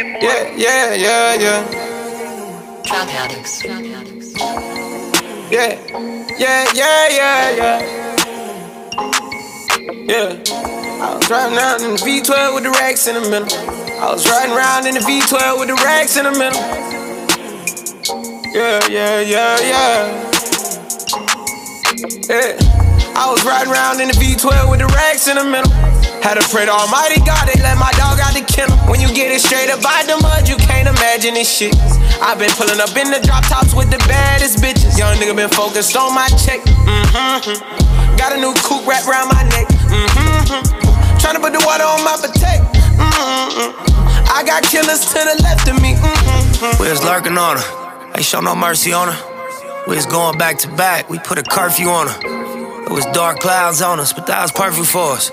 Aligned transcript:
Yeah, 0.00 0.56
yeah, 0.56 0.94
yeah, 0.94 1.34
yeah. 1.34 2.82
Drug 2.84 3.08
addicts. 3.10 3.62
Yeah, 3.62 3.78
yeah, 6.38 6.64
yeah, 6.72 7.08
yeah, 7.10 7.50
yeah. 7.50 7.80
Yeah. 10.08 10.42
I 10.48 11.16
was 11.16 11.28
riding 11.28 11.58
around 11.58 11.82
in 11.82 11.90
the 11.90 12.00
V12 12.00 12.54
with 12.54 12.64
the 12.64 12.70
racks 12.70 13.06
in 13.08 13.14
the 13.22 13.28
middle. 13.28 13.52
I 14.00 14.10
was 14.10 14.26
riding 14.26 14.56
around 14.56 14.86
in 14.86 14.94
the 14.94 15.00
V12 15.00 15.58
with 15.58 15.68
the 15.68 15.74
racks 15.84 16.16
in 16.16 16.24
the 16.24 16.32
middle. 16.32 16.62
Yeah, 18.54 18.80
yeah, 18.88 19.20
yeah, 19.20 19.60
yeah. 19.60 20.30
Yeah. 22.26 22.56
I 23.16 23.30
was 23.30 23.44
riding 23.44 23.70
around 23.70 24.00
in 24.00 24.08
the 24.08 24.14
V12 24.14 24.70
with 24.70 24.80
the 24.80 24.86
racks 24.86 25.28
in 25.28 25.36
the 25.36 25.44
middle. 25.44 25.89
Had 26.20 26.36
to 26.36 26.44
pray 26.52 26.68
to 26.68 26.72
Almighty 26.72 27.16
God, 27.24 27.48
they 27.48 27.56
let 27.64 27.80
my 27.80 27.88
dog 27.96 28.20
out 28.20 28.36
the 28.36 28.44
kennel. 28.44 28.76
When 28.84 29.00
you 29.00 29.08
get 29.08 29.32
it 29.32 29.40
straight 29.40 29.72
up 29.72 29.80
out 29.80 30.04
the 30.04 30.20
mud, 30.20 30.48
you 30.48 30.56
can't 30.60 30.84
imagine 30.84 31.32
this 31.32 31.48
shit. 31.48 31.72
i 32.20 32.36
been 32.36 32.52
pulling 32.60 32.76
up 32.76 32.92
in 32.92 33.08
the 33.08 33.24
drop 33.24 33.40
tops 33.48 33.72
with 33.72 33.88
the 33.88 33.96
baddest 34.04 34.60
bitches. 34.60 35.00
Young 35.00 35.16
nigga 35.16 35.34
been 35.34 35.48
focused 35.48 35.96
on 35.96 36.14
my 36.14 36.28
check. 36.36 36.60
Mm-hmm. 36.84 38.16
Got 38.20 38.36
a 38.36 38.38
new 38.38 38.52
coupe 38.60 38.84
wrapped 38.84 39.08
around 39.08 39.32
my 39.32 39.42
neck. 39.48 39.66
Mm-hmm. 39.88 40.60
Tryna 41.16 41.40
put 41.40 41.56
the 41.56 41.64
water 41.64 41.88
on 41.88 42.04
my 42.04 42.20
potato. 42.20 42.68
Mm-hmm. 43.00 43.72
I 44.28 44.44
got 44.44 44.62
killers 44.68 45.08
to 45.16 45.20
the 45.24 45.40
left 45.40 45.72
of 45.72 45.80
me. 45.80 45.96
Mm-hmm. 45.96 46.82
We 46.84 46.90
was 46.92 47.02
lurking 47.02 47.40
on 47.40 47.56
her. 47.56 48.12
Ain't 48.12 48.28
show 48.28 48.40
no 48.40 48.54
mercy 48.54 48.92
on 48.92 49.08
her. 49.08 49.18
We 49.88 49.96
was 49.96 50.04
going 50.04 50.36
back 50.36 50.58
to 50.58 50.68
back. 50.76 51.08
We 51.08 51.18
put 51.18 51.38
a 51.38 51.42
curfew 51.42 51.88
on 51.88 52.08
her. 52.08 52.18
It 52.84 52.92
was 52.92 53.06
dark 53.16 53.40
clouds 53.40 53.80
on 53.80 53.98
us, 54.00 54.12
but 54.12 54.26
that 54.26 54.42
was 54.42 54.52
perfect 54.52 54.86
for 54.86 55.12
us. 55.12 55.32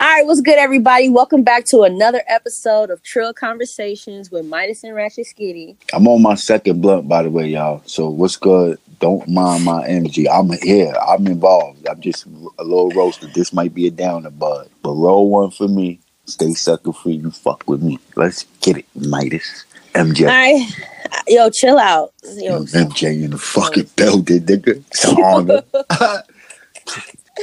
All 0.00 0.06
right, 0.06 0.24
what's 0.24 0.40
good, 0.40 0.58
everybody? 0.58 1.08
Welcome 1.08 1.42
back 1.42 1.64
to 1.66 1.82
another 1.82 2.22
episode 2.28 2.90
of 2.90 3.02
Trill 3.02 3.34
Conversations 3.34 4.30
with 4.30 4.46
Midas 4.46 4.84
and 4.84 4.94
Ratchet 4.94 5.26
Skitty. 5.26 5.76
I'm 5.92 6.06
on 6.06 6.22
my 6.22 6.36
second 6.36 6.80
blunt, 6.80 7.08
by 7.08 7.24
the 7.24 7.30
way, 7.30 7.48
y'all. 7.48 7.82
So 7.84 8.08
what's 8.08 8.36
good? 8.36 8.78
Don't 9.00 9.26
mind 9.26 9.64
my 9.64 9.84
energy. 9.88 10.30
I'm 10.30 10.52
here. 10.62 10.94
I'm 11.04 11.26
involved. 11.26 11.84
I'm 11.88 12.00
just 12.00 12.26
a 12.26 12.62
little 12.62 12.90
roasted. 12.90 13.34
This 13.34 13.52
might 13.52 13.74
be 13.74 13.88
a 13.88 13.90
downer, 13.90 14.30
bud. 14.30 14.70
But 14.84 14.92
roll 14.92 15.30
one 15.30 15.50
for 15.50 15.66
me. 15.66 15.98
Stay 16.26 16.54
sucker 16.54 16.92
free. 16.92 17.14
You 17.14 17.32
fuck 17.32 17.64
with 17.66 17.82
me. 17.82 17.98
Let's 18.14 18.44
get 18.60 18.78
it, 18.78 18.86
Midas. 18.94 19.64
MJ. 19.94 20.20
All 20.20 20.26
right, 20.28 21.24
yo, 21.26 21.50
chill 21.50 21.78
out. 21.78 22.12
Yo, 22.22 22.60
MJ 22.60 23.24
in 23.24 23.32
the 23.32 23.38
fucking 23.38 23.90
building, 23.96 24.42
nigga. 24.42 24.76
It's 24.92 25.04
an 25.04 25.24
honor. 25.24 25.62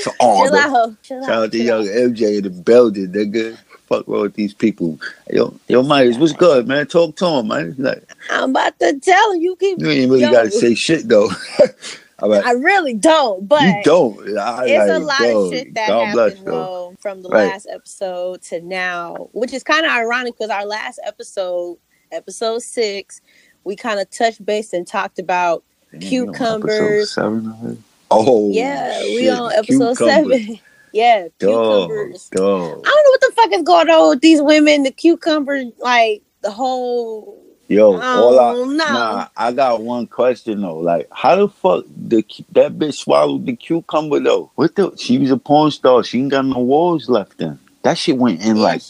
An 0.06 0.14
honor. 0.20 0.50
chill 0.50 0.56
out. 0.58 1.04
Chill 1.04 1.26
Shout 1.26 1.44
out 1.44 1.52
to 1.52 1.58
young. 1.58 1.86
MJ 1.86 2.38
in 2.38 2.44
the 2.44 2.50
building, 2.50 3.08
nigga. 3.12 3.58
Fuck 3.88 4.08
wrong 4.08 4.22
with 4.24 4.34
these 4.34 4.54
people. 4.54 5.00
Yo, 5.32 5.54
yo, 5.68 5.84
Myers, 5.84 6.18
what's 6.18 6.34
good, 6.34 6.68
man? 6.68 6.88
Talk 6.88 7.16
to 7.18 7.26
him, 7.28 7.48
man. 7.50 7.76
Like, 7.78 8.04
I'm 8.32 8.50
about 8.50 8.80
to 8.80 9.00
tell 9.00 9.32
him. 9.34 9.42
You 9.42 9.56
keep. 9.58 9.80
you 9.80 9.90
ain't 9.90 10.10
really 10.10 10.24
Yo, 10.24 10.32
got 10.32 10.44
to 10.46 10.52
say 10.52 10.74
shit 10.76 11.08
though. 11.08 11.30
All 12.20 12.30
right, 12.30 12.46
I 12.46 12.52
really 12.54 12.94
don't, 12.94 13.46
but 13.48 13.62
you 13.62 13.82
don't. 13.84 14.38
I, 14.40 14.66
it's 14.68 14.92
a 14.92 15.00
lot 15.00 15.22
of 15.22 15.52
shit 15.54 15.74
that 15.76 15.90
God 15.90 16.06
happened 16.06 16.48
though. 16.48 16.96
from 17.00 17.22
the 17.22 17.28
Right. 17.30 17.50
last 17.50 17.68
episode 17.70 18.42
to 18.44 18.62
now, 18.62 19.30
which 19.34 19.54
is 19.54 19.64
kind 19.64 19.86
of 19.86 19.92
ironic 19.92 20.34
because 20.38 20.50
our 20.50 20.66
last 20.66 20.98
episode, 21.06 21.78
episode 22.14 22.62
six, 22.62 23.20
we 23.66 23.76
kind 23.76 24.00
of 24.00 24.10
touched 24.12 24.44
base 24.46 24.72
and 24.72 24.88
talked 24.88 25.20
about 25.20 25.64
Damn, 25.92 26.00
cucumbers. 26.00 27.14
seven? 27.14 27.84
Oh, 28.12 28.52
yeah, 28.52 29.02
we 29.04 29.30
on 29.30 29.52
episode 29.54 29.98
Cucumbers. 29.98 30.42
seven. 30.46 30.60
yeah, 30.94 31.28
Dog, 31.40 31.90
cucumbers. 31.90 32.30
dog. 32.30 32.70
I 32.86 32.90
don't 32.90 33.04
know 33.06 33.12
what 33.12 33.22
the 33.22 33.32
fuck 33.36 33.52
is 33.54 33.64
going 33.64 33.90
on 33.90 34.10
with 34.10 34.22
these 34.22 34.42
women. 34.42 34.84
The 34.84 34.92
cucumber, 34.92 35.64
like 35.80 36.22
the 36.42 36.52
whole. 36.52 37.42
Yo, 37.68 38.00
all 38.00 38.40
I, 38.40 38.54
Oh, 38.54 38.66
no. 38.66 38.76
nah, 38.76 39.28
I 39.36 39.52
got 39.52 39.82
one 39.82 40.06
question 40.06 40.62
though. 40.62 40.78
Like, 40.78 41.08
how 41.12 41.36
the 41.36 41.50
fuck 41.50 41.86
the 41.90 42.24
that 42.52 42.78
bitch 42.78 42.94
swallowed 42.96 43.48
the 43.48 43.56
cucumber 43.56 44.20
though? 44.20 44.52
What 44.56 44.76
the? 44.76 44.96
She 44.98 45.18
was 45.18 45.32
a 45.32 45.38
porn 45.38 45.72
star. 45.72 46.04
She 46.04 46.20
ain't 46.20 46.32
got 46.32 46.46
no 46.46 46.60
walls 46.60 47.10
left 47.10 47.42
in. 47.42 47.58
That 47.82 47.98
shit 47.98 48.18
went 48.18 48.46
in 48.46 48.58
like. 48.58 48.84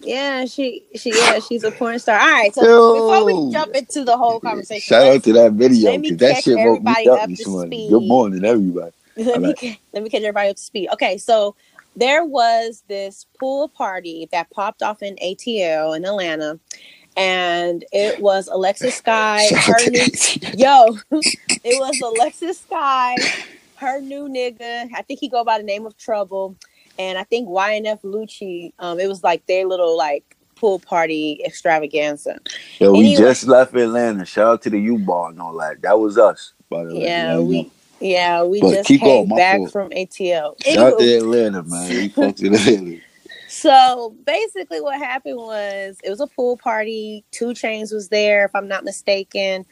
Yeah, 0.00 0.44
she, 0.44 0.84
she, 0.94 1.10
yeah, 1.10 1.40
she's 1.40 1.64
a 1.64 1.70
porn 1.72 1.98
star. 1.98 2.18
All 2.18 2.26
right, 2.30 2.54
so 2.54 2.62
Yo. 2.62 2.94
before 2.94 3.24
we 3.24 3.52
jump 3.52 3.74
into 3.74 4.04
the 4.04 4.16
whole 4.16 4.40
conversation, 4.40 4.80
Shout 4.94 5.02
out 5.06 5.24
to 5.24 5.32
that 5.34 5.52
video 5.52 5.98
because 5.98 6.16
that 6.18 6.42
shit 6.44 6.56
woke 6.56 6.82
me 6.82 6.92
everybody 6.92 7.08
up 7.08 7.28
this 7.28 7.44
to 7.44 7.50
morning. 7.50 7.90
Good 7.90 8.02
morning, 8.04 8.44
everybody. 8.44 8.92
let 9.16 9.26
me 9.26 9.34
Alright. 9.34 9.58
ca- 9.58 9.80
let 9.92 10.02
me 10.02 10.10
catch 10.10 10.22
everybody 10.22 10.50
up 10.50 10.56
to 10.56 10.62
speed. 10.62 10.88
Okay, 10.92 11.18
so 11.18 11.56
there 11.96 12.24
was 12.24 12.84
this 12.88 13.26
pool 13.40 13.68
party 13.68 14.28
that 14.30 14.50
popped 14.50 14.82
off 14.82 15.02
in 15.02 15.16
ATL 15.16 15.96
in 15.96 16.04
Atlanta, 16.04 16.60
and 17.16 17.84
it 17.92 18.20
was 18.20 18.48
Alexis 18.48 18.94
Sky, 18.98 19.44
her 19.50 19.90
new 19.90 20.06
yo, 20.56 20.96
it 21.64 21.76
was 21.76 22.00
Alexis 22.00 22.60
Sky, 22.60 23.16
her 23.76 24.00
new 24.00 24.28
nigga. 24.28 24.88
I 24.94 25.02
think 25.02 25.18
he 25.18 25.28
go 25.28 25.42
by 25.42 25.58
the 25.58 25.64
name 25.64 25.86
of 25.86 25.96
Trouble, 25.96 26.56
and 26.98 27.18
I 27.18 27.24
think 27.24 27.48
YFN 27.48 28.00
Lucci. 28.02 28.72
Um, 28.78 28.98
it 29.00 29.08
was 29.08 29.22
like 29.22 29.46
their 29.46 29.66
little 29.66 29.96
like 29.96 30.36
pool 30.56 30.78
party 30.80 31.40
extravaganza. 31.44 32.38
Yo, 32.78 32.92
we 32.92 33.00
Anyway. 33.00 33.16
just 33.16 33.46
left 33.46 33.74
Atlanta. 33.74 34.24
Shout 34.24 34.46
out 34.46 34.62
to 34.62 34.70
the 34.70 34.80
U 34.80 34.98
bar 34.98 35.30
and 35.30 35.40
all 35.40 35.56
that. 35.58 35.82
That 35.82 35.98
was 36.00 36.18
us, 36.18 36.52
by 36.68 36.84
the 36.84 36.94
way. 36.94 37.02
Yeah, 37.04 37.38
we 37.40 37.70
yeah 38.00 38.42
we 38.42 38.60
But 38.60 38.72
just 38.72 38.88
came 38.88 39.28
going, 39.28 39.28
back 39.36 39.58
fault. 39.58 39.72
from 39.72 39.90
ATL. 39.90 40.62
Shout 40.64 40.94
out 40.94 40.98
to 40.98 41.16
Atlanta, 41.18 41.62
man. 41.62 41.88
We 41.90 42.08
fucked 42.08 42.40
with 42.40 42.54
Atlanta. 42.54 43.00
So 43.48 44.14
basically, 44.26 44.80
what 44.80 44.98
happened 44.98 45.36
was 45.38 45.96
it 46.04 46.10
was 46.10 46.20
a 46.20 46.26
pool 46.26 46.58
party. 46.58 47.24
2 47.32 47.46
Chainz 47.48 47.92
was 47.94 48.08
there, 48.10 48.44
if 48.44 48.54
I'm 48.54 48.68
not 48.68 48.84
mistaken. 48.84 49.64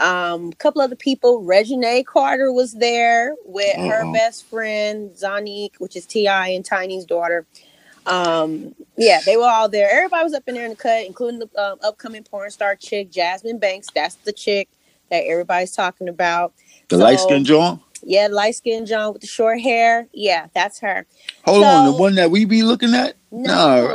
Um, 0.00 0.48
a 0.48 0.56
couple 0.56 0.82
other 0.82 0.96
people. 0.96 1.42
Reginae 1.44 2.04
Carter 2.04 2.52
was 2.52 2.72
there 2.74 3.34
with 3.44 3.76
her 3.76 4.02
Uh-oh. 4.04 4.12
best 4.12 4.44
friend 4.46 5.10
Zonnique, 5.12 5.74
which 5.78 5.94
is 5.96 6.04
T.I. 6.06 6.48
and 6.48 6.64
Tiny's 6.64 7.04
daughter. 7.04 7.46
Um, 8.06 8.74
yeah, 8.98 9.20
they 9.24 9.36
were 9.36 9.44
all 9.44 9.68
there. 9.68 9.88
Everybody 9.90 10.24
was 10.24 10.34
up 10.34 10.42
in 10.46 10.54
there 10.56 10.64
in 10.64 10.70
the 10.70 10.76
cut, 10.76 11.06
including 11.06 11.38
the 11.40 11.48
um, 11.62 11.78
upcoming 11.82 12.22
porn 12.24 12.50
star 12.50 12.76
chick 12.76 13.10
Jasmine 13.10 13.58
Banks. 13.58 13.88
That's 13.94 14.16
the 14.16 14.32
chick 14.32 14.68
that 15.10 15.24
everybody's 15.26 15.72
talking 15.72 16.08
about. 16.08 16.52
The 16.88 16.96
So- 16.96 17.02
light 17.02 17.20
skinned 17.20 17.46
John? 17.46 17.80
Yeah, 18.06 18.28
light 18.30 18.54
skinned 18.56 18.86
John 18.86 19.12
with 19.12 19.22
the 19.22 19.26
short 19.28 19.60
hair. 19.60 20.06
Yeah, 20.12 20.48
that's 20.54 20.80
her. 20.80 21.06
Hold 21.44 21.64
on, 21.64 21.86
the 21.86 21.92
one 21.92 22.14
that 22.16 22.30
we 22.30 22.44
be 22.44 22.62
looking 22.62 22.94
at? 22.94 23.14
No. 23.32 23.52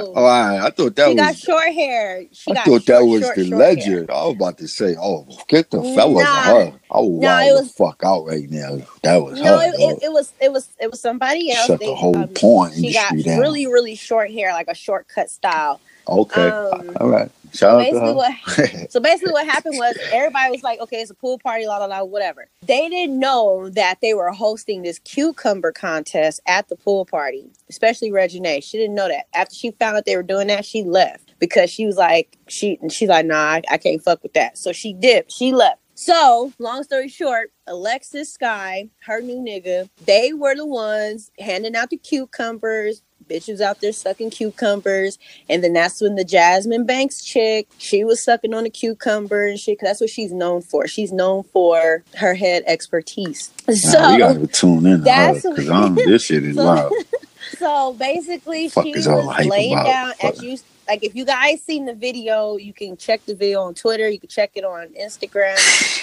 Oh, 0.07 0.13
all 0.15 0.23
right. 0.23 0.59
I 0.65 0.69
thought 0.71 0.95
that 0.97 1.09
she 1.09 1.15
got 1.15 1.37
short 1.37 1.73
hair. 1.73 2.23
She 2.33 2.51
I 2.51 2.55
thought 2.55 2.65
short, 2.65 2.85
that 2.87 2.99
was 3.05 3.21
short, 3.21 3.35
the 3.37 3.45
short 3.47 3.59
hair. 3.61 3.75
legend. 3.75 4.11
I 4.11 4.25
was 4.25 4.35
about 4.35 4.57
to 4.59 4.67
say, 4.67 4.95
oh, 4.99 5.27
get 5.47 5.71
the 5.71 5.81
fellas 5.81 6.23
Nah. 6.25 6.41
her. 6.43 6.73
I 6.91 6.97
was 6.99 7.21
Nah, 7.21 7.27
wild 7.27 7.47
it 7.49 7.53
the 7.55 7.61
was- 7.61 7.71
fuck 7.71 8.01
out 8.03 8.25
right 8.25 8.49
now. 8.49 8.77
That 9.03 9.17
was 9.23 9.39
No, 9.39 9.57
her. 9.59 9.65
it, 9.67 9.75
it, 9.79 9.99
it 10.03 10.11
was 10.11 10.33
it 10.41 10.51
was 10.51 10.69
it 10.81 10.91
was 10.91 10.99
somebody 11.01 11.51
else. 11.51 11.67
Shut 11.67 11.79
the 11.79 11.95
whole 11.95 12.27
porn 12.27 12.73
She 12.73 12.93
got 12.93 13.15
down. 13.17 13.39
really 13.39 13.65
really 13.67 13.95
short 13.95 14.31
hair, 14.31 14.51
like 14.53 14.67
a 14.67 14.75
shortcut 14.75 15.29
style. 15.29 15.79
okay. 16.07 16.49
um, 16.49 16.97
all 16.99 17.07
right. 17.09 17.31
Shout 17.53 17.71
out 17.71 17.79
basically 17.79 18.13
what 18.13 18.91
so 18.91 18.99
basically 18.99 19.33
what 19.33 19.45
happened 19.45 19.77
was 19.77 19.97
everybody 20.11 20.51
was 20.51 20.63
like, 20.63 20.79
okay, 20.79 20.97
it's 20.97 21.11
a 21.11 21.15
pool 21.15 21.39
party, 21.39 21.65
la 21.65 21.77
la 21.77 21.85
la, 21.85 22.03
whatever. 22.03 22.47
They 22.61 22.89
didn't 22.89 23.19
know 23.19 23.69
that 23.69 23.99
they 24.01 24.13
were 24.13 24.31
hosting 24.31 24.81
this 24.81 24.99
cucumber 24.99 25.71
contest 25.71 26.41
at 26.47 26.69
the 26.69 26.75
pool 26.75 27.05
party, 27.05 27.49
especially 27.69 28.11
Reginae. 28.11 28.63
She 28.63 28.77
didn't 28.77 28.95
know 28.95 29.07
that. 29.07 29.27
After 29.33 29.55
she 29.55 29.71
found 29.71 29.97
out 29.97 30.05
they 30.05 30.15
were 30.15 30.23
doing 30.23 30.47
that, 30.47 30.65
she 30.65 30.83
left 30.83 31.33
because 31.39 31.69
she 31.69 31.85
was 31.85 31.97
like, 31.97 32.37
she 32.47 32.77
and 32.81 32.91
she's 32.91 33.09
like, 33.09 33.25
nah, 33.25 33.35
I, 33.35 33.61
I 33.71 33.77
can't 33.77 34.03
fuck 34.03 34.21
with 34.23 34.33
that. 34.33 34.57
So 34.57 34.71
she 34.71 34.93
dipped. 34.93 35.31
She 35.31 35.51
left. 35.53 35.79
So, 36.01 36.53
long 36.59 36.83
story 36.85 37.09
short, 37.09 37.51
Alexis 37.67 38.31
Sky, 38.31 38.89
her 39.05 39.19
new 39.19 39.35
nigga, 39.35 39.89
they 40.05 40.31
were 40.31 40.55
the 40.55 40.65
ones 40.65 41.29
handing 41.37 41.75
out 41.75 41.89
the 41.89 41.97
cucumbers. 41.97 43.03
Bitches 43.29 43.61
out 43.61 43.79
there 43.81 43.93
sucking 43.93 44.31
cucumbers. 44.31 45.17
And 45.49 45.63
then 45.63 45.73
that's 45.73 46.01
when 46.01 46.15
the 46.15 46.23
Jasmine 46.25 46.85
Banks 46.85 47.23
chick, 47.23 47.67
she 47.77 48.03
was 48.03 48.23
sucking 48.23 48.53
on 48.53 48.65
a 48.65 48.69
cucumber 48.69 49.45
and 49.45 49.59
shit. 49.59 49.79
'cause 49.79 49.87
that's 49.89 50.01
what 50.01 50.09
she's 50.09 50.31
known 50.31 50.61
for. 50.61 50.87
She's 50.87 51.11
known 51.11 51.43
for 51.43 52.03
her 52.15 52.33
head 52.33 52.63
expertise. 52.67 53.51
So, 53.73 53.99
Nah, 53.99 54.11
we 54.13 54.17
gotta 54.17 54.47
tune 54.47 54.85
in 54.85 55.03
that's- 55.03 55.43
because 55.43 55.69
I'm, 55.69 55.95
this 55.95 56.23
shit 56.25 56.43
is 56.43 56.55
so- 56.55 56.65
wild. 56.65 56.93
so 57.57 57.93
basically, 57.93 58.69
Fuck 58.69 58.85
she 58.85 58.91
was 58.93 59.07
laying 59.07 59.73
about? 59.73 59.85
down 59.85 60.13
Fuck. 60.19 60.33
as 60.33 60.41
you 60.43 60.57
like 60.89 61.03
if 61.03 61.15
you 61.15 61.23
guys 61.23 61.61
seen 61.61 61.85
the 61.85 61.93
video, 61.93 62.57
you 62.57 62.73
can 62.73 62.97
check 62.97 63.23
the 63.25 63.35
video 63.35 63.61
on 63.61 63.75
Twitter. 63.75 64.09
You 64.09 64.19
can 64.19 64.27
check 64.27 64.51
it 64.55 64.65
on 64.65 64.87
Instagram, 64.99 65.55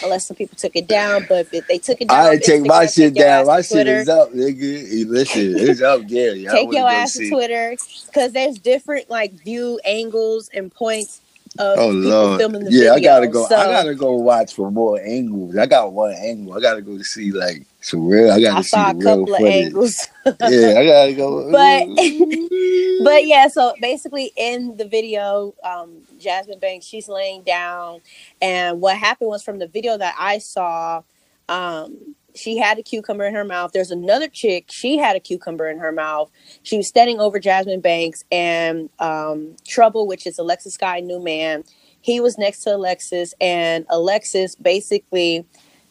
unless 0.04 0.28
some 0.28 0.36
people 0.36 0.56
took 0.56 0.76
it 0.76 0.86
down. 0.86 1.26
But 1.28 1.48
if 1.52 1.66
they 1.66 1.78
took 1.78 2.00
it 2.00 2.08
down, 2.08 2.26
I 2.26 2.36
take 2.36 2.64
my 2.64 2.86
shit 2.86 3.14
down. 3.14 3.46
My 3.46 3.62
shit 3.62 3.88
is 3.88 4.08
up, 4.08 4.32
nigga. 4.32 5.08
Listen, 5.08 5.54
it's 5.56 5.82
up 5.82 6.06
there. 6.06 6.36
Y'all 6.36 6.52
Take 6.52 6.72
your 6.72 6.88
ass 6.88 7.14
see. 7.14 7.24
to 7.24 7.30
Twitter 7.34 7.76
because 8.06 8.32
there's 8.32 8.58
different 8.58 9.10
like 9.10 9.32
view 9.32 9.80
angles 9.84 10.48
and 10.54 10.72
points 10.72 11.20
Oh 11.58 11.74
people 11.74 12.10
lord, 12.10 12.40
filming 12.40 12.64
the 12.64 12.70
yeah, 12.72 12.94
video. 12.94 12.94
I 12.94 13.00
gotta 13.00 13.28
go. 13.28 13.46
So 13.46 13.56
I 13.56 13.64
gotta 13.66 13.94
go 13.94 14.14
watch 14.14 14.54
for 14.54 14.70
more 14.70 15.00
angles. 15.00 15.56
I 15.56 15.66
got 15.66 15.92
one 15.92 16.12
angle. 16.14 16.54
I 16.54 16.60
gotta 16.60 16.82
go 16.82 16.96
to 16.98 17.04
see 17.04 17.32
like 17.32 17.64
some 17.80 18.06
real. 18.06 18.30
I 18.32 18.40
gotta 18.40 18.58
I 18.58 18.62
see 18.62 18.68
saw 18.68 18.90
a 18.90 18.94
couple 18.94 19.22
of 19.34 19.40
footage. 19.40 19.66
angles. 19.66 20.08
yeah, 20.26 20.74
I 20.78 20.86
gotta 20.86 21.14
go. 21.14 21.50
But- 21.52 21.88
But 23.04 23.26
yeah, 23.26 23.48
so 23.48 23.74
basically 23.80 24.32
in 24.36 24.76
the 24.78 24.86
video, 24.86 25.54
um, 25.62 25.98
Jasmine 26.18 26.58
Banks, 26.58 26.86
she's 26.86 27.08
laying 27.08 27.42
down, 27.42 28.00
and 28.40 28.80
what 28.80 28.96
happened 28.96 29.28
was 29.28 29.42
from 29.42 29.58
the 29.58 29.66
video 29.68 29.98
that 29.98 30.14
I 30.18 30.38
saw, 30.38 31.02
um, 31.48 32.14
she 32.36 32.56
had 32.56 32.78
a 32.78 32.82
cucumber 32.82 33.24
in 33.24 33.34
her 33.34 33.44
mouth. 33.44 33.72
There's 33.72 33.90
another 33.90 34.28
chick, 34.28 34.66
she 34.70 34.98
had 34.98 35.16
a 35.16 35.20
cucumber 35.20 35.68
in 35.68 35.78
her 35.78 35.92
mouth. 35.92 36.30
She 36.62 36.76
was 36.76 36.88
standing 36.88 37.18
over 37.20 37.38
Jasmine 37.38 37.80
Banks, 37.80 38.24
and 38.30 38.90
um, 38.98 39.56
Trouble, 39.66 40.06
which 40.06 40.26
is 40.26 40.38
Alexis 40.38 40.74
Sky 40.74 41.00
new 41.00 41.22
man, 41.22 41.64
he 42.00 42.20
was 42.20 42.38
next 42.38 42.62
to 42.62 42.76
Alexis, 42.76 43.34
and 43.40 43.84
Alexis 43.88 44.54
basically 44.54 45.44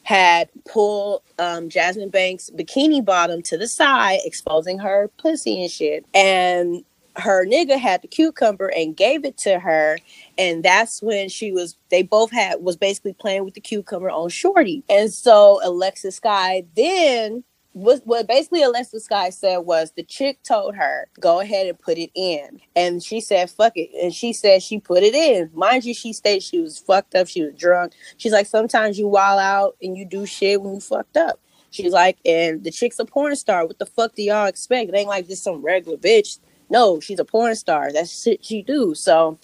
had 0.03 0.49
pulled 0.69 1.23
um, 1.39 1.67
Jasmine 1.67 2.09
Banks' 2.09 2.49
bikini 2.49 3.03
bottom 3.03 3.41
to 3.41 3.57
the 3.57 3.67
side, 3.67 4.19
exposing 4.23 4.79
her 4.79 5.09
pussy 5.17 5.61
and 5.61 5.71
shit. 5.71 6.05
And 6.13 6.85
her 7.17 7.45
nigga 7.45 7.77
had 7.77 8.01
the 8.01 8.07
cucumber 8.07 8.67
and 8.67 8.95
gave 8.95 9.25
it 9.25 9.37
to 9.39 9.59
her. 9.59 9.97
And 10.37 10.63
that's 10.63 11.01
when 11.01 11.29
she 11.29 11.51
was, 11.51 11.77
they 11.89 12.03
both 12.03 12.31
had, 12.31 12.61
was 12.61 12.75
basically 12.77 13.13
playing 13.13 13.45
with 13.45 13.53
the 13.53 13.61
cucumber 13.61 14.09
on 14.09 14.29
Shorty. 14.29 14.83
And 14.89 15.11
so 15.11 15.59
Alexis 15.63 16.17
Sky 16.17 16.65
then 16.75 17.43
was 17.73 18.01
what 18.05 18.25
basically 18.25 18.63
Alexis 18.63 19.03
Sky 19.03 19.29
said 19.29 19.57
was 19.59 19.91
the 19.91 20.03
chick 20.03 20.41
told 20.43 20.75
her, 20.75 21.09
go 21.19 21.41
ahead 21.41 21.67
and 21.67 21.77
put 21.77 21.97
it 21.97 22.09
in. 22.15 22.61
And 22.73 23.03
she 23.03 23.19
said, 23.19 23.49
fuck 23.49 23.73
it. 23.75 23.89
And 24.01 24.13
she 24.13 24.31
said 24.31 24.63
she 24.63 24.79
put 24.79 25.03
it 25.03 25.13
in. 25.13 25.51
Mind 25.53 25.83
you, 25.83 25.93
she 25.93 26.13
stated 26.13 26.41
she 26.41 26.61
was 26.61 26.79
fucked 26.79 27.15
up, 27.15 27.27
she 27.27 27.43
was 27.43 27.53
drunk. 27.53 27.91
She's 28.15 28.31
like, 28.31 28.47
sometimes 28.47 28.97
you 28.97 29.09
wild 29.09 29.41
out 29.41 29.75
and 29.81 29.97
you 29.97 30.05
do 30.05 30.25
shit 30.25 30.61
when 30.61 30.75
you 30.75 30.79
fucked 30.79 31.17
up. 31.17 31.39
She's 31.69 31.91
like, 31.91 32.17
and 32.25 32.63
the 32.63 32.71
chick's 32.71 32.99
a 32.99 33.05
porn 33.05 33.35
star. 33.35 33.65
What 33.67 33.79
the 33.79 33.85
fuck 33.85 34.15
do 34.15 34.23
y'all 34.23 34.45
expect? 34.45 34.87
It 34.87 34.95
ain't 34.95 35.09
like 35.09 35.27
just 35.27 35.43
some 35.43 35.61
regular 35.61 35.97
bitch. 35.97 36.39
No, 36.69 36.99
she's 36.99 37.19
a 37.19 37.25
porn 37.25 37.55
star. 37.55 37.91
That's 37.91 38.23
shit 38.23 38.43
she 38.45 38.61
do. 38.63 38.95
So 38.95 39.37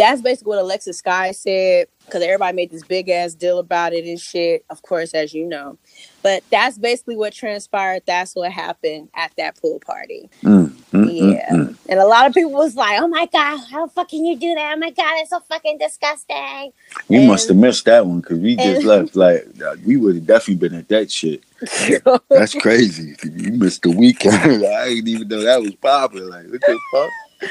that's 0.00 0.22
basically 0.22 0.48
what 0.50 0.58
Alexis 0.60 0.96
Sky 0.98 1.30
said 1.32 1.86
because 2.06 2.22
everybody 2.22 2.56
made 2.56 2.70
this 2.70 2.82
big 2.82 3.08
ass 3.10 3.34
deal 3.34 3.58
about 3.58 3.92
it 3.92 4.04
and 4.06 4.18
shit. 4.18 4.64
Of 4.70 4.80
course, 4.82 5.12
as 5.12 5.34
you 5.34 5.44
know, 5.46 5.76
but 6.22 6.42
that's 6.50 6.78
basically 6.78 7.16
what 7.16 7.34
transpired. 7.34 8.02
That's 8.06 8.34
what 8.34 8.50
happened 8.50 9.10
at 9.14 9.30
that 9.36 9.60
pool 9.60 9.78
party. 9.84 10.30
Mm, 10.42 10.70
mm, 10.70 11.04
mm, 11.04 11.34
Yeah, 11.34 11.48
mm. 11.50 11.76
and 11.88 12.00
a 12.00 12.06
lot 12.06 12.26
of 12.26 12.32
people 12.32 12.52
was 12.52 12.74
like, 12.76 12.98
"Oh 13.00 13.08
my 13.08 13.26
god, 13.26 13.58
how 13.70 13.86
fucking 13.88 14.24
you 14.24 14.36
do 14.36 14.54
that? 14.54 14.72
Oh 14.74 14.78
my 14.78 14.90
god, 14.90 15.12
it's 15.18 15.30
so 15.30 15.40
fucking 15.40 15.76
disgusting." 15.78 16.72
We 17.08 17.18
And- 17.18 17.28
must 17.28 17.48
have 17.48 17.58
missed 17.58 17.84
that 17.84 18.06
one 18.06 18.20
because 18.20 18.38
we 18.38 18.56
just 18.56 18.78
and- 18.78 18.84
left. 18.86 19.14
Like 19.16 19.46
we 19.84 19.98
would 19.98 20.14
have 20.16 20.26
definitely 20.26 20.68
been 20.68 20.78
at 20.78 20.88
that 20.88 21.10
shit. 21.12 21.42
That's 22.30 22.54
crazy. 22.54 23.14
You 23.22 23.52
missed 23.52 23.82
the 23.82 23.90
weekend. 23.90 24.34
I 24.66 24.88
didn't 24.88 25.08
even 25.08 25.28
know 25.28 25.42
that 25.42 25.60
was 25.60 25.74
popping. 25.74 26.26
Like 26.28 26.46
what 26.48 26.60
the 26.62 26.80
fuck? 26.92 27.50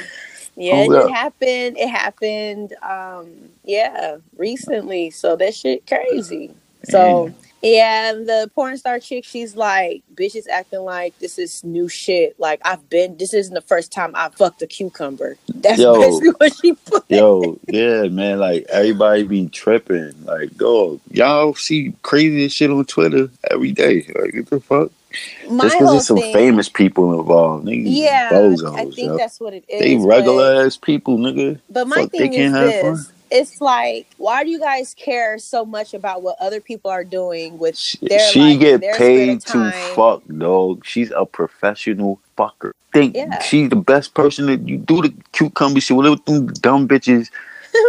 Yeah, 0.59 0.75
Hold 0.75 0.93
it 0.93 1.09
happened. 1.09 1.77
It 1.77 1.87
happened. 1.87 2.75
Um, 2.83 3.29
yeah, 3.63 4.17
recently. 4.35 5.09
So 5.09 5.37
that 5.37 5.55
shit 5.55 5.87
crazy. 5.87 6.53
So 6.83 7.33
yeah, 7.61 8.11
the 8.11 8.51
porn 8.53 8.77
star 8.77 8.99
chick, 8.99 9.23
she's 9.23 9.55
like, 9.55 10.03
bitches 10.13 10.49
acting 10.49 10.81
like 10.81 11.17
this 11.19 11.39
is 11.39 11.63
new 11.63 11.87
shit. 11.87 12.37
Like 12.41 12.59
I've 12.65 12.89
been. 12.89 13.17
This 13.17 13.33
isn't 13.33 13.53
the 13.53 13.61
first 13.61 13.93
time 13.93 14.11
I 14.15 14.29
fucked 14.29 14.61
a 14.61 14.67
cucumber. 14.67 15.37
That's 15.47 15.79
Yo. 15.79 15.95
basically 15.95 16.29
what 16.31 16.53
she 16.53 16.73
put. 16.85 17.05
Yo, 17.09 17.57
yeah, 17.69 18.09
man. 18.09 18.39
Like 18.39 18.65
everybody 18.67 19.23
be 19.23 19.47
tripping. 19.47 20.25
Like, 20.25 20.57
dog, 20.57 20.99
y'all 21.09 21.55
see 21.55 21.93
crazy 22.01 22.49
shit 22.49 22.69
on 22.69 22.83
Twitter 22.83 23.29
every 23.49 23.71
day. 23.71 24.05
Like, 24.13 24.33
what 24.33 24.47
the 24.47 24.59
fuck? 24.59 24.91
My 25.49 25.63
Just 25.63 25.75
because 25.79 25.91
there's 25.91 26.07
some 26.07 26.17
thing. 26.17 26.33
famous 26.33 26.69
people 26.69 27.19
involved. 27.19 27.65
Niggas 27.65 27.83
Yeah, 27.87 28.29
bozos, 28.31 28.75
I 28.75 28.85
think 28.85 28.97
yo. 28.97 29.17
that's 29.17 29.39
what 29.39 29.53
it 29.53 29.63
is. 29.67 29.79
They 29.81 29.95
regular 29.97 30.65
ass 30.65 30.77
people, 30.77 31.17
nigga. 31.17 31.59
But 31.69 31.87
my 31.87 31.97
Fuck, 31.97 32.11
they 32.11 32.19
thing 32.19 32.33
is 32.33 32.53
this. 32.53 33.11
It's 33.31 33.61
like, 33.61 34.07
why 34.17 34.43
do 34.43 34.49
you 34.49 34.59
guys 34.59 34.93
care 34.95 35.37
so 35.37 35.63
much 35.65 35.93
about 35.93 36.21
what 36.23 36.35
other 36.39 36.59
people 36.61 36.89
are 36.89 37.03
doing 37.03 37.59
with 37.59 37.77
She, 37.77 37.97
their 38.07 38.31
she 38.31 38.39
life, 38.39 38.59
get 38.59 38.81
their 38.81 38.95
paid 38.95 39.41
to 39.41 39.71
fuck, 39.95 40.23
dog. 40.37 40.83
She's 40.85 41.11
a 41.11 41.25
professional 41.25 42.19
fucker. 42.37 42.71
Think 42.91 43.15
Yeah. 43.15 43.39
she's 43.41 43.69
the 43.69 43.75
best 43.75 44.15
person 44.15 44.47
that 44.47 44.67
you 44.67 44.77
do 44.77 45.01
the 45.03 45.13
cucumber 45.31 45.79
shit. 45.79 45.95
Whatever 45.95 46.15
them 46.25 46.47
dumb 46.47 46.87
bitches. 46.87 47.29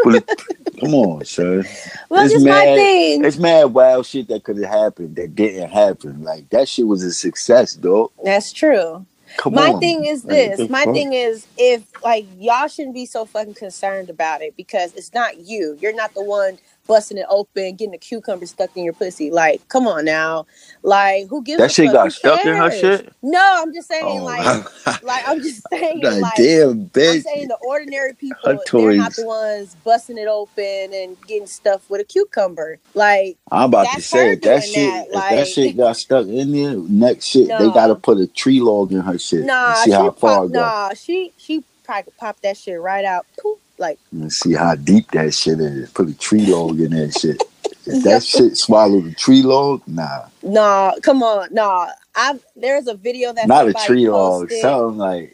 But 0.03 0.25
come 0.81 0.95
on, 0.95 1.25
sir. 1.25 1.65
Well, 2.09 2.25
It's 2.25 2.35
just 2.35 2.47
my 2.47 2.51
mad- 2.51 2.77
thing. 2.77 3.25
It's 3.25 3.39
mad 3.39 3.65
wild 3.67 4.07
shit 4.07 4.29
that 4.29 4.45
could 4.45 4.59
have 4.59 4.71
happened 4.73 5.17
that 5.17 5.35
didn't 5.35 5.71
happen. 5.71 6.23
Like 6.23 6.49
that 6.51 6.69
shit 6.69 6.87
was 6.87 7.03
a 7.05 7.13
success, 7.13 7.75
dog. 7.75 8.13
That's 8.25 8.53
true. 8.53 9.07
Come 9.37 9.55
my 9.55 9.71
on. 9.71 9.81
thing 9.81 10.05
is 10.07 10.25
this. 10.25 10.59
the 10.59 10.69
My 10.69 10.85
fuck? 10.85 10.95
thing 10.95 11.13
is 11.13 11.47
if 11.57 11.85
like 12.05 12.27
y'all 12.39 12.69
shouldn't 12.69 12.95
be 12.95 13.07
so 13.07 13.25
fucking 13.25 13.55
concerned 13.55 14.11
about 14.11 14.43
it 14.43 14.57
because 14.57 14.95
it's 14.95 15.15
not 15.15 15.39
you. 15.39 15.79
You're 15.81 15.95
not 15.95 16.15
the 16.15 16.25
one 16.25 16.59
busting 16.87 17.19
it 17.19 17.27
open, 17.29 17.77
getting 17.77 17.95
a 17.95 17.99
cucumber 17.99 18.47
stuck 18.47 18.77
in 18.77 18.85
your 18.85 18.93
pussy. 18.93 19.31
Like, 19.31 19.67
come 19.69 19.87
on 19.87 20.05
now. 20.05 20.47
Like, 20.83 21.29
who 21.29 21.43
gives 21.43 21.59
That 21.59 21.71
a 21.71 21.73
shit 21.73 21.93
got 21.93 22.13
stuck 22.13 22.45
in 22.45 22.57
her 22.57 22.71
shit? 22.71 23.13
No, 23.23 23.41
I'm 23.63 23.73
just 23.73 23.89
saying, 23.89 24.21
Oh, 24.21 24.25
like, 24.25 25.03
like 25.03 25.25
I'm 25.29 25.41
just 25.41 25.69
saying, 25.71 26.01
like, 26.21 26.37
damn, 26.37 26.71
I'm 26.71 26.89
bitch. 26.89 27.23
saying 27.23 27.49
the 27.49 27.57
ordinary 27.63 28.15
people, 28.19 28.63
they're 28.73 28.95
not 28.97 29.15
the 29.15 29.25
ones 29.25 29.77
busting 29.85 30.19
it 30.19 30.29
open 30.29 30.93
and 30.95 31.17
getting 31.27 31.47
stuff 31.47 31.89
with 31.91 32.01
a 32.01 32.05
cucumber. 32.05 32.79
Like, 32.95 33.37
I'm 33.53 33.69
about 33.69 33.93
to 33.95 34.01
say 34.03 34.35
that 34.37 34.63
shit 34.65 34.75
that, 34.75 35.07
if 35.09 35.15
like- 35.15 35.31
that 35.31 35.47
shit 35.49 35.77
got 35.77 35.97
stuck 35.97 36.27
in 36.27 36.53
there, 36.53 36.75
next 36.77 37.27
shit 37.27 37.49
they 37.49 37.71
gotta 37.71 37.95
put 37.95 38.19
a 38.19 38.27
tree 38.27 38.61
log 38.61 38.93
in 38.93 39.01
her 39.01 39.19
shit. 39.19 39.45
nah, 39.45 39.75
see 39.75 39.91
she 39.91 39.95
how 39.95 40.11
far 40.11 40.37
pop, 40.41 40.45
it 40.47 40.53
go. 40.53 40.61
nah, 40.61 40.95
she 40.95 41.33
she 41.37 41.63
probably 41.85 42.05
could 42.05 42.17
pop 42.17 42.41
that 42.43 42.57
shit 42.57 42.81
right 42.81 43.05
out. 43.05 43.27
Poof, 43.41 43.59
like, 43.81 43.99
see 44.29 44.53
how 44.55 44.75
deep 44.77 45.11
that 45.13 45.35
shit 45.35 45.59
is. 45.61 45.91
Put 45.91 46.09
a 46.09 46.15
tree 46.19 46.47
log 46.47 46.79
in 46.81 46.91
that 46.93 47.19
shit. 47.19 47.43
If 47.87 48.05
that 48.05 48.23
shit 48.23 48.57
swallowed 48.57 49.07
a 49.07 49.15
tree 49.15 49.43
log, 49.43 49.83
nah. 49.87 50.27
nah, 50.43 50.93
come 51.03 51.23
on, 51.23 51.49
nah. 51.53 51.89
I 52.15 52.39
there's 52.55 52.87
a 52.87 52.95
video 52.95 53.33
that 53.33 53.49
Not 53.49 53.69
a 53.69 53.73
tree 53.73 54.09
log. 54.09 54.51
Something 54.51 54.99
like 54.99 55.33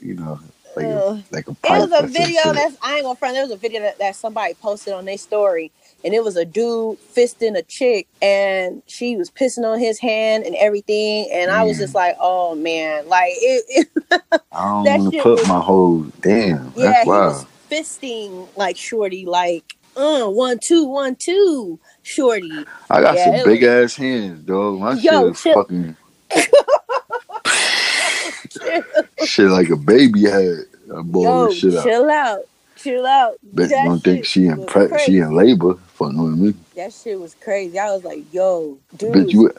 you 0.00 0.14
know, 0.14 0.40
like 0.74 0.86
a, 0.86 1.22
like 1.30 1.48
a 1.48 1.50
It 1.50 1.62
pipe. 1.62 1.80
was 1.90 1.92
a 2.02 2.06
video 2.06 2.42
shit. 2.42 2.54
that's 2.54 2.76
I 2.82 2.94
ain't 2.96 3.02
gonna 3.04 3.14
front. 3.16 3.34
There 3.34 3.42
was 3.42 3.52
a 3.52 3.56
video 3.56 3.80
that, 3.82 3.98
that 3.98 4.16
somebody 4.16 4.54
posted 4.54 4.94
on 4.94 5.04
their 5.04 5.18
story, 5.18 5.70
and 6.04 6.14
it 6.14 6.24
was 6.24 6.36
a 6.36 6.44
dude 6.44 6.98
fisting 7.14 7.56
a 7.56 7.62
chick, 7.62 8.06
and 8.22 8.82
she 8.86 9.16
was 9.16 9.30
pissing 9.30 9.64
on 9.64 9.78
his 9.78 9.98
hand 9.98 10.44
and 10.44 10.56
everything. 10.56 11.28
And 11.32 11.50
I 11.50 11.62
was 11.64 11.76
just 11.78 11.94
like, 11.94 12.16
oh 12.20 12.54
man, 12.54 13.06
like 13.08 13.32
it. 13.36 13.64
it 14.10 14.22
I 14.50 14.82
don't 14.84 14.84
want 15.02 15.12
to 15.14 15.22
put 15.22 15.38
was- 15.40 15.48
my 15.48 15.60
whole 15.60 16.00
damn. 16.22 16.72
yeah, 16.74 16.90
that's 16.90 17.06
wild. 17.06 17.46
Was 17.78 17.88
fisting 17.88 18.48
like 18.56 18.76
shorty, 18.76 19.26
like 19.26 19.76
uh, 19.96 20.26
one 20.28 20.58
two 20.62 20.84
one 20.86 21.16
two, 21.16 21.78
shorty. 22.02 22.66
I 22.90 23.00
got 23.00 23.16
yeah, 23.16 23.18
some 23.18 23.32
big 23.44 23.62
ass 23.62 23.96
hands, 23.96 24.44
dog. 24.44 24.80
My 24.80 24.94
Yo, 24.94 25.28
shit 25.28 25.32
is 25.32 25.42
chill. 25.42 25.54
fucking 25.54 25.96
shit 29.24 29.48
like 29.48 29.70
a 29.70 29.76
baby 29.76 30.24
head. 30.24 30.64
I'm 30.94 31.10
Yo, 31.22 31.50
shit 31.50 31.82
chill 31.82 32.10
out, 32.10 32.40
chill 32.76 33.06
out. 33.06 33.34
Bet 33.54 33.70
you 33.70 33.74
That 33.74 33.84
don't 33.84 34.04
think 34.04 34.24
she 34.24 34.46
in 34.46 34.58
was 34.58 34.66
pre- 34.66 34.98
she 34.98 35.18
in 35.18 35.34
labor 35.34 35.74
fucking 35.94 36.22
with 36.22 36.38
me. 36.38 36.54
That 36.76 36.92
shit 36.92 37.18
was 37.20 37.34
crazy. 37.34 37.78
I 37.78 37.90
was 37.92 38.04
like, 38.04 38.24
yo, 38.32 38.78
dude. 38.96 39.14
But 39.14 39.32
you 39.32 39.50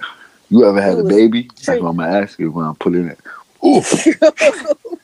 you 0.49 0.65
ever 0.65 0.81
had 0.81 0.99
a 0.99 1.03
baby? 1.03 1.49
That's 1.65 1.79
what 1.79 1.89
I'm 1.89 1.97
gonna 1.97 2.19
ask 2.19 2.39
you 2.39 2.51
when 2.51 2.65
I'm 2.65 2.75
putting 2.75 3.07
it. 3.07 3.19
Oof. 3.65 4.07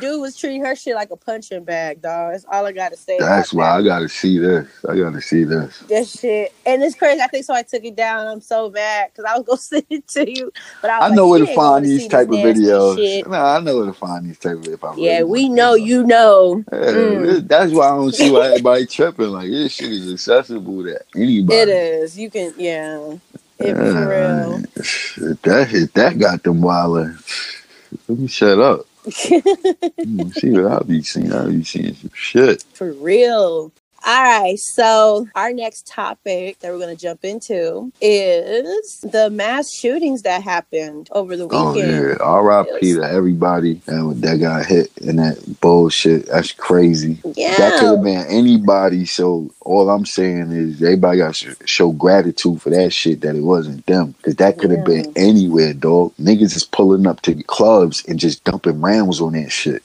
Dude 0.00 0.20
was 0.20 0.36
treating 0.36 0.64
her 0.64 0.74
shit 0.74 0.94
like 0.94 1.10
a 1.10 1.16
punching 1.16 1.64
bag, 1.64 2.02
dog. 2.02 2.32
That's 2.32 2.44
all 2.50 2.66
I 2.66 2.72
gotta 2.72 2.96
say. 2.96 3.18
That's 3.18 3.52
why 3.52 3.78
I 3.78 3.82
gotta 3.82 4.08
see 4.08 4.38
this. 4.38 4.68
I 4.88 4.96
gotta 4.96 5.20
see 5.20 5.44
this. 5.44 5.78
That 5.80 6.08
shit, 6.08 6.52
and 6.66 6.82
it's 6.82 6.96
crazy. 6.96 7.20
I 7.20 7.26
think 7.28 7.44
so. 7.44 7.54
I 7.54 7.62
took 7.62 7.84
it 7.84 7.94
down. 7.94 8.26
I'm 8.26 8.40
so 8.40 8.70
mad 8.70 9.10
because 9.12 9.30
I 9.30 9.36
was 9.36 9.46
gonna 9.46 9.58
send 9.58 9.86
it 9.90 10.08
to 10.08 10.30
you, 10.30 10.52
but 10.80 10.90
I, 10.90 11.00
was 11.00 11.12
I 11.12 11.14
know 11.14 11.28
where 11.28 11.38
to 11.40 11.54
find 11.54 11.84
these 11.84 12.08
type 12.08 12.28
of 12.28 12.36
videos. 12.36 13.28
Nah, 13.28 13.56
I 13.56 13.60
know 13.60 13.76
where 13.78 13.86
to 13.86 13.92
find 13.92 14.26
these 14.26 14.38
type 14.38 14.56
of 14.56 14.68
if 14.68 14.82
I 14.82 14.94
Yeah, 14.96 15.18
really 15.18 15.30
we 15.30 15.48
know 15.48 15.74
you 15.74 16.04
know. 16.04 16.64
Yeah, 16.72 16.78
Mm. 16.78 17.48
That's 17.48 17.72
why 17.72 17.86
I 17.86 17.90
don't 17.90 18.14
see 18.14 18.30
why 18.30 18.48
everybody 18.48 18.86
tripping. 18.86 19.28
Like 19.28 19.50
this 19.50 19.72
shit 19.74 19.90
is 19.90 20.12
accessible 20.12 20.84
to 20.84 20.98
anybody. 21.14 21.56
It 21.56 21.68
is. 21.68 22.18
You 22.18 22.30
can, 22.30 22.54
yeah. 22.56 23.16
It 23.58 23.74
for 23.74 24.08
real. 24.08 24.62
If 24.76 25.42
that 25.42 25.72
if 25.72 25.92
that 25.92 26.18
got 26.18 26.42
them 26.42 26.60
wildin', 26.60 27.16
let 28.08 28.18
me 28.18 28.26
shut 28.26 28.58
up. 28.58 28.86
Mm, 30.06 30.34
See 30.34 30.50
what 30.52 30.72
I 30.72 30.84
be 30.84 31.02
seeing? 31.02 31.32
I 31.32 31.46
be 31.48 31.64
seeing 31.64 31.94
some 31.94 32.10
shit. 32.14 32.64
For 32.74 32.92
real. 32.92 33.72
All 34.04 34.22
right, 34.22 34.58
so 34.58 35.28
our 35.36 35.52
next 35.52 35.86
topic 35.86 36.58
that 36.60 36.72
we're 36.72 36.78
going 36.78 36.96
to 36.96 37.00
jump 37.00 37.24
into 37.24 37.92
is 38.00 39.00
the 39.00 39.30
mass 39.30 39.72
shootings 39.72 40.22
that 40.22 40.42
happened 40.42 41.08
over 41.12 41.36
the 41.36 41.46
Oh 41.50 41.74
weekend. 41.74 42.08
yeah, 42.08 42.16
R.I.P. 42.20 42.94
To 42.94 43.02
everybody 43.04 43.80
and 43.86 44.20
that 44.22 44.38
got 44.38 44.66
hit 44.66 44.90
in 44.98 45.16
that 45.16 45.60
bullshit. 45.60 46.26
That's 46.26 46.50
crazy. 46.52 47.18
Yeah. 47.36 47.58
That 47.58 47.78
could 47.78 47.90
have 47.90 48.02
been 48.02 48.26
anybody. 48.28 49.06
So 49.06 49.52
all 49.60 49.88
I'm 49.88 50.06
saying 50.06 50.50
is 50.50 50.82
everybody 50.82 51.18
got 51.18 51.34
to 51.36 51.56
show 51.64 51.92
gratitude 51.92 52.60
for 52.60 52.70
that 52.70 52.92
shit 52.92 53.20
that 53.20 53.36
it 53.36 53.42
wasn't 53.42 53.86
them. 53.86 54.12
Because 54.18 54.36
that 54.36 54.58
could 54.58 54.72
have 54.72 54.84
been 54.84 55.12
anywhere, 55.14 55.74
dog. 55.74 56.12
Niggas 56.16 56.56
is 56.56 56.64
pulling 56.64 57.06
up 57.06 57.22
to 57.22 57.40
clubs 57.44 58.04
and 58.08 58.18
just 58.18 58.42
dumping 58.42 58.80
rounds 58.80 59.20
on 59.20 59.34
that 59.34 59.52
shit. 59.52 59.82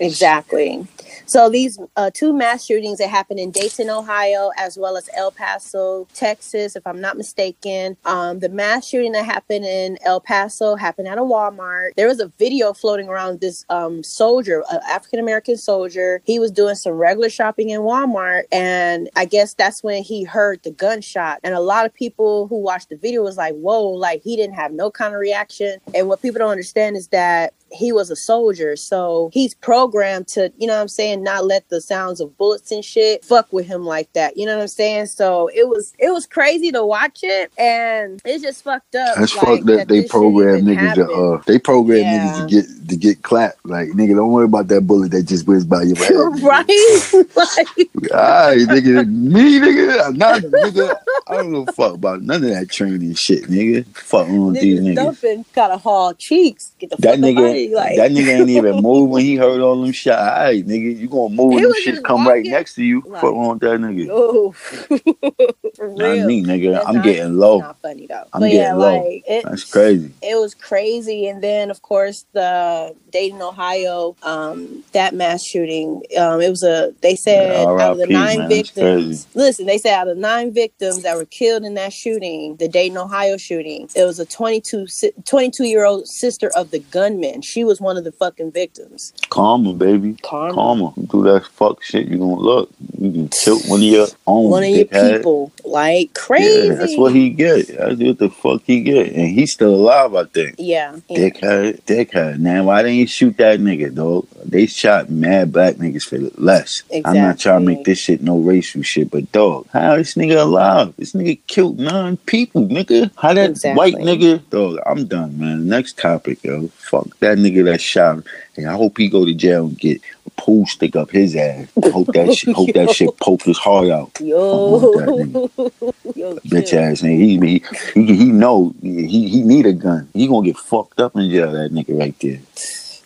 Exactly. 0.00 0.86
So 1.26 1.48
these 1.48 1.78
uh, 1.96 2.10
two 2.12 2.32
mass 2.32 2.64
shootings 2.64 2.98
that 2.98 3.08
happened 3.08 3.40
in 3.40 3.50
Dayton, 3.50 3.88
Ohio, 3.88 4.50
as 4.58 4.76
well 4.76 4.96
as 4.96 5.08
El 5.16 5.30
Paso, 5.30 6.06
Texas, 6.14 6.76
if 6.76 6.86
I'm 6.86 7.00
not 7.00 7.16
mistaken. 7.16 7.96
Um, 8.04 8.40
the 8.40 8.48
mass 8.48 8.86
shooting 8.86 9.12
that 9.12 9.24
happened 9.24 9.64
in 9.64 9.98
El 10.02 10.20
Paso 10.20 10.76
happened 10.76 11.08
at 11.08 11.18
a 11.18 11.22
Walmart. 11.22 11.94
There 11.96 12.08
was 12.08 12.20
a 12.20 12.28
video 12.38 12.72
floating 12.74 13.08
around 13.08 13.40
this 13.40 13.64
um, 13.70 14.02
soldier, 14.02 14.62
an 14.70 14.80
African 14.88 15.18
American 15.18 15.56
soldier. 15.56 16.20
He 16.24 16.38
was 16.38 16.50
doing 16.50 16.74
some 16.74 16.92
regular 16.92 17.30
shopping 17.30 17.70
in 17.70 17.80
Walmart, 17.80 18.42
and 18.52 19.08
I 19.16 19.24
guess 19.24 19.54
that's 19.54 19.82
when 19.82 20.02
he 20.02 20.24
heard 20.24 20.62
the 20.62 20.70
gunshot. 20.70 21.40
And 21.42 21.54
a 21.54 21.60
lot 21.60 21.86
of 21.86 21.94
people 21.94 22.48
who 22.48 22.58
watched 22.58 22.90
the 22.90 22.96
video 22.96 23.22
was 23.22 23.36
like, 23.36 23.54
"Whoa!" 23.54 23.88
Like 23.88 24.22
he 24.22 24.36
didn't 24.36 24.56
have 24.56 24.72
no 24.72 24.90
kind 24.90 25.14
of 25.14 25.20
reaction. 25.20 25.78
And 25.94 26.08
what 26.08 26.20
people 26.20 26.38
don't 26.38 26.50
understand 26.50 26.96
is 26.96 27.08
that 27.08 27.54
he 27.72 27.92
was 27.92 28.10
a 28.10 28.16
soldier, 28.16 28.76
so 28.76 29.30
he's 29.32 29.54
programmed 29.54 30.28
to, 30.28 30.52
you 30.58 30.66
know 30.66 30.74
what 30.74 30.82
I'm 30.82 30.88
saying, 30.88 31.13
not 31.22 31.44
let 31.44 31.68
the 31.68 31.80
sounds 31.80 32.20
of 32.20 32.36
bullets 32.36 32.70
and 32.72 32.84
shit 32.84 33.24
fuck 33.24 33.52
with 33.52 33.66
him 33.66 33.84
like 33.84 34.12
that. 34.14 34.36
You 34.36 34.46
know 34.46 34.56
what 34.56 34.62
I'm 34.62 34.68
saying? 34.68 35.06
So 35.06 35.48
it 35.54 35.68
was 35.68 35.92
it 35.98 36.10
was 36.10 36.26
crazy 36.26 36.72
to 36.72 36.84
watch 36.84 37.20
it 37.22 37.52
and 37.58 38.20
it's 38.24 38.42
just 38.42 38.64
fucked 38.64 38.94
up. 38.94 39.16
That's 39.16 39.34
like, 39.36 39.46
fucked 39.46 39.66
that 39.66 39.88
they 39.88 40.04
program 40.04 40.62
niggas 40.62 40.94
to 40.96 41.12
uh 41.12 41.42
they 41.46 41.58
program 41.58 41.98
Yeah. 42.00 42.26
niggas 42.26 42.40
to 42.40 42.54
get 42.56 42.88
to 42.88 42.96
get 42.96 43.22
clapped. 43.22 43.64
Like 43.66 43.88
nigga, 43.90 44.16
don't 44.16 44.32
worry 44.32 44.46
about 44.46 44.68
that 44.68 44.82
bullet 44.82 45.10
that 45.12 45.22
just 45.24 45.46
whizzed 45.46 45.68
by 45.68 45.82
your 45.82 45.96
head. 45.98 46.42
right? 46.42 46.66
like, 47.36 47.88
Alright, 48.12 48.58
nigga, 48.68 49.08
me 49.08 49.58
nigga, 49.60 50.06
I'm 50.06 50.16
not 50.16 50.42
nigga. 50.42 50.96
I 51.26 51.36
don't 51.36 51.52
give 51.52 51.68
a 51.68 51.72
fuck 51.72 51.94
about 51.94 52.22
none 52.22 52.44
of 52.44 52.50
that 52.50 52.70
training 52.70 53.14
shit, 53.14 53.44
nigga. 53.44 53.86
Fuck 53.96 54.28
on 54.28 54.52
these 54.52 54.80
niggas 54.80 54.94
dumping, 54.96 55.44
gotta 55.54 55.76
haul 55.78 56.12
cheeks. 56.14 56.72
Get 56.78 56.90
the 56.90 56.96
That 56.96 57.18
fuck 57.18 57.18
up 57.18 57.24
out 57.24 57.24
nigga. 57.54 57.72
Like, 57.72 57.96
that 57.96 58.10
nigga 58.10 58.40
ain't 58.40 58.50
even 58.50 58.76
move 58.82 59.10
when 59.10 59.22
he 59.24 59.36
heard 59.36 59.60
all 59.60 59.80
them 59.80 59.92
shots. 59.92 60.20
Alright, 60.20 60.66
nigga, 60.66 61.03
you 61.04 61.08
gonna 61.10 61.34
move 61.34 61.50
He 61.50 61.54
when 61.56 61.62
them 61.62 61.68
was 61.70 61.78
shit 61.78 62.02
come 62.04 62.26
right 62.26 62.44
next 62.44 62.74
to 62.74 62.84
you. 62.84 63.02
like- 63.06 63.20
Fuck 63.20 63.34
on 63.34 63.58
with 63.58 63.60
that 63.60 63.80
nigga. 63.80 64.54
for 65.76 65.88
Not 65.88 66.26
me, 66.26 66.42
nigga. 66.42 66.72
That's 66.72 66.86
I'm 66.86 66.96
not- 66.96 67.04
getting 67.04 67.34
low. 67.38 67.58
Not 67.60 67.80
funny 67.82 68.06
though. 68.06 68.24
I'm 68.32 68.40
but 68.40 68.50
yeah, 68.50 68.58
getting 68.64 68.78
low. 68.78 69.02
like 69.04 69.22
it, 69.26 69.44
That's 69.44 69.64
crazy. 69.70 70.12
it 70.22 70.36
was 70.40 70.54
crazy 70.54 71.26
and 71.28 71.42
then 71.42 71.70
of 71.70 71.82
course 71.82 72.24
the 72.32 72.94
dayton 73.10 73.40
ohio 73.42 74.16
um 74.22 74.82
that 74.92 75.14
mass 75.14 75.44
shooting 75.44 76.02
um 76.18 76.40
it 76.40 76.50
was 76.50 76.62
a 76.62 76.94
they 77.00 77.14
said 77.16 77.52
Yeah, 77.52 77.68
out 77.84 77.92
of 77.92 77.98
the 77.98 78.06
nine 78.06 78.38
man, 78.40 78.48
victims 78.48 79.26
listen 79.34 79.66
they 79.66 79.78
said 79.78 79.94
out 79.94 80.08
of 80.08 80.16
nine 80.18 80.52
victims 80.52 81.02
that 81.02 81.16
were 81.16 81.24
killed 81.24 81.64
in 81.64 81.74
that 81.74 81.92
shooting 81.92 82.56
the 82.56 82.68
dayton 82.68 82.96
ohio 82.98 83.36
shooting 83.36 83.88
it 83.94 84.04
was 84.04 84.18
a 84.18 84.26
22 84.26 84.86
22 85.24 85.64
year 85.64 85.84
old 85.84 86.06
sister 86.08 86.50
of 86.56 86.70
the 86.70 86.78
gunman 86.78 87.42
she 87.42 87.64
was 87.64 87.80
one 87.80 87.96
of 87.96 88.04
the 88.04 88.12
fucking 88.12 88.50
victims 88.52 89.12
Karma, 89.30 89.72
baby. 89.72 90.16
Karma. 90.22 90.54
Karma. 90.54 90.93
You 90.96 91.06
do 91.06 91.22
that 91.24 91.46
fuck 91.46 91.82
shit, 91.82 92.06
you 92.06 92.18
gonna 92.18 92.34
look. 92.34 92.70
You 92.98 93.10
can 93.10 93.28
kill 93.28 93.58
one 93.60 93.80
of 93.80 93.84
your 93.86 94.06
own. 94.26 94.50
one 94.50 94.62
of 94.62 94.68
your 94.68 94.84
people 94.86 95.52
like 95.64 96.14
crazy 96.14 96.68
Yeah, 96.68 96.74
that's 96.74 96.96
what 96.96 97.14
he 97.14 97.30
get. 97.30 97.66
That's 97.68 98.00
what 98.00 98.18
the 98.18 98.30
fuck 98.30 98.62
he 98.64 98.80
get. 98.82 99.12
And 99.12 99.28
he's 99.28 99.52
still 99.52 99.74
alive, 99.74 100.14
I 100.14 100.24
think. 100.24 100.56
yeah, 100.58 100.96
yeah. 101.08 101.18
Dickhead, 101.18 101.82
dickhead. 101.82 102.38
Now, 102.38 102.64
why 102.64 102.82
didn't 102.82 102.98
ain't 102.98 103.10
shoot 103.10 103.36
that 103.38 103.60
nigga, 103.60 103.94
dog? 103.94 104.28
They 104.44 104.66
shot 104.66 105.10
mad 105.10 105.52
black 105.52 105.74
niggas 105.76 106.04
for 106.04 106.18
less. 106.40 106.82
I'm 107.04 107.14
not 107.14 107.38
trying 107.38 107.60
to 107.60 107.66
make 107.66 107.84
this 107.84 107.98
shit 107.98 108.22
no 108.22 108.38
racial 108.38 108.82
shit, 108.82 109.10
but 109.10 109.30
dog, 109.32 109.66
how 109.72 109.96
this 109.96 110.14
nigga 110.14 110.40
alive? 110.42 110.94
This 110.96 111.12
nigga 111.12 111.40
killed 111.46 111.78
nine 111.78 112.16
people, 112.18 112.66
nigga. 112.68 113.10
How 113.16 113.32
that 113.34 113.50
Exactly. 113.50 113.76
white 113.76 113.94
nigga? 113.96 114.48
Dog, 114.50 114.78
I'm 114.86 115.06
done, 115.06 115.38
man. 115.38 115.66
Next 115.68 115.98
topic, 115.98 116.44
yo. 116.44 116.68
Fuck 116.68 117.18
that 117.18 117.38
nigga 117.38 117.64
that 117.64 117.80
shot 117.80 118.16
him. 118.18 118.24
And 118.56 118.68
I 118.68 118.74
hope 118.74 118.98
he 118.98 119.08
go 119.08 119.24
to 119.24 119.34
jail 119.34 119.66
and 119.66 119.78
get 119.78 120.00
pool 120.36 120.66
stick 120.66 120.96
up 120.96 121.10
his 121.10 121.34
ass. 121.36 121.68
Hope 121.92 122.08
that 122.08 122.34
shit, 122.34 122.54
hope 122.54 122.72
that 122.74 122.90
shit 122.90 123.16
poke 123.20 123.42
his 123.42 123.58
heart 123.58 123.88
out. 123.90 124.10
yo, 124.20 124.92
Fuck 124.92 125.16
yo 126.16 126.36
Bitch 126.46 126.68
chill. 126.70 126.78
ass 126.80 127.02
nigga. 127.02 127.18
He, 127.18 127.38
he, 127.38 128.06
he, 128.06 128.16
he 128.16 128.24
know 128.26 128.74
he, 128.82 129.28
he 129.28 129.42
need 129.42 129.66
a 129.66 129.72
gun. 129.72 130.08
He 130.14 130.26
gonna 130.28 130.46
get 130.46 130.56
fucked 130.58 131.00
up 131.00 131.16
in 131.16 131.30
jail, 131.30 131.52
that 131.52 131.72
nigga 131.72 131.98
right 131.98 132.14
there. 132.20 132.40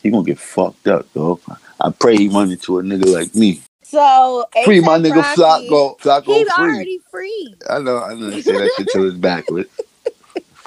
He 0.02 0.10
gonna 0.10 0.24
get 0.24 0.38
fucked 0.38 0.86
up, 0.88 1.12
dog. 1.12 1.40
I 1.80 1.90
pray 1.90 2.16
he 2.16 2.28
run 2.28 2.50
into 2.50 2.78
a 2.78 2.82
nigga 2.82 3.06
like 3.12 3.34
me. 3.34 3.62
So 3.82 4.44
Free 4.64 4.80
my 4.80 4.98
nigga 4.98 5.16
Rocky, 5.16 5.40
Flacko. 5.40 5.98
Flacko 6.00 6.24
He's 6.26 6.52
free. 6.52 6.64
already 6.74 6.98
free. 7.10 7.54
I 7.70 7.78
know, 7.78 8.02
I 8.02 8.14
know. 8.14 8.30
They 8.30 8.42
say 8.42 8.52
that 8.52 8.70
shit 8.76 8.88
till 8.90 9.06
it's 9.08 9.16
backwards. 9.16 9.68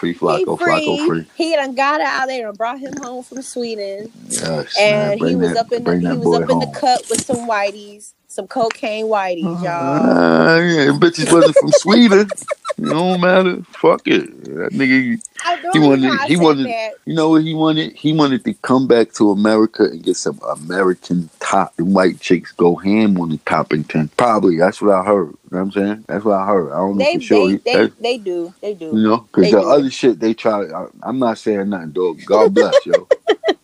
Free 0.01 0.15
Flacko, 0.15 0.57
he 0.57 0.65
free. 0.65 0.73
Flacko 0.73 1.05
free. 1.07 1.25
He 1.35 1.55
done 1.55 1.75
got 1.75 2.01
out 2.01 2.25
there 2.25 2.49
and 2.49 2.57
brought 2.57 2.79
him 2.79 2.93
home 3.03 3.23
from 3.23 3.43
Sweden, 3.43 4.11
Yes, 4.29 4.75
man. 4.75 5.11
and 5.11 5.13
he 5.13 5.19
Bring 5.19 5.37
was 5.37 5.49
that- 5.53 5.57
up 5.67 5.71
in 5.71 5.83
the, 5.83 5.99
he 5.99 6.17
was 6.17 6.41
up 6.41 6.49
in 6.49 6.57
the 6.57 6.71
cut 6.75 7.05
with 7.07 7.23
some 7.23 7.47
whiteys, 7.47 8.13
some 8.27 8.47
cocaine 8.47 9.05
whiteys, 9.05 9.63
y'all. 9.63 9.67
Uh, 9.69 10.57
yeah, 10.59 10.85
bitches 10.97 11.31
wasn't 11.31 11.55
from 11.55 11.69
Sweden. 11.73 12.27
It 12.81 12.89
don't 12.89 13.21
matter. 13.21 13.61
Fuck 13.73 14.07
it. 14.07 14.43
That 14.45 14.71
nigga, 14.73 15.21
I 15.45 15.61
don't 15.61 15.73
he 15.73 15.79
wanted- 15.87 16.19
he 16.27 16.35
wanted- 16.37 16.65
that. 16.67 16.91
you 17.05 17.13
know 17.13 17.29
what 17.29 17.43
he 17.43 17.53
wanted? 17.53 17.93
He 17.93 18.11
wanted 18.13 18.43
to 18.45 18.53
come 18.55 18.87
back 18.87 19.13
to 19.13 19.31
America 19.31 19.83
and 19.83 20.01
get 20.03 20.17
some 20.17 20.39
American 20.63 21.29
top. 21.39 21.73
White 21.79 22.19
chicks 22.19 22.51
go 22.53 22.75
ham 22.75 23.19
on 23.21 23.29
the 23.29 23.37
Toppington. 23.39 24.09
Probably. 24.17 24.57
That's 24.57 24.81
what 24.81 24.93
I 24.95 25.03
heard. 25.03 25.27
You 25.27 25.37
know 25.51 25.57
what 25.57 25.59
I'm 25.61 25.71
saying? 25.71 26.05
That's 26.07 26.25
what 26.25 26.39
I 26.39 26.45
heard. 26.47 26.71
I 26.71 26.77
don't 26.77 26.97
know 26.97 27.05
They 27.05 27.15
for 27.15 27.21
sure. 27.21 27.47
they, 27.47 27.51
He- 27.53 27.57
they, 27.59 27.87
they 28.01 28.17
do 28.17 28.53
they 28.61 28.73
do. 28.73 28.85
you 28.87 29.03
know, 29.03 29.17
because 29.31 29.51
the 29.51 29.61
do. 29.61 29.69
other 29.69 29.91
shit 29.91 30.19
they 30.19 30.33
try. 30.33 30.63
I, 30.65 30.87
I'm 31.03 31.19
not 31.19 31.37
saying 31.37 31.69
nothing, 31.69 31.91
dog. 31.91 32.19
God 32.25 32.53
bless, 32.53 32.85
yo. 32.85 33.07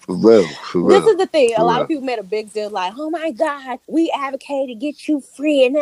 For 0.07 0.15
real, 0.17 0.47
for 0.71 0.81
real. 0.83 1.01
This 1.01 1.05
is 1.07 1.17
the 1.17 1.27
thing. 1.27 1.55
A 1.57 1.63
lot 1.65 1.77
real. 1.77 1.83
of 1.83 1.89
people 1.89 2.03
made 2.05 2.19
a 2.19 2.23
big 2.23 2.53
deal, 2.53 2.69
like, 2.69 2.93
"Oh 2.97 3.09
my 3.09 3.31
God, 3.31 3.79
we 3.87 4.11
advocate 4.15 4.69
to 4.69 4.75
get 4.75 5.07
you 5.07 5.21
free, 5.21 5.65
and 5.65 5.75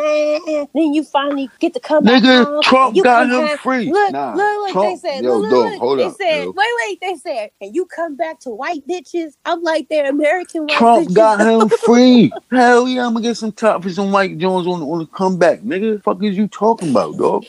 then 0.74 0.94
you 0.94 1.04
finally 1.04 1.52
get 1.60 1.74
to 1.74 1.80
come 1.80 2.04
back 2.06 2.22
Nigga, 2.22 2.44
home, 2.44 2.62
Trump 2.62 2.94
got 3.04 3.28
him 3.30 3.48
back- 3.48 3.60
free. 3.60 3.90
Look, 3.90 4.12
Nah, 4.12 4.34
look, 4.34 4.58
look, 4.58 4.72
Trump- 4.72 5.02
they 5.02 5.08
said, 5.10 5.24
yo, 5.24 5.38
look, 5.40 5.50
look, 5.50 5.78
hold 5.78 5.98
they 5.98 6.04
up, 6.06 6.16
said, 6.18 6.44
yo. 6.44 6.52
wait, 6.56 6.68
wait, 6.86 6.98
they 7.02 7.16
said, 7.16 7.50
and 7.60 7.74
you 7.76 7.86
come 7.86 8.16
back 8.16 8.40
to 8.40 8.50
white 8.50 8.86
bitches. 8.88 9.34
I'm 9.44 9.62
like, 9.62 9.88
they're 9.90 10.10
American 10.10 10.68
white 10.68 10.78
Trump 10.78 10.94
bitches. 10.94 11.14
got 11.14 11.40
him 11.40 11.68
free. 11.70 12.32
Hell 12.50 12.88
yeah, 12.88 13.06
I'm 13.06 13.14
gonna 13.14 13.22
get 13.24 13.36
some 13.36 13.52
top 13.52 13.82
for 13.84 13.90
some 13.90 14.12
white 14.12 14.38
Jones 14.38 14.66
on 14.66 14.82
on 14.82 15.00
the 15.00 15.06
comeback, 15.06 15.60
nigga. 15.62 16.02
Fuck 16.02 16.22
is 16.24 16.36
you 16.38 16.48
talking 16.48 16.90
about, 16.90 17.18
dog? 17.18 17.44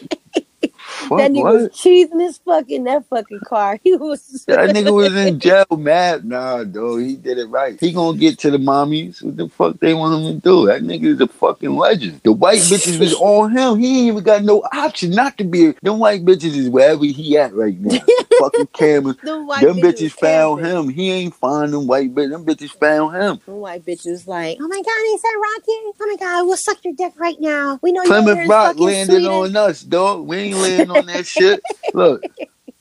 Fuck 0.98 1.20
that 1.20 1.32
nigga 1.32 1.44
what? 1.44 1.54
was 1.54 1.68
cheesing 1.70 2.20
his 2.20 2.39
fucking 2.39 2.84
that 2.86 3.08
fucking 3.08 3.39
car. 3.42 3.80
He 3.88 3.96
was 3.96 4.46
That 4.48 4.70
nigga 4.75 4.94
was 4.94 5.16
in 5.16 5.39
jail 5.39 5.66
mad. 5.77 6.25
Nah, 6.25 6.63
dog, 6.63 7.01
he 7.01 7.16
did 7.16 7.38
it 7.38 7.46
right. 7.46 7.80
He 7.80 7.94
gonna 7.94 8.18
get 8.18 8.39
to 8.39 8.51
the 8.51 8.58
mommies. 8.58 9.24
What 9.24 9.38
the 9.38 9.48
fuck 9.48 9.80
they 9.80 9.94
want 9.94 10.25
him 10.25 10.34
to 10.34 10.42
do? 10.42 10.66
That 10.66 10.82
nigga 10.82 11.06
is 11.06 11.22
a 11.22 11.27
fucking 11.27 11.75
legend. 11.75 12.22
The 12.24 12.32
white 12.32 12.62
bitches 12.62 13.00
was 13.00 13.13
on 13.13 13.56
him. 13.56 13.80
He 13.80 14.00
ain't 14.00 14.08
even 14.08 14.24
got 14.24 14.44
no 14.44 14.63
option 14.74 15.12
not 15.12 15.38
to 15.38 15.44
be. 15.44 15.74
Them 15.84 16.00
white 16.00 16.25
bitches 16.25 16.56
is 16.56 16.70
wherever 16.70 17.06
he 17.06 17.38
at 17.38 17.54
right 17.54 17.80
now. 17.80 18.00
fucking 18.39 18.68
cameras. 18.68 19.18
the 19.24 19.44
white 19.44 19.63
Them 19.63 19.77
bitches 19.77 20.08
bitches 20.08 20.12
found 20.13 20.66
him. 20.66 20.89
He 20.89 21.12
ain't 21.12 21.36
find 21.36 21.74
them 21.74 21.88
white 21.88 22.13
bitches. 22.13 22.32
Them 22.32 22.46
bitches 22.46 22.72
found 22.72 23.16
him. 23.16 23.39
The 23.46 23.54
white 23.54 23.86
bitch 23.86 24.06
was 24.06 24.27
like, 24.27 24.58
"Oh 24.60 24.68
my 24.68 24.82
god, 24.82 25.04
he 25.06 25.18
said 25.18 25.30
Rocky. 25.36 25.72
Oh 26.01 26.08
my 26.08 26.16
god, 26.20 26.48
we'll 26.48 26.58
suck 26.58 26.84
your 26.84 26.94
dick 26.94 27.13
right 27.18 27.39
now. 27.39 27.80
We 27.82 27.92
know 27.92 28.04
you're 28.04 28.24
Plymouth 28.24 28.48
Rock 28.48 28.80
landed 28.80 29.22
Sweden." 29.22 29.32
on 29.32 29.56
us, 29.56 29.82
dog. 29.82 30.27
We 30.27 30.38
ain't 30.38 30.87
landing 30.89 30.91
on 30.91 31.06
that 31.08 31.27
shit. 31.27 31.63
Look, 31.94 32.25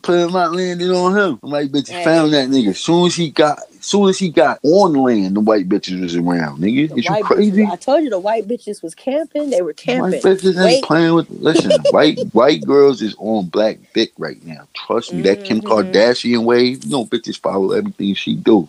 Plymouth 0.02 0.34
Rock 0.34 0.52
landing 0.52 0.90
on 0.90 1.16
him. 1.16 1.38
Bitches 1.70 1.90
Hey. 1.90 2.04
found 2.04 2.32
that 2.34 2.48
nigga. 2.48 2.76
Soon 2.76 3.06
as 3.08 3.16
he 3.16 3.30
got, 3.30 3.60
soon 3.80 4.08
as 4.10 4.18
he 4.18 4.30
got 4.30 4.60
on 4.64 4.94
land, 4.94 5.36
the 5.36 5.40
white 5.40 5.68
bitches 5.68 6.00
was 6.02 6.16
around. 6.16 6.60
Nigga, 6.60 6.90
The 6.90 6.96
is 6.96 7.08
you 7.08 7.16
crazy? 7.18 7.62
bitches- 7.62 7.72
I 7.72 7.76
told 7.76 8.04
you 8.04 8.10
the 8.10 8.20
white 8.20 8.48
bitches 8.48 8.82
was 8.82 8.94
camping. 8.94 9.50
They 9.50 9.62
were 9.62 9.74
camping. 9.74 10.12
White 10.12 10.22
bitches 10.22 10.58
ain't 10.64 10.82
playing 10.82 11.14
with. 11.14 11.30
Listen, 11.30 11.72
white 11.90 12.20
white 12.32 12.64
girls 12.64 13.02
is 13.02 13.14
on 13.18 13.46
black 13.48 13.78
dick 13.94 14.12
right 14.18 14.42
now. 14.44 14.68
Trust 14.74 15.12
me, 15.14 15.22
that 15.22 15.44
Kim 15.44 15.60
Mhm. 15.60 15.64
Kardashian 15.64 16.44
wave. 16.44 16.84
You 16.84 16.90
know, 16.90 17.06
bitches 17.06 17.38
follow 17.40 17.72
everything 17.72 18.14
she 18.14 18.34
do. 18.36 18.68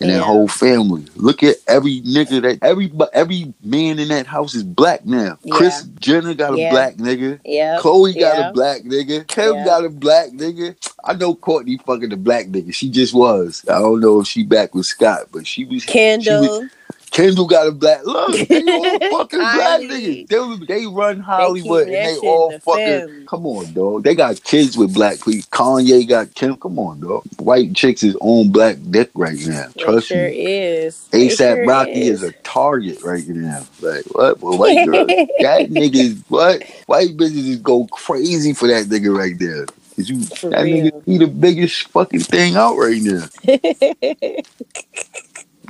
And 0.00 0.10
Yeah. 0.10 0.18
that 0.18 0.24
whole 0.24 0.46
family. 0.46 1.04
Look 1.16 1.42
at 1.42 1.56
every 1.66 2.00
nigga 2.02 2.40
that 2.42 2.58
every 2.62 2.92
every 3.12 3.52
man 3.64 3.98
in 3.98 4.08
that 4.08 4.26
house 4.26 4.54
is 4.54 4.62
black 4.62 5.04
now. 5.04 5.38
Kris 5.50 5.82
Jenner 5.98 6.34
got 6.34 6.52
a 6.54 6.70
black 6.70 6.96
nigga. 6.96 7.40
Yeah. 7.44 7.78
Khloe 7.80 8.14
got 8.14 8.38
yeah. 8.38 8.48
a 8.48 8.52
black 8.52 8.82
nigga. 8.82 9.26
Kim 9.26 9.54
Yeah. 9.56 9.64
got 9.64 9.84
a 9.84 9.88
black 9.88 10.30
nigga. 10.30 10.76
I 11.04 11.14
know 11.14 11.34
Kourtney 11.34 11.82
fucking 11.84 12.10
the 12.10 12.16
black 12.16 12.46
nigga. 12.46 12.72
She 12.72 12.90
just 12.90 13.12
was. 13.12 13.64
I 13.68 13.78
don't 13.78 14.00
know 14.00 14.20
if 14.20 14.28
she 14.28 14.44
back 14.44 14.74
with 14.74 14.86
Scott, 14.86 15.28
but 15.32 15.46
she 15.46 15.64
was. 15.64 15.82
She 15.82 15.88
was 16.30 16.70
Kendall 17.10 17.46
got 17.46 17.66
a 17.66 17.72
black 17.72 18.04
look. 18.04 18.32
They 18.48 18.62
all 18.62 18.84
fucking 19.18 19.38
black 19.38 19.80
niggas. 19.80 20.28
They, 20.28 20.66
they 20.66 20.86
run 20.86 21.20
Hollywood 21.20 21.86
keep 21.86 21.94
and 21.96 22.06
they 22.06 22.16
all 22.28 22.50
the 22.52 22.60
fucking. 22.60 22.84
family. 22.84 23.26
Come 23.26 23.46
on, 23.46 23.72
dog. 23.72 24.04
They 24.04 24.14
got 24.14 24.42
kids 24.44 24.76
with 24.78 24.94
black 24.94 25.16
people. 25.16 25.48
Kanye 25.50 26.08
got 26.08 26.34
Kim. 26.34 26.56
Come 26.56 26.78
on, 26.78 27.00
dog. 27.00 27.24
White 27.38 27.74
chicks 27.74 28.02
is 28.02 28.16
on 28.20 28.50
black 28.52 28.76
dick 28.90 29.10
right 29.14 29.38
now. 29.46 29.68
It 29.74 29.78
Trust 29.78 30.08
sure 30.08 30.28
me. 30.28 30.46
is. 30.46 31.08
ASAP 31.12 31.36
sure 31.36 31.66
Rocky 31.66 32.02
is. 32.02 32.22
a 32.22 32.32
target 32.44 33.02
right 33.02 33.26
now. 33.28 33.66
Like 33.80 34.04
what? 34.14 34.40
Well, 34.40 34.58
white 34.58 34.84
girl, 34.86 35.06
that 35.06 35.68
nigga, 35.70 36.22
what? 36.28 36.62
White 36.86 37.16
bitches 37.16 37.48
is 37.48 37.56
go 37.60 37.86
crazy 37.88 38.52
for 38.54 38.68
that 38.68 38.86
nigga 38.86 39.16
right 39.16 39.38
there. 39.38 39.66
'Cause 39.96 40.08
you, 40.10 40.20
For 40.36 40.50
that 40.50 40.62
real. 40.62 40.86
nigga, 40.92 41.02
he 41.06 41.18
the 41.18 41.26
biggest 41.26 41.88
fucking 41.88 42.20
thing 42.20 42.56
out 42.56 42.76
right 42.76 43.00
now. 43.02 43.26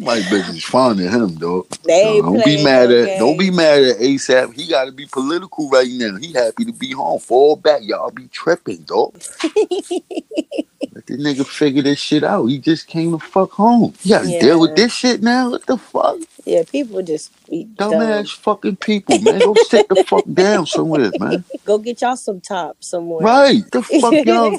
White 0.00 0.25
bitches 0.25 0.62
fond 0.64 1.00
of 1.00 1.12
him, 1.12 1.37
dog. 1.37 1.69
they 1.85 2.21
don't 2.21 2.45
be 2.45 2.62
mad 2.64 2.90
at, 2.93 3.19
don't 3.19 3.38
be 3.38 3.50
mad 3.50 3.83
at 3.83 3.99
ASAP. 3.99 4.55
He 4.55 4.69
got 4.69 4.87
to 4.87 4.93
be 4.93 5.07
political 5.07 5.71
right 5.71 5.88
now. 5.90 6.17
He 6.17 6.33
happy 6.35 6.67
to 6.67 6.73
be 6.73 6.93
home. 6.93 7.21
Fall 7.21 7.57
back, 7.57 7.83
y'all 7.85 8.11
be 8.11 8.28
tripping, 8.28 8.83
dog. 8.83 9.21
Let 10.94 11.06
the 11.06 11.16
nigga 11.16 11.47
figure 11.47 11.82
this 11.82 11.99
shit 11.99 12.25
out. 12.25 12.47
He 12.47 12.58
just 12.58 12.87
came 12.87 13.12
to 13.12 13.18
fuck 13.18 13.52
home. 13.52 13.94
You 14.02 14.11
gotta 14.16 14.30
Yeah. 14.30 14.40
deal 14.40 14.61
with 14.61 14.76
this 14.76 14.92
shit 14.94 15.23
now. 15.23 15.50
What 15.50 15.66
the 15.66 15.78
fuck? 15.78 16.18
Yeah, 16.44 16.62
people 16.70 17.02
just 17.02 17.30
be 17.50 17.64
dumb. 17.64 17.92
Dumbass 17.92 18.35
fucking 18.37 18.76
people, 18.76 19.18
man. 19.20 19.40
Go 19.40 19.54
sit 19.54 19.88
the 19.88 19.97
fuck 20.04 20.25
down 20.32 20.66
somewhere, 20.66 21.12
man. 21.18 21.44
Go 21.64 21.78
get 21.78 22.00
y'all 22.02 22.16
some 22.16 22.40
top 22.40 22.78
somewhere. 22.82 23.25
Right. 23.26 23.62
The 23.70 23.82
fuck 23.82 24.12
y'all 24.25 24.58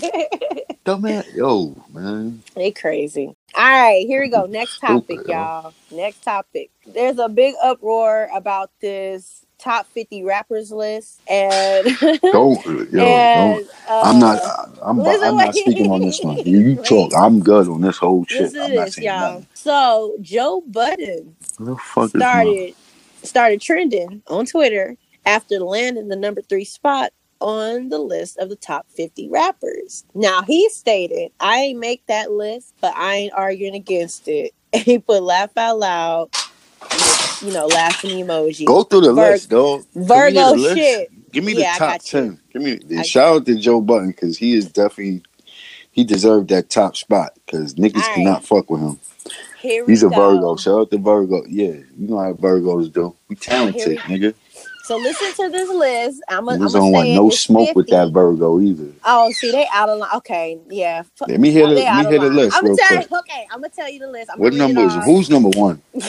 dumbass. 0.86 1.36
Yo, 1.36 1.76
man. 1.94 2.44
they 2.56 2.72
crazy. 2.72 3.36
All 3.56 3.64
right, 3.66 4.06
here 4.06 4.22
we 4.22 4.30
go. 4.30 4.46
Next 4.46 4.80
oh, 4.84 4.88
topic, 4.88 5.22
Stupid, 5.22 5.28
yo. 5.28 5.34
y'all. 5.34 5.74
Next 5.92 6.22
topic. 6.24 6.72
There's 6.86 7.18
a 7.20 7.30
big 7.30 7.56
uproar 7.64 8.30
about 8.34 8.72
this 8.82 9.46
top 9.60 9.88
50 9.94 10.24
rappers 10.24 10.72
list, 10.72 11.22
and 11.30 11.88
Don't 12.32 12.66
yo, 12.66 13.04
don't 13.04 13.58
and, 13.58 13.70
uh, 13.88 14.02
I'm 14.04 14.20
not. 14.20 14.40
I'm. 14.82 15.00
I'm 15.00 15.38
not 15.38 15.56
speaking 15.56 15.92
on 15.92 16.02
this 16.02 16.24
one. 16.24 16.38
You, 16.46 16.60
you 16.60 16.76
talk. 16.78 17.14
I'm 17.16 17.42
good 17.42 17.68
on 17.68 17.82
this 17.82 17.98
whole 17.98 18.26
shit. 18.26 18.42
Listen 18.42 18.62
I'm 18.62 18.70
to 18.72 18.76
not 18.76 18.86
this, 18.86 18.98
y'all. 19.00 19.20
nothing. 19.20 19.48
So 19.54 20.18
Joe 20.22 20.64
Budden 20.68 21.36
the 21.60 21.76
fuck 21.76 22.16
is 22.16 22.22
started 22.24 22.76
started 23.24 23.62
trending 23.62 24.22
on 24.28 24.46
Twitter 24.46 24.96
after 25.26 25.60
landing 25.60 26.08
the 26.08 26.16
number 26.16 26.42
three 26.42 26.64
spot 26.66 27.12
on 27.42 27.90
the 27.90 27.98
list 28.00 28.38
of 28.38 28.50
the 28.50 28.56
top 28.56 28.86
50 28.96 29.30
rappers. 29.30 30.06
Now 30.14 30.42
he 30.42 30.70
stated, 30.70 31.32
I 31.40 31.58
ain't 31.60 31.80
make 31.80 32.06
that 32.08 32.32
list, 32.32 32.74
but 32.82 32.94
I 32.96 33.16
ain't 33.16 33.34
arguing 33.34 33.76
against 33.76 34.28
it. 34.28 34.54
And 34.74 34.84
he 34.86 35.00
put 35.00 35.24
laugh 35.24 35.56
out 35.58 35.80
loud, 35.80 36.30
you 37.42 37.52
know, 37.52 37.68
laughing 37.68 38.12
emoji. 38.26 38.66
Go 38.66 38.84
through 38.84 39.02
the 39.02 39.14
Vir- 39.14 39.32
list, 39.32 39.50
dog. 39.50 39.86
Virgo 39.96 40.52
the 40.52 40.56
list. 40.56 40.78
shit. 40.78 41.32
Give 41.32 41.44
me 41.44 41.54
Yeah, 41.54 41.74
the 41.74 41.80
top 41.80 42.02
ten. 42.02 42.40
Give 42.52 42.62
me. 42.62 42.80
I- 42.98 43.04
shout 43.04 43.36
out 43.36 43.46
to 43.46 43.56
Joe 43.56 43.82
Budden 43.82 44.12
because 44.12 44.38
he 44.38 44.54
is 44.54 44.66
definitely 44.72 45.24
he 45.92 46.04
deserved 46.04 46.50
that 46.50 46.70
top 46.70 46.96
spot 46.96 47.34
because 47.46 47.76
niggas 47.76 47.96
right. 47.96 48.16
cannot 48.16 48.46
fuck 48.46 48.70
with 48.70 48.82
him. 48.82 49.00
Here 49.60 49.86
we 49.86 49.92
He's 49.94 50.04
a 50.04 50.10
go. 50.10 50.16
Virgo. 50.16 50.56
Shout 50.56 50.80
out 50.80 50.92
to 50.92 50.98
Virgo. 50.98 51.44
Yeah, 51.48 51.74
you 51.98 52.08
know 52.08 52.20
how 52.20 52.34
Virgos 52.34 52.92
do. 52.92 53.16
We 53.28 53.36
talented, 53.36 53.98
nigga. 54.00 54.34
So 54.86 54.98
listen 54.98 55.34
to 55.46 55.52
this 55.52 55.70
list. 55.70 56.24
I'm 56.30 56.46
gonna 56.46 56.58
Niggas 56.58 56.74
don't 56.74 56.92
want 56.92 57.10
no 57.10 57.30
smoke 57.30 57.76
with 57.76 57.90
that 57.90 58.12
Virgo 58.12 58.60
either. 58.60 58.92
Oh, 59.04 59.32
see, 59.34 59.52
they 59.52 59.68
out 59.72 59.90
of 59.90 60.00
line. 60.00 60.10
Okay, 60.16 60.58
yeah. 60.68 61.04
Let 61.28 61.40
me 61.40 61.52
hear 61.52 61.68
the 61.68 61.76
let 61.76 62.06
me 62.06 62.12
hear 62.12 62.20
the 62.20 62.30
list 62.32 62.58
I'm 62.58 62.66
real 62.66 62.76
tell 62.76 62.98
quick. 62.98 63.12
okay, 63.20 63.48
I'm 63.52 63.60
gonna 63.62 63.70
tell 63.70 63.88
you 63.90 64.00
the 64.00 64.08
list. 64.08 64.32
I'm 64.34 64.40
What 64.40 64.54
number 64.54 64.82
is 64.82 64.96
who's 65.06 65.30
number 65.30 65.50
one? 65.50 65.80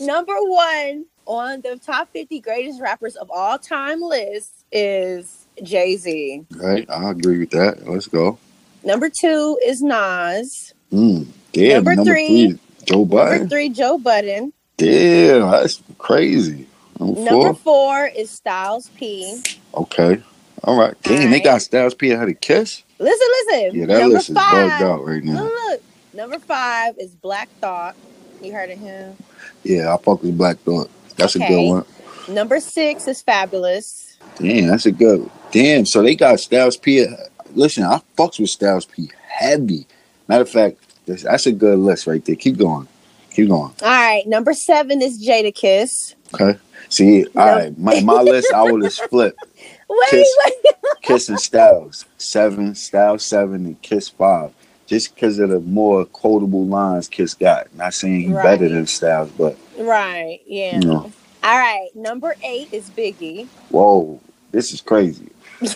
Number 0.00 0.34
one 0.34 1.06
on 1.26 1.60
the 1.62 1.76
top 1.76 2.10
50 2.12 2.40
greatest 2.40 2.80
rappers 2.80 3.16
of 3.16 3.30
all 3.30 3.58
time 3.58 4.00
list 4.00 4.64
is 4.72 5.46
Jay 5.62 5.96
Z. 5.96 6.44
Right, 6.56 6.88
I 6.90 7.10
agree 7.10 7.38
with 7.38 7.50
that. 7.50 7.88
Let's 7.88 8.06
go. 8.06 8.38
Number 8.84 9.08
two 9.08 9.58
is 9.64 9.80
Nas. 9.80 10.74
Mm, 10.92 11.26
damn, 11.52 11.76
Number 11.76 11.96
number, 11.96 12.10
three. 12.10 12.50
three, 12.50 12.58
Joe 12.84 13.04
Number 13.04 13.46
three, 13.48 13.68
Joe 13.70 13.98
Budden. 13.98 14.52
Damn, 14.76 15.50
that's 15.50 15.80
crazy. 15.98 16.66
Number 17.00 17.20
Number 17.20 17.54
four. 17.54 17.54
four 17.54 18.06
is 18.06 18.30
Styles 18.30 18.90
P. 18.96 19.40
Okay. 19.74 20.22
All 20.64 20.78
right. 20.78 20.94
Damn, 21.02 21.30
they 21.30 21.40
got 21.40 21.62
Styles 21.62 21.94
P 21.94 22.08
had 22.08 22.28
a 22.28 22.34
kiss. 22.34 22.82
Listen, 22.98 23.26
listen. 23.30 23.78
Yeah, 23.80 23.86
that 23.86 24.00
Number 24.00 24.14
list 24.16 24.30
is 24.30 24.34
bugged 24.34 24.82
out 24.82 25.04
right 25.04 25.22
Look, 25.22 25.34
now. 25.34 25.42
look. 25.44 25.82
Number 26.12 26.38
five 26.38 26.96
is 26.98 27.10
Black 27.14 27.48
Thought. 27.60 27.96
You 28.42 28.52
heard 28.52 28.70
of 28.70 28.78
him? 28.78 29.16
Yeah, 29.64 29.94
I 29.94 29.98
fuck 29.98 30.22
with 30.22 30.36
Black 30.36 30.58
Thought. 30.58 30.90
That's 31.16 31.36
a 31.36 31.40
good 31.40 31.68
one. 31.68 31.84
Number 32.28 32.60
six 32.60 33.06
is 33.08 33.22
Fabolous. 33.22 34.16
Damn, 34.36 34.68
that's 34.68 34.86
a 34.86 34.92
good. 34.92 35.30
Damn, 35.52 35.86
so 35.86 36.02
they 36.02 36.14
got 36.16 36.40
Styles 36.40 36.76
P. 36.76 37.06
Listen, 37.54 37.84
I 37.84 38.00
fucks 38.16 38.40
with 38.40 38.50
Styles 38.50 38.84
P 38.86 39.10
heavy. 39.26 39.86
Matter 40.28 40.42
of 40.42 40.48
fact, 40.50 40.76
that's, 41.06 41.22
that's 41.22 41.46
a 41.46 41.52
good 41.52 41.78
list 41.78 42.06
right 42.06 42.24
there. 42.24 42.36
Keep 42.36 42.58
going. 42.58 42.88
Keep 43.30 43.48
going. 43.48 43.72
All 43.82 43.88
right. 43.88 44.26
Number 44.26 44.52
seven 44.54 45.02
is 45.02 45.24
Jadakiss. 45.24 46.14
Okay. 46.34 46.58
See, 46.88 47.26
all 47.36 47.46
right. 47.46 47.78
My, 47.78 48.00
my 48.00 48.22
list, 48.22 48.52
I 48.52 48.62
would 48.62 48.82
have 48.82 48.92
split 48.92 49.34
Wait, 49.88 50.10
Kiss. 50.10 50.36
wait. 50.44 50.74
Kiss 51.02 51.28
and 51.28 51.40
Styles 51.40 52.06
seven, 52.16 52.74
Styles 52.74 53.24
seven, 53.24 53.66
and 53.66 53.82
Kiss 53.82 54.08
five. 54.08 54.52
Just 54.86 55.14
because 55.14 55.38
of 55.38 55.48
the 55.50 55.60
more 55.60 56.04
quotable 56.04 56.66
lines 56.66 57.08
Kiss 57.08 57.34
got. 57.34 57.74
Not 57.74 57.94
saying 57.94 58.20
he 58.20 58.32
better 58.32 58.68
than 58.68 58.86
Styles, 58.86 59.30
but 59.30 59.56
Right. 59.78 60.40
Yeah. 60.46 60.78
you 60.78 60.86
know, 60.86 61.12
All 61.42 61.58
right. 61.58 61.88
Number 61.94 62.34
eight 62.44 62.68
is 62.72 62.90
Biggie. 62.90 63.46
whoa, 63.70 64.20
this 64.52 64.72
is 64.72 64.80
crazy. 64.80 65.28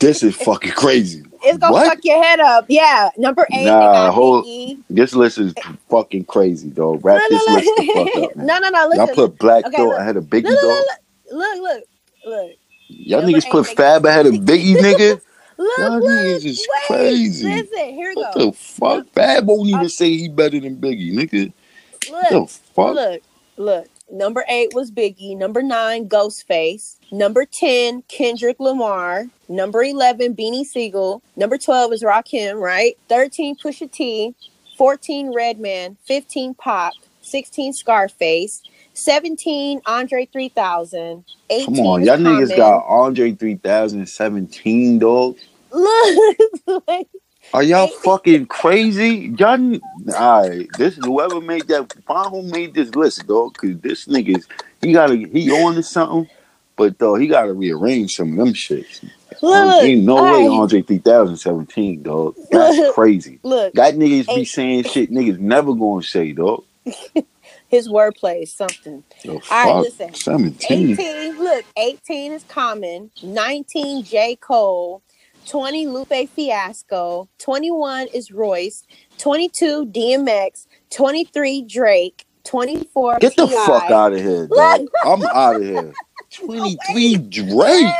this 0.00 0.22
is 0.22 0.34
fucking 0.36 0.72
crazy. 0.72 1.22
It's 1.44 1.58
gonna 1.58 1.72
What? 1.72 1.86
fuck 1.86 1.98
your 2.04 2.22
head 2.22 2.40
up. 2.40 2.66
Yeah. 2.68 3.10
Number 3.16 3.46
eight. 3.52 3.64
Nah, 3.66 3.92
they 3.92 3.98
got 4.08 4.14
hold- 4.14 4.44
Biggie. 4.44 4.78
This 4.90 5.14
list 5.14 5.38
is 5.38 5.54
fucking 5.90 6.24
crazy, 6.24 6.70
though. 6.70 6.94
Wrap 6.96 7.20
Look, 7.20 7.30
this 7.30 7.48
look, 7.48 7.56
list 7.64 7.70
the 7.76 7.92
fuck 7.94 8.24
up. 8.24 8.36
No, 8.36 8.58
no, 8.58 8.68
no. 8.68 8.92
Y'all 8.94 9.14
put 9.14 9.38
Black 9.38 9.64
Okay, 9.66 9.76
Thought 9.76 10.00
ahead 10.00 10.16
of 10.16 10.24
Biggie, 10.24 10.44
Look, 10.44 10.60
dog. 10.60 10.84
look, 11.32 11.34
look, 11.38 11.60
look, 11.62 11.84
look, 12.26 12.50
Y'all 12.88 13.22
Number 13.22 13.38
niggas 13.38 13.50
put 13.50 13.66
eight, 13.68 13.76
they- 13.76 13.82
Fab 13.82 14.06
ahead 14.06 14.26
of 14.26 14.34
Biggie, 14.34 14.74
nigga. 14.76 15.20
look, 15.62 15.94
Y'all 15.94 16.00
look. 16.00 16.44
is 16.44 16.68
Wait, 16.68 16.88
crazy. 16.88 17.68
Listen, 17.70 17.94
here 17.94 18.14
What 18.14 18.30
go. 18.32 18.32
the 18.32 18.52
fuck? 18.52 19.06
Fab 19.14 19.46
won't 19.48 19.68
even 19.68 19.80
Uh, 19.80 19.84
say 19.88 20.10
he 20.16 20.28
better 20.28 20.60
than 20.60 20.76
Biggie, 20.76 21.12
nigga. 21.14 21.52
What 22.28 22.30
Look, 22.30 22.44
the 22.44 22.46
fuck? 22.48 23.00
look, 23.00 23.22
look. 23.58 23.88
Number 24.10 24.44
eight 24.48 24.72
was 24.72 24.90
Biggie. 24.92 25.36
Number 25.36 25.62
nine, 25.62 26.08
Ghostface. 26.08 26.96
Number 27.12 27.46
10, 27.46 28.02
Kendrick 28.08 28.60
Lamar. 28.60 29.26
Number 29.48 29.82
11, 29.84 30.36
Beanie 30.36 30.64
Sigel. 30.64 31.22
Number 31.36 31.58
12 31.58 31.94
is 31.94 32.02
Rakim, 32.04 32.60
right? 32.60 32.96
13, 33.08 33.56
Pusha 33.56 33.90
T. 33.90 34.34
14, 34.78 35.32
Redman. 35.34 35.96
15, 36.06 36.54
Pop. 36.54 36.94
16, 37.22 37.72
Scarface. 37.74 38.62
17, 38.94 39.80
Andre 39.86 40.26
3000. 40.26 41.24
18, 41.50 41.64
Come 41.64 41.80
on, 41.80 42.04
y'all 42.04 42.18
niggas 42.18 42.54
got 42.54 42.84
Andre 42.86 43.32
3017, 43.32 44.98
dog. 45.00 45.38
Look, 45.72 46.38
like, 46.88 47.08
Are 47.54 47.62
y'all 47.62 47.88
fucking 47.88 48.46
crazy? 48.46 49.34
Y'all, 49.38 49.74
all 50.16 50.48
right. 50.48 50.68
This 50.76 50.96
whoever 50.96 51.40
made 51.40 51.68
that, 51.68 51.88
find 52.06 52.30
who 52.30 52.42
made 52.42 52.74
this 52.74 52.94
list, 52.94 53.26
dog. 53.26 53.56
Cause 53.56 53.78
this 53.80 54.06
nigga's 54.06 54.46
he 54.80 54.92
gotta 54.92 55.16
he 55.16 55.50
on 55.50 55.74
to 55.76 55.82
something, 55.82 56.28
but 56.76 56.98
though 56.98 57.16
he 57.16 57.26
gotta 57.26 57.52
rearrange 57.54 58.12
some 58.12 58.32
of 58.32 58.38
them 58.38 58.54
shits. 58.54 59.04
look, 59.42 59.82
Ain't 59.82 60.04
no 60.04 60.16
way 60.24 60.46
right. 60.46 60.48
Andre 60.48 60.82
3017, 60.82 62.02
dog. 62.04 62.36
That's 62.50 62.78
Look. 62.78 62.94
crazy. 62.94 63.40
Look, 63.42 63.74
That 63.74 63.94
niggas 63.96 64.28
be 64.34 64.44
saying 64.44 64.84
shit 64.84 65.10
niggas 65.10 65.38
never 65.38 65.74
gonna 65.74 66.02
say, 66.02 66.32
dog. 66.32 66.64
his 67.68 67.88
wordplay 67.88 68.44
is 68.44 68.54
something. 68.54 69.04
The 69.24 69.32
All 69.32 69.42
right, 69.50 69.76
listen. 69.76 70.14
17. 70.14 70.92
18, 70.92 71.38
look, 71.38 71.64
18 71.76 72.32
is 72.32 72.44
Common, 72.44 73.10
19 73.22 74.04
J. 74.04 74.36
Cole, 74.36 75.02
20 75.46 75.86
Lupe 75.86 76.28
Fiasco, 76.28 77.28
21 77.38 78.08
is 78.08 78.30
Royce, 78.30 78.84
22 79.18 79.86
DMX, 79.86 80.66
23 80.90 81.62
Drake, 81.62 82.26
24 82.44 83.18
Get 83.18 83.36
the 83.36 83.48
fuck 83.48 83.90
out 83.90 84.12
of 84.12 84.20
here, 84.20 84.46
dog. 84.46 84.86
I'm 85.04 85.22
out 85.24 85.56
of 85.56 85.62
here. 85.62 85.92
23 86.30 87.16
Drake. 87.16 87.54
Wait, 87.54 87.94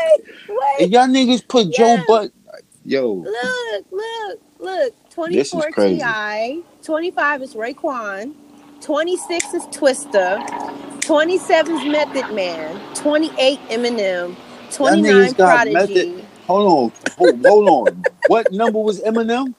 wait, 0.48 0.80
And 0.80 0.92
y'all 0.92 1.06
niggas 1.06 1.46
put 1.46 1.70
Joe 1.72 1.98
Butt. 2.06 2.32
Yo, 2.84 3.12
look, 3.12 3.86
look, 3.92 4.40
look. 4.58 4.94
24. 5.10 5.70
T.I., 5.72 6.62
25 6.82 7.42
is 7.42 7.54
Raekwon, 7.54 8.34
26 8.80 9.54
is 9.54 9.62
Twista, 9.64 11.00
27 11.02 11.76
is 11.76 11.84
Method 11.84 12.34
Man, 12.34 12.94
28 12.94 13.60
Eminem, 13.68 14.34
29 14.72 15.04
niggas 15.04 15.36
got 15.36 15.66
Prodigy. 15.68 16.21
Hold 16.46 16.92
on, 16.92 16.92
hold, 17.16 17.44
hold 17.46 17.68
on. 17.68 18.06
What 18.26 18.50
number 18.52 18.78
was 18.80 19.00
Eminem? 19.02 19.54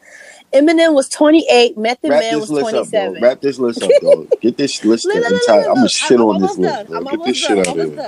Eminem 0.53 0.93
was 0.93 1.09
28. 1.09 1.77
Method 1.77 2.09
Wrap 2.09 2.19
Man 2.19 2.35
this 2.35 2.41
was 2.41 2.49
list 2.49 2.73
up, 2.73 2.89
27. 2.89 2.91
bro. 2.91 3.15
Wrap 3.19 3.41
this 3.41 3.59
list 3.59 3.83
up, 3.83 3.99
dog. 3.99 4.29
Get 4.41 4.57
this 4.57 4.83
list 4.85 5.05
Look, 5.05 5.15
up 5.15 5.29
look, 5.29 5.31
look, 5.31 5.33
entire. 5.35 5.69
I'm 5.69 5.75
gonna 5.75 5.89
shit 5.89 6.19
I'm 6.19 6.25
on 6.25 6.39
this 6.39 6.57
list, 6.57 6.85
bro. 6.87 7.05
Get 7.05 7.23
this 7.23 7.37
shit 7.37 7.59
out 7.59 7.67
of 7.69 7.75
here. 7.75 8.03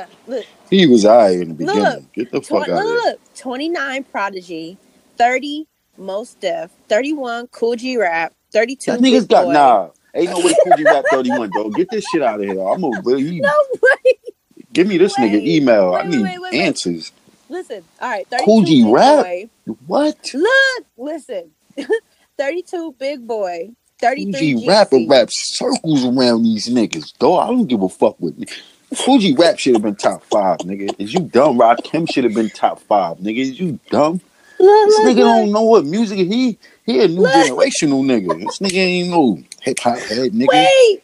He 0.69 0.87
was 0.87 1.05
alright 1.05 1.39
in 1.39 1.49
the 1.49 1.55
beginning. 1.55 2.09
Get 2.13 2.31
the 2.31 2.41
fuck 2.41 2.67
out 2.69 2.85
of 2.85 2.89
here. 2.89 3.03
look. 3.05 3.19
29 3.35 4.03
Prodigy, 4.05 4.77
30 5.17 5.67
Mos 5.97 6.35
Def, 6.35 6.71
31 6.89 7.47
Kool 7.47 7.75
G 7.75 7.97
Rap, 7.97 8.33
32 8.53 8.91
That 8.91 8.99
nigga's 9.01 9.25
got 9.27 9.47
nah. 9.49 9.89
Ain't 10.15 10.31
no 10.31 10.39
way 10.39 10.55
Kool 10.63 10.73
G 10.73 10.85
Rap 10.85 11.09
31, 11.09 11.51
dog. 11.51 11.75
Get 11.75 11.89
this 11.91 12.05
shit 12.05 12.21
out 12.23 12.41
of 12.41 12.45
here. 12.45 12.61
I'm 12.61 12.81
gonna 12.81 13.01
really 13.03 13.41
No 13.41 13.51
way. 13.81 14.13
give 14.73 14.87
me 14.87 14.97
this 14.97 15.17
nigga 15.17 15.33
Wait, 15.33 15.47
email. 15.47 15.95
I 15.95 16.03
need 16.03 16.21
wait, 16.23 16.39
wait, 16.41 16.41
wait. 16.41 16.67
answers. 16.67 17.11
Listen. 17.49 17.83
All 18.01 18.09
right. 18.09 18.27
32 18.29 18.45
Cool 18.45 18.63
Big 18.63 18.85
Rap? 18.93 19.25
Boy. 19.25 19.49
What? 19.87 20.31
Look. 20.33 20.85
Listen. 20.97 21.51
32 22.37 22.95
Big 22.99 23.25
Boi, 23.27 23.69
33 24.01 24.31
Kool 24.53 24.61
G 24.61 24.67
rapper 24.67 24.99
rap 25.07 25.29
circles 25.31 26.05
around 26.05 26.43
these 26.43 26.67
niggas, 26.69 27.17
dog. 27.17 27.43
I 27.43 27.47
don't 27.47 27.67
give 27.67 27.81
a 27.81 27.89
fuck 27.89 28.19
with 28.19 28.37
me. 28.37 28.45
Kool 28.99 29.19
G 29.19 29.35
rap 29.35 29.57
should 29.59 29.73
have 29.73 29.81
been 29.83 29.95
top 29.95 30.23
five, 30.23 30.59
nigga. 30.59 30.93
Is 30.99 31.13
you 31.13 31.21
dumb? 31.21 31.57
Rakim 31.59 32.09
should 32.09 32.25
have 32.25 32.33
been 32.33 32.49
top 32.49 32.79
five, 32.81 33.17
nigga. 33.17 33.39
Is 33.39 33.59
you 33.59 33.79
dumb? 33.89 34.21
Look, 34.59 34.85
This 34.85 34.95
look, 34.99 35.05
nigga 35.05 35.15
look. 35.17 35.25
don't 35.25 35.51
know 35.51 35.63
what 35.63 35.85
music 35.85 36.17
he 36.17 36.57
he 36.85 37.03
a 37.03 37.07
new 37.07 37.23
generational 37.23 38.03
nigga. 38.03 38.39
This 38.43 38.59
nigga 38.59 38.77
ain't 38.77 39.09
no 39.09 39.39
hip 39.61 39.79
hop 39.79 39.97
head 39.99 40.33
nigga. 40.33 40.47
Wait. 40.49 41.03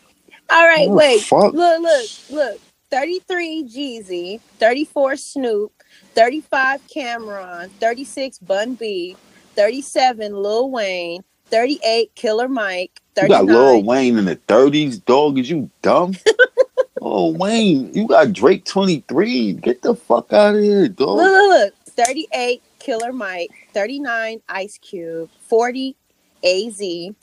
All 0.49 0.67
right, 0.67 0.87
Oh, 0.89 0.95
wait. 0.95 1.21
fuck. 1.21 1.53
Look, 1.53 1.81
look, 1.81 2.09
look. 2.29 2.61
33 2.91 3.63
Jeezy, 3.63 4.41
34 4.59 5.15
Snoop, 5.15 5.71
35 6.13 6.81
Cam'ron, 6.87 7.69
36 7.79 8.39
Bun 8.39 8.75
B, 8.75 9.15
37 9.55 10.35
Lil 10.35 10.69
Wayne, 10.69 11.23
38 11.47 12.13
Killer 12.15 12.47
Mike, 12.47 13.01
You 13.17 13.27
got 13.27 13.47
39 13.47 13.55
Lil 13.55 13.83
Wayne 13.83 14.17
in 14.17 14.25
the 14.25 14.35
thirties, 14.35 14.97
dog. 14.97 15.37
Is 15.37 15.49
you 15.49 15.69
dumb? 15.81 16.13
oh 17.01 17.31
Wayne, 17.31 17.93
you 17.93 18.07
got 18.07 18.33
Drake 18.33 18.65
twenty 18.65 19.03
three. 19.07 19.53
Get 19.53 19.81
the 19.81 19.95
fuck 19.95 20.31
out 20.33 20.55
of 20.55 20.61
here, 20.61 20.87
dog. 20.87 21.17
Look, 21.17 21.31
look, 21.31 21.49
look. 21.49 21.73
38 21.93 22.63
Killer 22.79 23.11
Mike, 23.11 23.51
39 23.73 24.41
Ice 24.49 24.77
Cube, 24.77 25.29
40 25.47 25.95
AZ, 26.43 26.81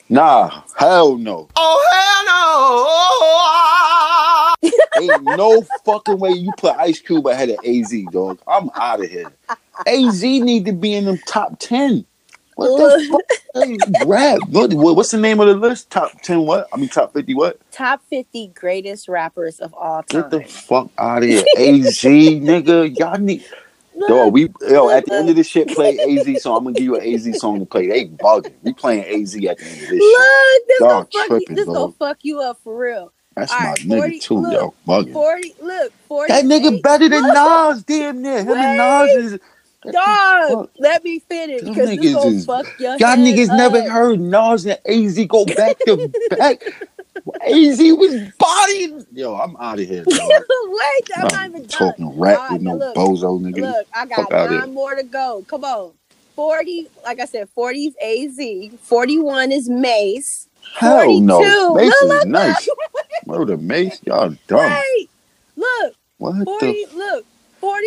Nah, 0.09 0.61
hell 0.77 1.17
no. 1.17 1.47
Oh 1.55 4.55
hell 4.61 4.69
no! 4.69 5.01
Ain't 5.01 5.23
no 5.23 5.61
fucking 5.85 6.19
way 6.19 6.31
you 6.31 6.51
put 6.53 6.75
Ice 6.77 6.99
Cube 6.99 7.27
ahead 7.27 7.49
of 7.49 7.59
AZ, 7.65 7.93
dog. 8.11 8.39
I'm 8.47 8.69
out 8.75 9.03
of 9.03 9.09
here. 9.09 9.31
AZ 9.87 10.21
need 10.23 10.65
to 10.65 10.73
be 10.73 10.93
in 10.93 11.05
them 11.05 11.17
top 11.25 11.57
ten. 11.59 12.05
What 12.55 12.77
the 12.77 13.07
fuck? 13.09 13.21
Hey, 13.55 13.77
rap. 14.05 14.39
What, 14.49 14.73
what- 14.73 14.95
what's 14.95 15.11
the 15.11 15.17
name 15.17 15.39
of 15.39 15.47
the 15.47 15.55
list? 15.55 15.89
Top 15.89 16.21
ten 16.21 16.41
what? 16.45 16.67
I 16.73 16.77
mean 16.77 16.89
top 16.89 17.13
fifty 17.13 17.33
what? 17.33 17.59
top 17.71 18.01
50 18.09 18.47
greatest 18.49 19.07
rappers 19.07 19.59
of 19.59 19.73
all 19.73 20.03
time. 20.03 20.21
Get 20.23 20.31
the 20.31 20.43
fuck 20.43 20.89
out 20.97 21.23
of 21.23 21.29
here. 21.29 21.43
AZ, 21.57 22.03
nigga. 22.03 22.97
Y'all 22.99 23.17
need 23.17 23.41
Look, 23.41 23.49
Yo, 24.07 24.27
we 24.29 24.49
yo 24.69 24.89
at 24.89 25.05
the 25.05 25.13
end 25.13 25.29
of 25.29 25.35
this 25.35 25.47
shit 25.47 25.67
play 25.67 25.97
AZ 26.19 26.41
song. 26.41 26.57
I'm 26.57 26.63
gonna 26.65 26.75
give 26.75 26.85
you 26.85 26.95
an 26.95 27.13
AZ 27.13 27.39
song 27.39 27.59
to 27.59 27.65
play. 27.65 27.87
They 27.87 28.05
bugging. 28.07 28.53
We 28.63 28.73
playing 28.73 29.03
AZ 29.03 29.35
at 29.35 29.41
the 29.41 29.65
end 29.65 29.83
of 29.83 29.89
this 29.89 29.89
shit. 29.89 29.99
look, 29.99 30.67
this 30.67 30.79
gonna 30.79 31.05
fuck 31.05 31.13
you, 31.13 31.25
tripping, 31.27 31.55
this 31.55 31.65
gonna 31.65 31.79
dog. 31.79 31.95
fuck 31.97 32.17
you 32.21 32.41
up 32.41 32.59
for 32.63 32.77
real. 32.77 33.11
That's 33.35 33.51
all 33.51 33.59
my 33.59 33.65
right, 33.71 33.79
nigga 33.79 33.97
40 33.99 34.19
too. 34.19 34.37
look, 34.39 34.53
Yo, 34.53 34.73
bugging. 34.87 35.13
40, 35.13 35.53
look, 35.61 35.93
40. 36.07 36.33
That 36.33 36.45
nigga 36.45 36.81
better 36.81 37.09
than 37.09 37.27
Nas, 37.27 37.83
damn 37.83 38.21
near. 38.21 38.39
Him 38.43 38.49
and 38.57 38.77
Nas 38.77 39.33
is 39.33 39.39
Dog, 39.91 40.69
let 40.77 41.03
me 41.05 41.19
finish 41.19 41.61
because 41.61 41.89
this 41.89 41.97
niggas 41.99 42.13
gonna 42.13 42.35
is- 42.35 42.45
fuck 42.45 42.65
your 42.79 42.97
Y'all 42.97 43.15
niggas 43.15 43.49
up. 43.49 43.57
never 43.57 43.89
heard 43.89 44.19
Nas 44.19 44.65
and 44.65 44.77
AZ 44.85 45.25
go 45.27 45.45
back 45.45 45.79
to 45.85 46.11
back. 46.37 46.61
AZ 47.41 47.79
was 47.79 48.15
bodying. 48.37 49.05
Yo, 49.13 49.35
I'm 49.35 49.55
out 49.57 49.79
of 49.79 49.87
here. 49.87 50.05
Wait, 50.07 51.09
I'm 51.17 51.29
not 51.31 51.33
I'm 51.33 51.49
even 51.49 51.67
done. 51.67 51.95
talking 51.95 52.19
rap 52.19 52.39
Alright, 52.39 52.49
with 52.49 52.61
no 52.61 52.79
look, 52.79 52.95
bozo 52.95 53.39
nigga. 53.41 53.61
Look, 53.61 53.87
I 53.93 54.05
got 54.05 54.31
nine 54.33 54.73
more 54.73 54.95
to 54.95 55.03
go. 55.03 55.45
Come 55.47 55.63
on. 55.63 55.93
40, 56.35 56.87
like 57.03 57.19
I 57.19 57.25
said, 57.25 57.49
40 57.49 57.79
is 58.01 58.37
AZ. 58.37 58.79
41 58.87 59.51
is 59.51 59.69
Mace. 59.69 60.47
Hell 60.73 61.13
no. 61.19 61.39
42. 61.43 61.73
Mace 61.73 62.01
Look, 62.01 62.01
is 62.01 62.25
look, 62.25 62.25
nice. 62.25 62.67
Murder 63.25 63.57
Mace, 63.57 64.01
y'all 64.05 64.35
dumb. 64.47 64.85
Wait, 64.91 65.09
look, 65.57 65.95
What 66.17 66.35
40, 66.45 66.57
the? 66.59 66.77
look, 66.95 67.25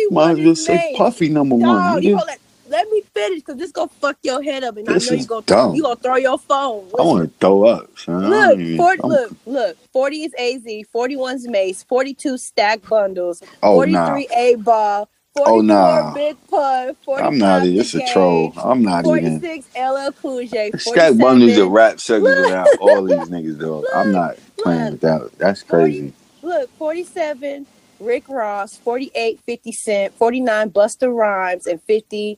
Might 0.09 0.33
41 0.35 0.39
as 0.39 0.39
well 0.45 0.55
say 0.55 0.93
Puffy 0.93 1.29
number 1.29 1.55
one. 1.55 1.85
Dog, 1.85 2.03
you 2.03 2.17
nigga. 2.17 2.37
Let, 2.69 2.89
me 2.89 3.01
finish 3.13 3.39
because 3.39 3.57
this 3.57 3.71
gonna 3.71 3.89
fuck 4.01 4.17
your 4.23 4.41
head 4.43 4.63
up 4.63 4.77
and 4.77 4.87
This 4.87 5.11
I 5.11 5.15
know 5.15 5.21
you 5.21 5.27
gonna 5.27 5.45
dumb. 5.45 5.75
you 5.75 5.83
gonna 5.83 5.95
throw 5.97 6.15
your 6.15 6.37
phone. 6.39 6.89
I 6.97 7.01
want 7.03 7.23
to 7.31 7.37
throw 7.39 7.63
up, 7.65 7.97
son. 7.97 8.29
Look, 8.29 8.59
even- 8.59 8.77
40, 8.77 9.01
look, 9.07 9.31
look. 9.45 9.77
40 9.91 10.23
is 10.23 10.33
AZ, 10.37 10.85
41 10.91 11.35
is 11.35 11.47
Mace, 11.47 11.83
42 11.83 12.37
Stack 12.37 12.87
Bundles, 12.87 13.41
Oh 13.61 13.75
43 13.75 13.93
nah, 14.31 14.37
A 14.37 14.55
ball, 14.55 15.09
44 15.35 15.57
Oh, 15.57 15.61
nah. 15.61 16.13
Big 16.13 16.37
Pun, 16.49 16.95
45 17.03 17.25
I'm 17.33 17.37
not. 17.37 17.65
It's 17.65 17.93
a 17.95 18.05
troll. 18.13 18.53
I'm 18.57 18.83
not 18.83 19.05
even. 19.05 19.39
46 19.41 19.67
LL 19.75 20.11
Cool 20.21 20.45
J, 20.45 20.71
Stack 20.77 21.17
Bundles 21.17 21.57
of 21.57 21.69
47 21.69 21.69
rap 21.71 21.99
segments 21.99 22.39
Look. 22.39 22.51
around 22.51 22.67
all 22.79 23.03
these 23.03 23.29
niggas, 23.29 23.57
though. 23.57 23.83
I'm 23.93 24.11
not 24.11 24.37
playing 24.57 24.91
with 24.91 25.01
that. 25.01 25.31
That's 25.37 25.63
crazy. 25.63 26.13
Look, 26.41 26.69
47 26.77 27.65
Rick 27.99 28.27
Ross, 28.29 28.77
48 28.77 29.39
50 29.45 29.71
Cent, 29.71 30.13
49 30.17 30.69
Busta 30.71 31.13
Rhymes, 31.13 31.67
and 31.67 31.81
50 31.83 32.37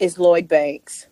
is 0.00 0.18
Lloyd 0.18 0.48
Banks. 0.48 1.06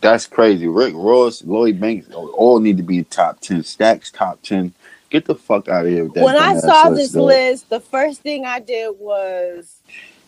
That's 0.00 0.26
crazy. 0.26 0.66
Rick 0.68 0.94
Ross, 0.96 1.44
Lloyd 1.44 1.80
Banks, 1.80 2.08
all 2.12 2.60
need 2.60 2.76
to 2.76 2.82
be 2.82 3.02
top 3.04 3.40
ten. 3.40 3.62
Stacks 3.62 4.10
top 4.10 4.40
ten. 4.42 4.72
Get 5.10 5.24
the 5.24 5.34
fuck 5.34 5.68
out 5.68 5.86
of 5.86 5.90
here 5.90 6.04
with 6.04 6.14
that. 6.14 6.24
when 6.24 6.36
I 6.36 6.58
saw 6.58 6.90
this 6.90 7.12
dog. 7.12 7.24
list, 7.24 7.68
the 7.68 7.80
first 7.80 8.20
thing 8.20 8.46
I 8.46 8.60
did 8.60 8.94
was 8.98 9.80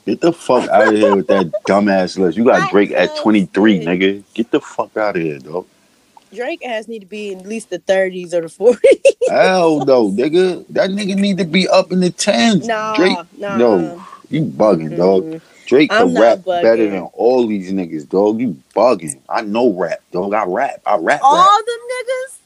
Get 0.04 0.20
the 0.20 0.32
fuck 0.32 0.68
out 0.68 0.88
of 0.88 0.94
here 0.94 1.14
with 1.14 1.28
that 1.28 1.52
dumbass 1.64 2.18
list. 2.18 2.36
You 2.36 2.44
got 2.44 2.70
Drake 2.70 2.90
at 2.90 3.16
23, 3.18 3.78
did. 3.78 3.86
nigga. 3.86 4.24
Get 4.34 4.50
the 4.50 4.60
fuck 4.60 4.96
out 4.96 5.16
of 5.16 5.22
here, 5.22 5.38
dog. 5.38 5.66
Drake 6.34 6.64
has 6.64 6.88
need 6.88 7.00
to 7.00 7.06
be 7.06 7.30
in 7.32 7.40
at 7.40 7.46
least 7.46 7.70
the 7.70 7.78
30s 7.78 8.32
or 8.32 8.40
the 8.40 8.48
40s. 8.48 8.78
Hell 9.28 9.84
no, 9.84 10.08
nigga. 10.10 10.66
That 10.70 10.90
nigga 10.90 11.14
need 11.14 11.38
to 11.38 11.44
be 11.44 11.68
up 11.68 11.92
in 11.92 12.00
the 12.00 12.10
tens. 12.10 12.66
Nah, 12.66 12.96
Drake, 12.96 13.16
nah. 13.38 13.56
no, 13.56 14.04
you 14.32 14.44
bugging, 14.44 14.96
dog. 14.96 15.24
Mm-mm. 15.24 15.40
Drake 15.66 15.90
can 15.90 16.14
rap 16.14 16.38
bugging. 16.38 16.62
better 16.62 16.88
than 16.88 17.02
all 17.12 17.46
these 17.46 17.72
niggas, 17.72 18.08
dog. 18.08 18.40
You 18.40 18.56
bugging. 18.74 19.20
I 19.28 19.42
know 19.42 19.72
rap, 19.72 20.00
dog. 20.10 20.34
I 20.34 20.44
rap. 20.44 20.80
I 20.86 20.96
rap. 20.96 21.20
All 21.22 21.36
rap. 21.36 21.66
them 21.66 21.78
niggas? 21.92 22.38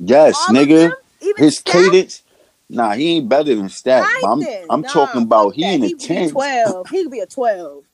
Yes, 0.00 0.46
all 0.48 0.54
nigga. 0.54 0.92
His 1.36 1.58
Stack? 1.58 1.74
cadence. 1.74 2.22
Nah, 2.68 2.92
he 2.92 3.16
ain't 3.16 3.28
better 3.28 3.54
than 3.54 3.68
Stack. 3.68 4.04
but 4.20 4.28
I'm. 4.28 4.42
I'm 4.70 4.82
Nah, 4.82 4.88
talking 4.88 5.22
about 5.22 5.54
he 5.54 5.74
in 5.74 5.80
the 5.82 5.90
could 5.90 6.08
be 6.08 6.28
12. 6.30 6.88
He 6.90 7.02
could 7.04 7.12
be 7.12 7.20
a 7.20 7.26
12. 7.26 7.84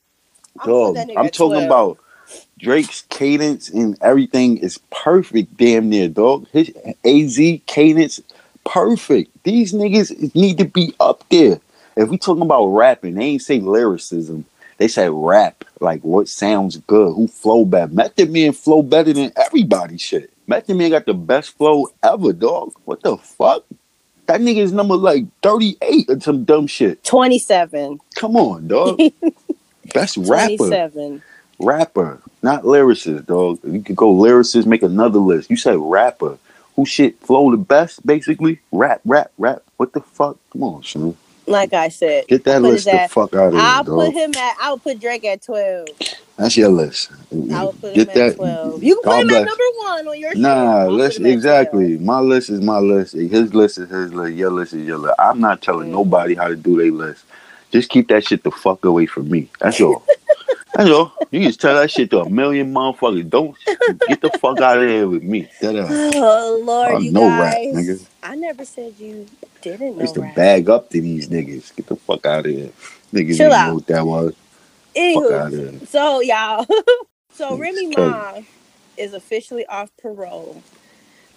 I'm 0.61 0.67
Dog, 0.69 0.95
nigga 0.97 1.17
I'm 1.17 1.29
talking 1.31 1.57
12. 1.57 1.67
about 1.67 1.99
Drake's 2.59 3.03
cadence 3.09 3.69
and 3.71 3.97
everything 4.03 4.59
is 4.59 4.79
perfect, 4.91 5.57
damn 5.57 5.89
near, 5.89 6.09
dog. 6.09 6.47
His 6.53 6.71
AZ 7.05 7.61
cadence, 7.67 8.21
perfect. 8.65 9.31
These 9.45 9.73
niggas 9.73 10.35
need 10.35 10.59
to 10.59 10.65
be 10.67 10.95
up 11.01 11.25
there. 11.31 11.61
If 11.97 12.09
we 12.09 12.19
talking 12.19 12.43
about 12.43 12.67
rapping, 12.69 13.15
they 13.15 13.25
ain't 13.25 13.43
say 13.43 13.61
lyricism. 13.61 14.45
They 14.79 14.89
say 14.89 15.09
rap, 15.11 15.65
like 15.81 16.01
what 16.03 16.29
sounds 16.29 16.77
good, 16.79 17.15
who 17.15 17.29
flow 17.29 17.65
better. 17.65 17.93
Method 17.93 18.31
Man 18.31 18.53
flow 18.53 18.83
better 18.83 19.13
than 19.13 19.33
everybody 19.37 19.99
shit. 19.99 20.33
Method 20.47 20.77
Man 20.77 20.91
got 20.91 21.05
the 21.07 21.15
best 21.15 21.57
flow 21.57 21.89
ever, 22.03 22.33
dog. 22.33 22.73
What 22.85 23.03
the 23.03 23.17
fuck? 23.19 23.65
That 24.27 24.41
nigga 24.41 24.59
is 24.59 24.73
number 24.73 24.97
like 24.97 25.25
38 25.43 26.07
or 26.09 26.21
some 26.21 26.45
dumb 26.45 26.67
shit. 26.69 27.03
27. 27.05 27.99
Come 28.15 28.37
on, 28.37 28.69
dog. 28.69 28.99
Best 29.93 30.17
rapper 30.19 30.57
Twenty-seven. 30.57 31.23
rapper, 31.59 32.23
not 32.43 32.63
lyricist, 32.63 33.27
dog. 33.27 33.59
You 33.65 33.83
could 33.83 33.97
go 33.97 34.15
lyricist, 34.15 34.67
make 34.67 34.85
another 34.85 35.19
list. 35.19 35.51
You 35.51 35.57
said 35.57 35.77
rapper. 35.79 36.39
Who 36.77 36.87
shit 36.87 37.19
flow 37.21 37.51
the 37.51 37.57
best, 37.57 38.07
basically? 38.07 38.61
Rap, 38.71 39.01
rap, 39.05 39.33
rap. 39.37 39.63
What 39.79 39.93
the 39.93 40.01
fuck? 40.01 40.37
Come 40.53 40.63
on, 40.63 40.85
son. 40.85 41.17
Like 41.51 41.73
I 41.75 41.89
said, 41.89 42.27
Get 42.29 42.45
that 42.45 42.63
list 42.63 42.85
the 42.87 42.93
ass- 43.03 43.13
fuck 43.13 43.35
out 43.35 43.49
of 43.49 43.53
here, 43.55 43.63
I'll 43.63 43.85
dog. 43.85 43.97
put 44.07 44.13
him 44.15 44.37
at. 44.37 44.57
I'll 44.61 44.79
put 44.79 45.01
Drake 45.01 45.25
at 45.25 45.43
twelve. 45.43 45.87
That's 46.37 46.57
your 46.57 46.71
list. 46.71 47.11
I'll 47.53 47.73
put 47.75 47.95
Get 47.95 48.09
him 48.09 48.15
that. 48.15 48.29
at 48.31 48.37
twelve. 48.37 48.83
You 48.83 48.95
can 48.97 49.03
put 49.05 49.21
him 49.23 49.29
bless. 49.29 49.41
at 49.43 49.47
number 49.47 49.65
one 49.79 50.09
on 50.09 50.19
your. 50.21 50.35
Nah, 50.37 50.87
list 50.87 51.21
exactly. 51.21 51.99
My 51.99 52.21
list 52.21 52.51
is 52.51 52.61
my 52.63 52.79
list. 52.79 53.15
His 53.15 53.55
list 53.55 53.79
is 53.79 53.91
his 53.91 54.15
list. 54.15 54.35
Your 54.37 54.51
list 54.51 54.73
is 54.75 54.87
your 54.87 54.99
list. 54.99 55.15
I'm 55.19 55.41
not 55.41 55.63
telling 55.63 55.89
Mm. 55.89 55.93
nobody 55.93 56.35
how 56.35 56.49
to 56.49 56.57
do 56.57 56.77
their 56.79 56.93
list. 56.93 57.25
Just 57.73 57.91
keep 57.91 58.09
that 58.09 58.25
shit 58.25 58.45
the 58.45 58.51
fuck 58.53 58.85
away 58.85 59.07
from 59.07 59.31
me. 59.31 59.51
That's 59.61 59.81
all. 59.81 60.09
That's 60.75 60.91
all. 60.91 61.15
You 61.31 61.43
just 61.47 61.61
tell 61.61 61.77
that 61.77 61.91
shit 61.91 62.11
to 62.11 62.21
a 62.23 62.27
million 62.27 62.73
motherfuckers. 62.75 63.29
Don't 63.31 63.57
get 64.07 64.21
the 64.23 64.31
fuck 64.31 64.61
out 64.61 64.79
of 64.79 64.89
here 64.89 65.09
with 65.09 65.23
me. 65.25 65.51
That, 65.61 65.75
12. 65.77 65.99
Oh 66.15 66.61
Lord, 66.65 66.97
I 66.97 67.01
you 67.01 67.13
rap, 67.31 67.63
guys. 67.63 67.73
nigga. 67.73 68.07
I 68.23 68.37
never 68.37 68.65
said 68.65 68.95
you 68.99 69.31
didn't 69.63 69.99
know 69.99 70.15
to 70.15 70.23
rap. 70.23 70.35
bag 70.37 70.71
up 70.71 70.91
to 70.91 71.01
these 71.01 71.29
niggas. 71.29 71.75
Get 71.77 71.87
the 71.89 71.97
fuck 71.97 72.27
out 72.27 72.47
of 72.47 72.53
here. 72.53 72.73
Niggas 73.13 73.39
Chill 73.39 73.53
didn't 73.53 73.53
out. 73.53 73.67
know 73.67 73.75
what 73.75 73.87
that 73.89 74.07
was. 74.07 74.35
Fuck 75.13 75.31
out 75.31 75.53
Anywho, 75.53 75.53
here. 75.53 75.81
so 75.85 76.21
y'all, 76.21 76.67
so 77.33 77.57
It's 77.57 77.59
Remy. 77.59 77.89
Ma 77.89 78.43
is 78.97 79.15
officially 79.15 79.67
off 79.67 79.91
parole. 80.01 80.65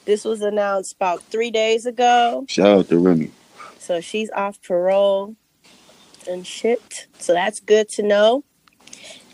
This 0.06 0.26
was 0.26 0.42
announced 0.42 0.94
about 0.96 1.24
three 1.32 1.52
days 1.52 1.86
ago. 1.86 2.48
Shout 2.48 2.68
out 2.80 2.90
to 2.90 2.98
Remy. 3.00 3.32
So 3.78 4.02
she's 4.02 4.32
off 4.32 4.62
parole 4.62 5.36
and 6.28 6.46
shit. 6.46 7.08
So 7.20 7.34
that's 7.34 7.60
good 7.60 7.90
to 7.90 8.04
know. 8.04 8.44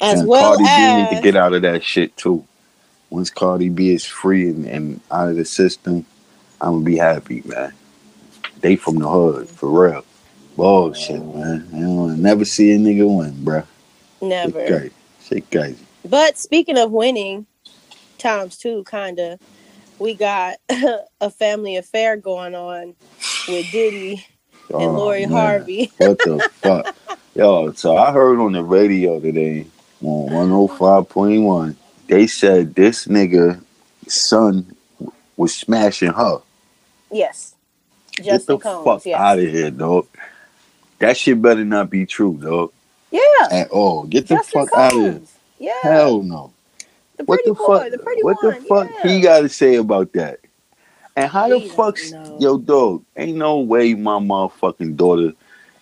As 0.02 0.20
and 0.20 0.30
well 0.30 0.56
Cardi 0.56 0.64
B 0.64 0.70
as 0.70 1.10
need 1.12 1.16
to 1.18 1.22
get 1.22 1.36
out 1.36 1.54
of 1.54 1.62
that 1.64 1.84
shit 1.84 2.16
too. 2.18 2.46
Once 3.10 3.30
Cardi 3.30 3.70
B 3.70 3.94
is 3.94 4.06
free 4.06 4.50
and, 4.50 4.66
and 4.66 5.02
out 5.12 5.30
of 5.30 5.36
the 5.36 5.46
system, 5.46 6.06
I'm 6.62 6.74
gonna 6.74 6.86
be 6.86 6.98
happy, 6.98 7.42
man. 7.46 7.74
They 8.62 8.76
from 8.76 9.00
the 9.00 9.10
hood, 9.10 9.50
for 9.50 9.70
real. 9.70 10.06
Bullshit, 10.56 11.24
man. 11.24 11.68
You 11.74 11.86
don't 11.86 12.22
never 12.22 12.44
see 12.46 12.72
a 12.72 12.78
nigga 12.78 13.08
win, 13.18 13.34
bruh. 13.34 13.66
Shit 14.20 14.30
never. 14.30 14.68
crazy. 14.68 14.94
Shit 15.24 15.52
crazy. 15.52 15.86
But 16.06 16.38
speaking 16.38 16.78
of 16.78 16.92
winning, 16.92 17.46
times 18.18 18.58
two, 18.58 18.84
kinda, 18.90 19.40
we 20.00 20.14
got 20.14 20.58
a 21.22 21.30
family 21.30 21.78
affair 21.78 22.18
going 22.18 22.56
on 22.56 22.96
with 23.48 23.72
Diddy 23.72 24.26
Oh, 24.72 24.80
and 24.80 24.90
Oh, 24.90 24.98
Lori 24.98 25.26
man. 25.26 25.32
Harvey. 25.32 25.92
What 25.98 26.18
the 26.20 26.50
fuck? 26.62 26.96
Yo, 27.36 27.72
so 27.74 27.96
I 27.98 28.12
heard 28.12 28.40
on 28.40 28.52
the 28.54 28.64
radio 28.64 29.20
today 29.20 29.66
on 30.02 30.30
105.1, 30.30 31.76
they 32.08 32.28
said 32.28 32.76
this 32.76 33.06
nigga 33.08 33.62
son 34.08 34.76
was 35.38 35.56
smashing 35.56 36.12
her. 36.14 36.40
Yes. 37.12 37.56
Get 38.16 38.46
the 38.46 38.58
Combs. 38.58 38.84
fuck 38.84 39.06
yes. 39.06 39.20
out 39.20 39.40
of 39.40 39.48
here, 39.48 39.72
dog. 39.72 40.08
That 41.00 41.16
shit 41.18 41.42
better 41.42 41.64
not 41.64 41.90
be 41.90 42.06
true, 42.06 42.38
dog. 42.42 42.72
Yeah. 43.12 43.20
At 43.52 43.70
all. 43.72 44.04
Get 44.04 44.28
the 44.28 44.36
Justin 44.36 44.66
fuck 44.68 44.78
out 44.78 44.94
of 44.94 45.00
here. 45.02 45.22
Yeah. 45.60 45.74
Hell 45.82 46.24
no. 46.24 46.52
the 47.18 47.24
What 47.24 47.40
the 47.46 47.54
boy, 47.54 47.80
fuck? 47.80 47.92
the 47.92 47.98
pretty 48.00 48.24
what 48.24 48.44
one. 48.44 48.56
the 48.56 48.62
fuck 48.62 48.90
yeah. 49.04 49.12
he 49.12 49.22
got 49.22 49.42
to 49.42 49.50
say 49.50 49.76
about 49.76 50.12
that? 50.14 50.40
And 51.20 51.32
how 51.32 51.50
the 51.50 51.56
We 51.56 51.68
don't 51.70 51.72
fuck, 51.76 51.98
yo, 52.40 52.58
dog? 52.60 53.04
Ain't 53.18 53.38
no 53.38 53.60
way 53.60 53.94
my 53.96 54.20
motherfucking 54.20 54.98
daughter, 54.98 55.34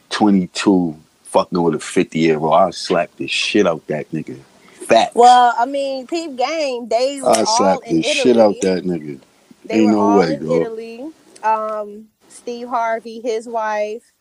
twenty 0.09 0.47
two, 0.47 0.97
fucking 1.23 1.61
with 1.61 1.75
a 1.75 1.79
fifty 1.79 2.19
year 2.19 2.39
old. 2.39 2.53
I'll 2.53 2.71
slap 2.73 3.11
the 3.17 3.27
shit 3.27 3.67
out 3.67 3.85
that 3.87 4.11
nigga. 4.11 4.39
Fat. 4.71 5.11
Well, 5.15 5.53
I 5.57 5.65
mean, 5.65 6.07
Peep 6.07 6.35
Game, 6.37 6.87
they 6.89 7.21
were 7.21 7.29
I'll 7.29 7.45
all 7.45 7.79
slap 7.79 7.79
in 7.79 7.97
the 7.97 8.03
Italy. 8.03 8.13
shit 8.23 8.37
out 8.37 8.59
that 8.61 8.83
nigga. 8.83 9.19
They 9.65 9.81
Ain't 9.81 9.83
were 9.83 9.91
no 9.91 10.01
all 10.01 10.19
way, 10.19 10.27
in 10.27 10.41
dog. 10.41 10.63
Italy. 10.63 11.11
Um, 11.43 12.07
Steve 12.29 12.67
Harvey, 12.69 13.21
his 13.21 13.47
wife, 13.47 14.13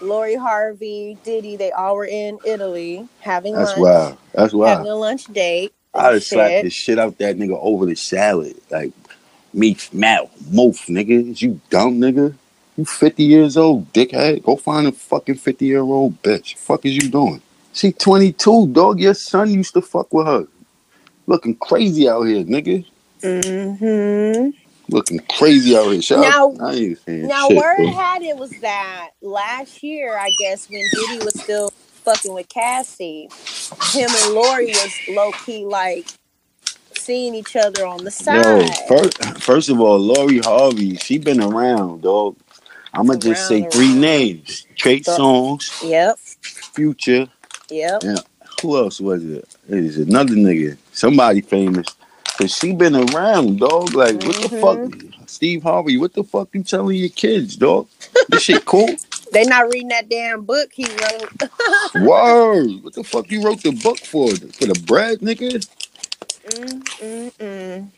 Lori 0.00 0.36
Harvey, 0.36 1.18
Diddy, 1.24 1.56
they 1.56 1.72
all 1.72 1.96
were 1.96 2.06
in 2.06 2.38
Italy 2.44 3.08
having 3.20 3.54
That's 3.54 3.60
lunch. 3.60 3.82
wild. 3.82 4.18
That's 4.34 4.54
Having 4.68 4.88
a 4.88 4.96
lunch 4.96 5.24
date. 5.26 5.72
I'd 5.94 6.14
have 6.14 6.24
slapped 6.24 6.62
the 6.62 6.70
shit 6.70 6.98
out 6.98 7.18
that 7.18 7.36
nigga 7.36 7.58
over 7.60 7.86
the 7.86 7.96
salad. 7.96 8.56
Like, 8.70 8.92
meat, 9.52 9.88
mouth, 9.92 10.30
moof, 10.50 10.86
nigga. 10.88 11.30
Is 11.30 11.42
you 11.42 11.60
dumb, 11.70 12.00
nigga? 12.00 12.34
You 12.76 12.84
50 12.84 13.24
years 13.24 13.56
old, 13.56 13.92
dickhead. 13.92 14.42
Go 14.44 14.56
find 14.56 14.86
a 14.86 14.92
fucking 14.92 15.36
50 15.36 15.64
year 15.66 15.80
old 15.80 16.22
bitch. 16.22 16.56
Fuck 16.56 16.86
is 16.86 16.94
you 16.96 17.08
doing? 17.10 17.42
She 17.72 17.92
22, 17.92 18.68
dog. 18.68 19.00
Your 19.00 19.14
son 19.14 19.50
used 19.50 19.74
to 19.74 19.82
fuck 19.82 20.12
with 20.12 20.26
her. 20.26 20.46
Looking 21.26 21.56
crazy 21.56 22.08
out 22.08 22.22
here, 22.22 22.44
nigga. 22.44 22.84
Mm-hmm. 23.22 24.50
Looking 24.90 25.20
crazy 25.30 25.76
out 25.76 25.90
here. 25.90 26.02
Shout 26.02 26.20
Now- 26.20 26.50
out. 26.52 26.60
I 26.62 26.72
ain't 26.74 26.98
saying 27.04 27.26
Now, 27.26 27.48
shit, 27.48 27.56
word 27.58 27.76
bro. 27.76 27.86
had 27.92 28.22
it 28.22 28.36
was 28.36 28.50
that 28.60 29.10
last 29.20 29.82
year, 29.82 30.16
I 30.16 30.30
guess, 30.40 30.68
when 30.70 30.82
Diddy 30.94 31.24
was 31.24 31.38
still 31.40 31.70
fucking 32.04 32.32
with 32.32 32.48
Cassie, 32.48 33.28
him 33.92 34.08
and 34.10 34.34
Lori 34.34 34.66
was 34.68 34.94
low 35.10 35.30
key 35.44 35.64
like 35.66 36.06
seeing 37.08 37.34
each 37.34 37.56
other 37.56 37.86
on 37.86 38.04
the 38.04 38.12
Yo, 38.26 38.68
side. 38.68 38.76
first, 38.88 39.24
first 39.42 39.68
of 39.70 39.80
all, 39.80 39.98
Lori 39.98 40.40
Harvey, 40.40 40.96
she 40.96 41.18
been 41.18 41.40
around, 41.42 42.02
dog. 42.02 42.36
I'ma 42.94 43.16
just 43.16 43.48
say 43.48 43.62
Around, 43.62 43.72
three 43.72 43.92
around. 43.92 44.00
names: 44.00 44.66
Trey 44.76 45.02
So- 45.02 45.16
Songs, 45.16 45.72
Yep. 45.82 46.18
Future. 46.74 47.28
Yep. 47.70 48.04
Who 48.62 48.76
else 48.76 49.00
was 49.00 49.24
it? 49.24 49.48
It 49.68 49.78
is 49.84 49.98
another 49.98 50.34
nigga, 50.34 50.76
somebody 50.92 51.40
famous. 51.40 51.86
Cause 52.38 52.52
she 52.54 52.72
been 52.72 52.96
around, 52.96 53.58
dog. 53.60 53.94
Like, 53.94 54.22
what 54.22 54.36
the 54.36 54.48
Mm-hmm. 54.48 54.60
fuck, 54.60 55.28
Steve 55.28 55.62
Harvey? 55.64 55.96
What 55.98 56.12
the 56.14 56.24
fuck 56.24 56.50
you 56.54 56.62
telling 56.62 56.96
your 56.96 57.08
kids, 57.10 57.56
dog? 57.56 57.88
This 58.28 58.42
shit 58.44 58.64
cool. 58.72 58.90
They 59.32 59.44
not 59.44 59.70
reading 59.72 59.88
that 59.88 60.08
damn 60.08 60.44
book 60.44 60.70
he 60.72 60.86
wrote. 60.86 61.32
Word. 61.94 62.82
What 62.84 62.94
the 62.94 63.04
fuck 63.04 63.30
you 63.30 63.42
wrote 63.42 63.62
the 63.62 63.72
book 63.72 63.98
for? 63.98 64.28
For 64.30 64.66
the 64.66 64.80
bread, 64.86 65.20
nigga? 65.20 65.66
Mm, 66.48 66.82
mm, 67.00 67.32
mm. 67.38 67.90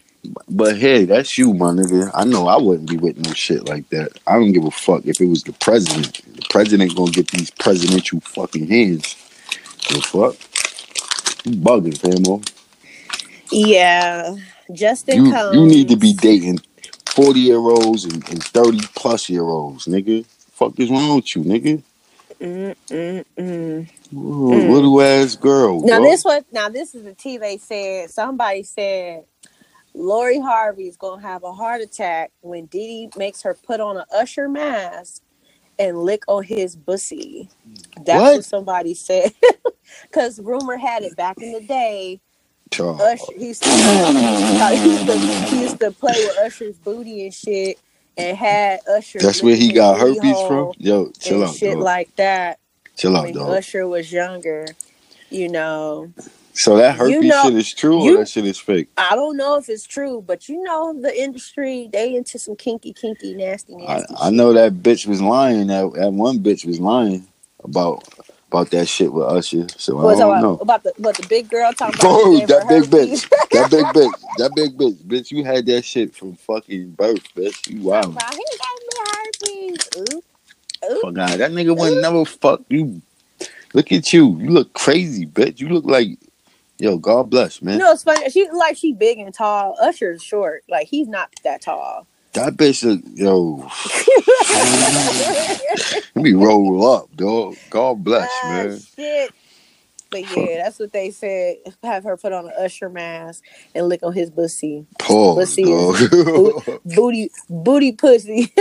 But 0.49 0.79
hey, 0.79 1.07
that's 1.07 1.39
you, 1.39 1.55
my 1.55 1.71
nigga. 1.73 2.11
I 2.15 2.25
know 2.25 2.47
I 2.49 2.59
wouldn't 2.59 2.89
be 2.91 2.97
with 2.99 3.19
no 3.19 3.33
shit 3.35 3.67
like 3.69 3.89
that. 3.91 4.13
I 4.27 4.35
don't 4.35 4.53
give 4.53 4.65
a 4.65 4.71
fuck 4.71 5.07
if 5.07 5.21
it 5.21 5.27
was 5.27 5.43
the 5.45 5.53
president. 5.55 6.23
The 6.37 6.47
president 6.51 6.97
gonna 6.97 7.11
get 7.11 7.29
these 7.29 7.51
presidential 7.51 8.21
fucking 8.21 8.69
hands. 8.69 9.17
The 9.91 10.03
fuck? 10.03 10.37
You 11.47 11.53
bugging, 11.59 11.99
famo. 11.99 12.47
Yeah. 13.53 14.37
Justin 14.73 15.17
You 15.17 15.25
Combs. 15.25 15.55
you 15.55 15.67
need 15.67 15.89
to 15.91 15.97
be 15.97 16.15
dating 16.15 16.61
forty 17.07 17.41
year 17.41 17.59
olds 17.59 18.05
and, 18.05 18.29
and 18.31 18.43
thirty 18.45 18.81
plus 18.95 19.29
year 19.29 19.45
olds, 19.45 19.87
nigga. 19.87 20.27
Fuck 20.53 20.79
is 20.81 20.91
wrong 20.91 21.17
with 21.17 21.35
you, 21.37 21.43
nigga? 21.43 21.83
Mm, 22.41 22.77
mm, 22.91 23.25
mm. 23.39 23.91
Ooh, 24.53 24.73
Little 24.73 25.03
ass 25.03 25.37
girl. 25.37 25.83
Now 25.83 26.01
bro. 26.01 26.01
this 26.01 26.25
was 26.25 26.45
now 26.53 26.69
this 26.69 26.95
is 26.95 27.05
the 27.05 27.15
T 27.15 27.39
they 27.39 27.59
said 27.59 28.11
somebody 28.11 28.63
said 28.65 29.25
Lori 29.95 30.41
Harvey 30.41 30.89
is 30.89 30.97
gonna 30.97 31.23
have 31.23 31.45
a 31.45 31.53
heart 31.53 31.83
attack 31.83 32.33
when 32.43 32.67
Diddy 32.67 33.11
makes 33.17 33.43
her 33.43 33.55
put 33.55 33.81
on 33.81 33.97
an 33.99 34.05
usher 34.15 34.49
mask 34.49 35.23
and 35.79 35.99
lick 35.99 36.25
on 36.29 36.45
his 36.45 36.77
bussy. 36.77 37.51
That's 37.97 38.35
what, 38.35 38.45
What? 38.45 38.45
somebody 38.45 38.95
said. 38.95 39.33
Cause 40.13 40.41
rumor 40.41 40.79
had 40.79 41.05
it 41.05 41.17
back 41.17 41.43
in 41.43 41.53
the 41.53 41.61
day. 41.61 42.21
Usher 42.99 43.33
he 43.37 43.49
used, 43.49 43.65
to, 43.65 43.71
he, 43.71 44.91
used 44.91 45.07
to, 45.07 45.19
he 45.47 45.63
used 45.63 45.81
to 45.81 45.93
play 45.93 46.15
with 46.19 46.39
Usher's 46.39 46.79
booty 46.79 47.25
and 47.25 47.35
shit 47.35 47.79
and 48.21 48.37
had 48.37 48.81
Usher. 48.89 49.19
That's 49.19 49.43
where 49.43 49.57
he 49.57 49.73
got 49.73 49.99
herpes 49.99 50.37
from. 50.49 50.73
Yo, 50.79 51.11
chill 51.19 51.45
out, 51.45 51.55
shit 51.55 51.75
dog. 51.75 51.83
like 51.83 52.15
that 52.17 52.59
chill 52.97 53.17
out, 53.17 53.25
when 53.25 53.35
dog. 53.35 53.51
Usher 53.51 53.87
was 53.89 54.13
younger. 54.13 54.67
You 55.31 55.49
know, 55.49 56.13
So 56.55 56.77
that 56.79 56.97
herpes 56.97 57.15
You 57.15 57.23
know- 57.23 57.43
shit 57.45 57.55
is 57.55 57.73
true 57.73 58.03
you- 58.05 58.17
or 58.17 58.19
that 58.21 58.29
shit 58.29 58.45
is 58.45 58.59
fake? 58.59 58.89
I 58.99 59.15
don't 59.15 59.37
know 59.37 59.57
if 59.57 59.69
it's 59.69 59.85
true, 59.87 60.23
but 60.27 60.49
you 60.49 60.61
know 60.65 60.93
the 61.01 61.17
industry, 61.17 61.89
they 61.93 62.15
into 62.17 62.39
some 62.39 62.57
kinky, 62.57 62.93
kinky, 62.93 63.35
nasty, 63.35 63.75
I, 63.87 63.99
nasty. 63.99 64.15
I 64.21 64.31
know 64.31 64.53
that 64.53 64.75
bitch 64.83 65.07
was 65.07 65.23
lying. 65.23 65.69
That 65.69 65.93
that 65.95 66.13
one 66.13 66.41
bitch 66.41 66.67
was 66.67 66.81
lying 66.81 67.29
about 67.63 68.03
about 68.51 68.71
that 68.71 68.87
shit 68.89 69.13
with 69.13 69.27
Usher. 69.27 69.67
So 69.77 69.99
I 69.99 70.03
What's 70.03 70.19
don't 70.19 70.31
about, 70.31 70.43
know. 70.43 70.59
about 70.61 70.83
the 70.83 70.93
what 70.99 71.17
the 71.17 71.27
big 71.29 71.49
girl 71.49 71.73
talking 71.73 72.01
about? 72.01 72.49
That 72.49 72.69
big 72.69 72.91
herpes? 72.91 73.25
bitch, 73.25 73.51
that 73.53 73.71
big 73.71 73.87
bitch, 73.87 74.37
that 74.37 74.55
big 74.55 74.77
bitch, 74.77 74.97
bitch. 75.05 75.31
You 75.31 75.45
had 75.45 75.67
that 75.67 75.85
shit 75.85 76.15
from 76.15 76.35
fucking 76.35 76.91
birth, 76.91 77.23
bitch. 77.35 77.69
You 77.69 77.83
wow. 77.83 78.01
About, 78.01 78.35
he 78.35 78.45
gave 78.51 79.63
me 79.63 79.71
herpes. 79.79 79.89
Oop. 79.99 80.25
Oop. 80.91 81.03
Fuck 81.03 81.19
out. 81.19 81.39
That 81.39 81.53
nigga 81.53 81.79
would 81.79 82.03
never 82.03 82.25
fuck 82.25 82.63
you. 82.69 83.01
Look 83.73 83.93
at 83.93 84.13
you. 84.13 84.37
You 84.41 84.51
look 84.51 84.73
crazy, 84.73 85.27
bitch. 85.27 85.61
You 85.61 85.69
look 85.69 85.85
like, 85.85 86.19
yo. 86.79 86.99
God 86.99 87.31
bless, 87.31 87.63
man. 87.63 87.75
You 87.75 87.85
know, 87.85 87.93
it's 87.93 88.03
funny. 88.03 88.29
She 88.31 88.51
like 88.51 88.77
she 88.77 88.93
big 88.93 89.19
and 89.19 89.33
tall. 89.33 89.77
Usher's 89.81 90.25
short. 90.25 90.65
Like 90.69 90.89
he's 90.89 91.07
not 91.07 91.31
that 91.45 91.63
tall. 91.63 92.09
That 92.35 92.55
bitch, 92.57 92.85
look, 92.85 93.01
yo. 93.15 93.69
Let 96.15 96.25
me 96.25 96.33
roll 96.35 96.87
up, 96.95 97.15
dog. 97.17 97.59
God 97.71 98.05
bless, 98.05 98.43
Ah, 98.45 98.49
man. 98.49 98.87
shit. 98.97 99.33
But 100.11 100.27
yeah, 100.27 100.63
that's 100.65 100.79
what 100.79 100.93
they 100.93 101.11
said. 101.11 101.57
Have 101.83 102.05
her 102.05 102.17
put 102.17 102.33
on 102.33 102.47
an 102.47 102.53
Usher 102.59 102.89
mask 102.89 103.45
and 103.75 103.89
lick 103.89 104.03
on 104.03 104.13
his 104.13 104.31
pussy, 104.31 104.87
Pause, 104.99 105.37
Pussy 105.39 105.65
booty, 106.85 107.31
booty 107.49 107.93
pussy. 107.93 108.53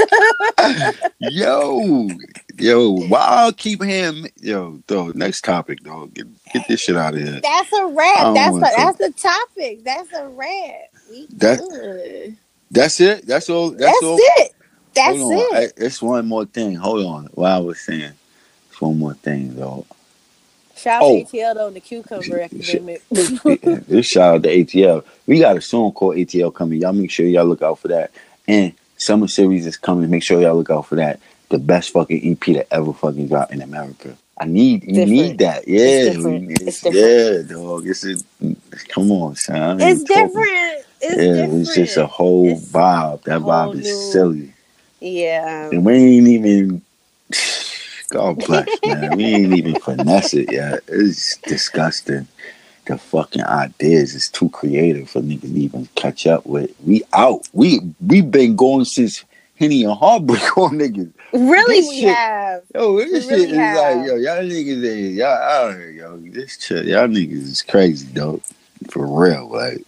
yo, 1.20 2.10
yo. 2.58 2.92
Why 2.92 3.52
keep 3.58 3.84
hearing, 3.84 4.30
yo, 4.38 4.80
dog. 4.88 5.16
Next 5.16 5.42
topic, 5.42 5.84
dog. 5.84 6.14
Get 6.14 6.28
get 6.54 6.68
this 6.68 6.82
shit 6.82 6.98
out 6.98 7.16
of 7.16 7.22
here. 7.22 7.40
That's 7.42 7.74
a 7.74 7.88
wrap. 7.88 8.34
That's 8.34 8.56
the, 8.56 8.74
that's 8.76 8.98
the 9.00 9.14
topic. 9.14 9.84
That's 9.84 10.14
a 10.14 10.30
wrap. 10.30 10.90
We 11.10 11.28
That- 11.38 11.60
good. 11.60 12.38
That's 12.72 13.00
it. 13.02 13.26
That's 13.26 13.50
all. 13.50 13.72
That's, 13.72 13.82
That's, 13.84 14.04
all. 14.04 14.18
it. 14.20 14.52
That's 14.94 15.18
Hold 15.18 15.34
on. 15.34 15.40
it. 15.64 15.74
I, 15.78 15.84
it's 15.86 16.02
one 16.02 16.28
more 16.28 16.46
thing. 16.46 16.76
Hold 16.76 17.06
on. 17.06 17.26
What 17.34 17.52
I 17.52 17.60
was 17.60 17.80
saying. 17.80 18.14
It's 18.70 18.82
one 18.82 19.00
more 19.00 19.14
thing, 19.16 19.56
though. 19.56 19.86
Shout 20.76 21.02
Oh. 21.04 21.20
out 21.20 21.28
to 21.30 21.38
ATL 21.38 21.68
on 21.68 21.74
the 21.74 21.80
cucumber 21.82 22.40
epidemic. 22.40 23.02
this 23.10 24.08
shout 24.08 24.36
out 24.36 24.44
to 24.44 24.50
ATL. 24.50 25.04
We 25.28 25.40
got 25.40 25.58
a 25.58 25.62
song 25.62 25.92
called 25.92 26.16
ATL 26.16 26.54
coming. 26.54 26.82
Y'all 26.82 26.94
make 26.94 27.12
sure 27.12 27.26
y'all 27.26 27.46
look 27.46 27.62
out 27.62 27.80
for 27.80 27.90
that. 27.90 28.12
And 28.48 28.74
summer 28.98 29.28
series 29.28 29.66
is 29.66 29.76
coming. 29.78 30.10
Make 30.10 30.24
sure 30.24 30.42
y'all 30.42 30.56
look 30.56 30.70
out 30.70 30.86
for 30.88 30.96
that. 30.96 31.20
The 31.50 31.60
best 31.60 31.90
fucking 31.92 32.22
EP 32.32 32.56
that 32.56 32.68
ever 32.74 32.94
fucking 32.94 33.28
dropped 33.28 33.52
in 33.52 33.62
America. 33.62 34.16
I 34.40 34.46
need 34.46 34.84
you 34.84 34.94
Different. 34.94 35.10
need 35.12 35.38
that. 35.40 35.68
Yeah, 35.68 35.80
It's 35.82 36.18
we- 36.24 36.56
It's 36.62 36.84
yeah, 36.86 37.42
dog. 37.54 37.86
It's 37.88 38.06
a, 38.06 38.16
come 38.88 39.12
on, 39.12 39.36
son. 39.36 39.82
It's 39.82 40.04
different. 40.04 40.86
It's 41.02 41.18
yeah, 41.22 41.34
different. 41.46 41.62
it's 41.62 41.76
just 41.76 41.98
a 41.98 42.08
whole 42.08 42.50
It's 42.50 42.72
vibe. 42.72 43.24
That 43.24 43.42
vibe 43.42 43.76
is 43.76 43.86
new- 43.86 44.12
silly. 44.12 44.54
Yeah. 45.00 45.70
And 45.72 45.86
we 45.86 45.94
ain't 45.94 46.28
even 46.28 46.82
God 48.10 48.40
bless, 48.46 48.68
man. 48.84 49.16
We 49.16 49.24
ain't 49.26 49.54
even 49.54 49.76
finesse 49.76 50.34
it 50.34 50.52
yet. 50.52 50.80
It's 50.88 51.38
disgusting. 51.38 52.28
The 52.86 52.98
fucking 52.98 53.44
ideas 53.44 54.16
is 54.16 54.28
too 54.30 54.50
creative 54.50 55.10
for 55.12 55.22
niggas 55.22 55.42
to 55.42 55.48
even 55.60 55.88
catch 55.96 56.26
up 56.26 56.46
with. 56.48 56.72
We 56.86 57.04
out. 57.14 57.48
We 57.54 57.82
we 58.06 58.22
been 58.22 58.56
going 58.56 58.86
since 58.86 59.24
Henny 59.58 59.84
and 59.84 59.94
Heartbreak 59.94 60.58
on 60.58 60.80
niggas. 60.80 61.12
Really, 61.32 61.76
This 61.82 61.90
we 61.90 62.00
shit- 62.02 62.16
have. 62.16 62.64
Yo, 62.74 62.98
this 62.98 63.26
We 63.28 63.32
really 63.36 63.42
shit 63.44 63.52
is 63.52 63.58
have. 63.58 63.98
like, 63.98 64.08
yo, 64.08 64.16
y'all 64.16 64.44
niggas 64.44 64.84
is 64.84 65.16
y'all 65.18 65.28
out 65.28 65.76
here, 65.76 65.92
yo. 65.92 66.18
This 66.18 66.58
shit, 66.60 66.86
y'all 66.88 67.08
niggas 67.08 67.44
is 67.44 67.62
crazy, 67.62 68.08
though. 68.12 68.42
For 68.90 69.06
real, 69.06 69.50
like. 69.50 69.84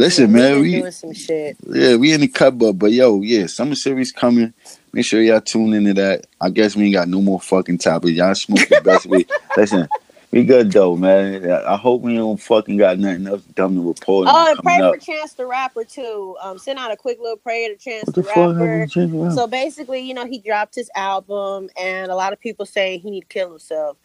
Listen, 0.00 0.32
man, 0.32 0.60
we 0.60 0.78
doing 0.78 0.92
some 0.92 1.12
shit. 1.12 1.58
yeah, 1.68 1.96
we 1.96 2.14
in 2.14 2.22
the 2.22 2.28
cupboard, 2.28 2.78
but 2.78 2.90
yo, 2.90 3.20
yeah, 3.20 3.46
summer 3.46 3.74
series 3.74 4.10
coming. 4.10 4.54
Make 4.94 5.04
sure 5.04 5.20
y'all 5.20 5.42
tune 5.42 5.74
into 5.74 5.92
that. 5.92 6.26
I 6.40 6.48
guess 6.48 6.74
we 6.74 6.84
ain't 6.84 6.94
got 6.94 7.08
no 7.08 7.20
more 7.20 7.38
fucking 7.38 7.76
topics. 7.76 8.12
Y'all 8.12 8.34
smoke 8.34 8.66
the 8.66 8.80
best 8.80 9.04
we 9.04 9.26
listen. 9.58 9.86
We 10.30 10.44
good 10.44 10.72
though, 10.72 10.96
man. 10.96 11.50
I 11.50 11.76
hope 11.76 12.00
we 12.00 12.14
don't 12.14 12.40
fucking 12.40 12.78
got 12.78 12.98
nothing 12.98 13.26
else 13.26 13.42
dumb 13.42 13.74
to 13.74 13.86
report. 13.86 14.28
Oh, 14.30 14.50
and 14.50 14.58
pray 14.62 14.78
for 14.78 14.94
up. 14.94 15.00
Chance 15.00 15.34
the 15.34 15.44
Rapper 15.44 15.84
too. 15.84 16.34
Um, 16.40 16.56
send 16.56 16.78
out 16.78 16.90
a 16.90 16.96
quick 16.96 17.18
little 17.20 17.36
prayer 17.36 17.68
to 17.68 17.76
Chance 17.76 18.06
What 18.06 18.14
the, 18.14 18.22
the 18.22 18.28
fuck 18.28 18.56
Rapper. 18.56 18.86
Chance 18.86 19.12
the 19.12 19.30
So 19.32 19.46
basically, 19.46 20.00
you 20.00 20.14
know, 20.14 20.24
he 20.24 20.38
dropped 20.38 20.76
his 20.76 20.90
album, 20.96 21.68
and 21.78 22.10
a 22.10 22.14
lot 22.14 22.32
of 22.32 22.40
people 22.40 22.64
saying 22.64 23.00
he 23.00 23.10
need 23.10 23.22
to 23.22 23.26
kill 23.26 23.50
himself. 23.50 23.98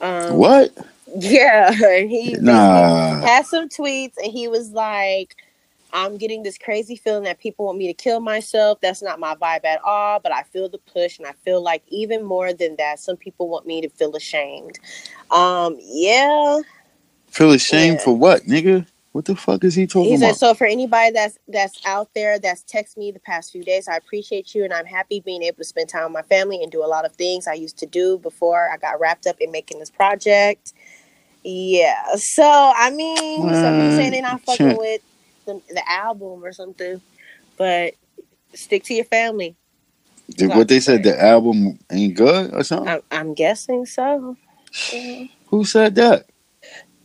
Um, 0.00 0.38
What? 0.38 0.76
Yeah, 1.14 1.72
he 2.06 2.36
Nah. 2.40 3.20
had 3.26 3.46
some 3.46 3.68
tweets, 3.68 4.14
and 4.22 4.32
he 4.32 4.48
was 4.48 4.70
like, 4.72 5.36
"I'm 5.92 6.16
getting 6.16 6.42
this 6.42 6.58
crazy 6.58 6.96
feeling 6.96 7.24
that 7.24 7.38
people 7.38 7.66
want 7.66 7.78
me 7.78 7.86
to 7.88 7.94
kill 7.94 8.20
myself. 8.20 8.80
That's 8.80 9.02
not 9.02 9.20
my 9.20 9.34
vibe 9.36 9.64
at 9.64 9.80
all. 9.84 10.20
But 10.20 10.32
I 10.32 10.42
feel 10.44 10.68
the 10.68 10.78
push, 10.78 11.18
and 11.18 11.26
I 11.26 11.32
feel 11.44 11.62
like 11.62 11.82
even 11.88 12.24
more 12.24 12.52
than 12.52 12.76
that, 12.76 13.00
some 13.00 13.16
people 13.16 13.48
want 13.48 13.66
me 13.66 13.80
to 13.82 13.88
feel 13.88 14.14
ashamed. 14.16 14.78
Um, 15.30 15.76
yeah." 15.80 16.60
Feel 17.28 17.52
ashamed 17.52 17.98
Yeah. 17.98 18.04
for 18.04 18.16
what, 18.16 18.42
nigga? 18.44 18.86
What 19.12 19.24
the 19.26 19.36
fuck 19.36 19.64
is 19.64 19.74
he 19.74 19.86
talking 19.86 20.02
about? 20.02 20.10
He 20.10 20.18
said, 20.18 20.26
about? 20.28 20.38
"So 20.38 20.54
for 20.54 20.66
anybody 20.66 21.12
that's 21.12 21.38
that's 21.48 21.80
out 21.86 22.10
there 22.14 22.38
that's 22.38 22.62
texted 22.64 22.98
me 22.98 23.12
the 23.12 23.20
past 23.20 23.52
few 23.52 23.64
days, 23.64 23.88
I 23.88 23.96
appreciate 23.96 24.54
you, 24.54 24.64
and 24.64 24.72
I'm 24.72 24.86
happy 24.86 25.20
being 25.20 25.42
able 25.42 25.58
to 25.58 25.64
spend 25.64 25.88
time 25.88 26.04
with 26.04 26.12
my 26.12 26.22
family 26.22 26.62
and 26.62 26.70
do 26.72 26.84
a 26.84 26.86
lot 26.86 27.04
of 27.06 27.12
things 27.16 27.46
I 27.46 27.54
used 27.54 27.78
to 27.78 27.86
do 27.86 28.18
before 28.18 28.70
I 28.72 28.76
got 28.76 29.00
wrapped 29.00 29.26
up 29.26 29.36
in 29.40 29.50
making 29.52 29.78
this 29.78 29.90
project." 29.90 30.74
Yeah. 31.48 32.16
So 32.16 32.42
I 32.42 32.90
mean, 32.90 33.40
some 33.54 33.74
people 33.76 33.96
saying 33.96 34.10
they're 34.10 34.22
not 34.22 34.40
fucking 34.40 34.70
Shit. 34.70 34.78
with 34.78 35.00
the, 35.46 35.62
the 35.68 35.88
album 35.88 36.44
or 36.44 36.52
something, 36.52 37.00
but 37.56 37.94
stick 38.52 38.82
to 38.84 38.94
your 38.94 39.04
family. 39.04 39.54
Did 40.30 40.48
what 40.48 40.66
they 40.66 40.80
said 40.80 41.04
the 41.04 41.22
album 41.22 41.78
ain't 41.88 42.16
good 42.16 42.52
or 42.52 42.64
something? 42.64 42.88
I'm, 42.88 43.00
I'm 43.12 43.34
guessing 43.34 43.86
so. 43.86 44.36
Yeah. 44.92 45.26
Who 45.46 45.64
said 45.64 45.94
that? 45.94 46.26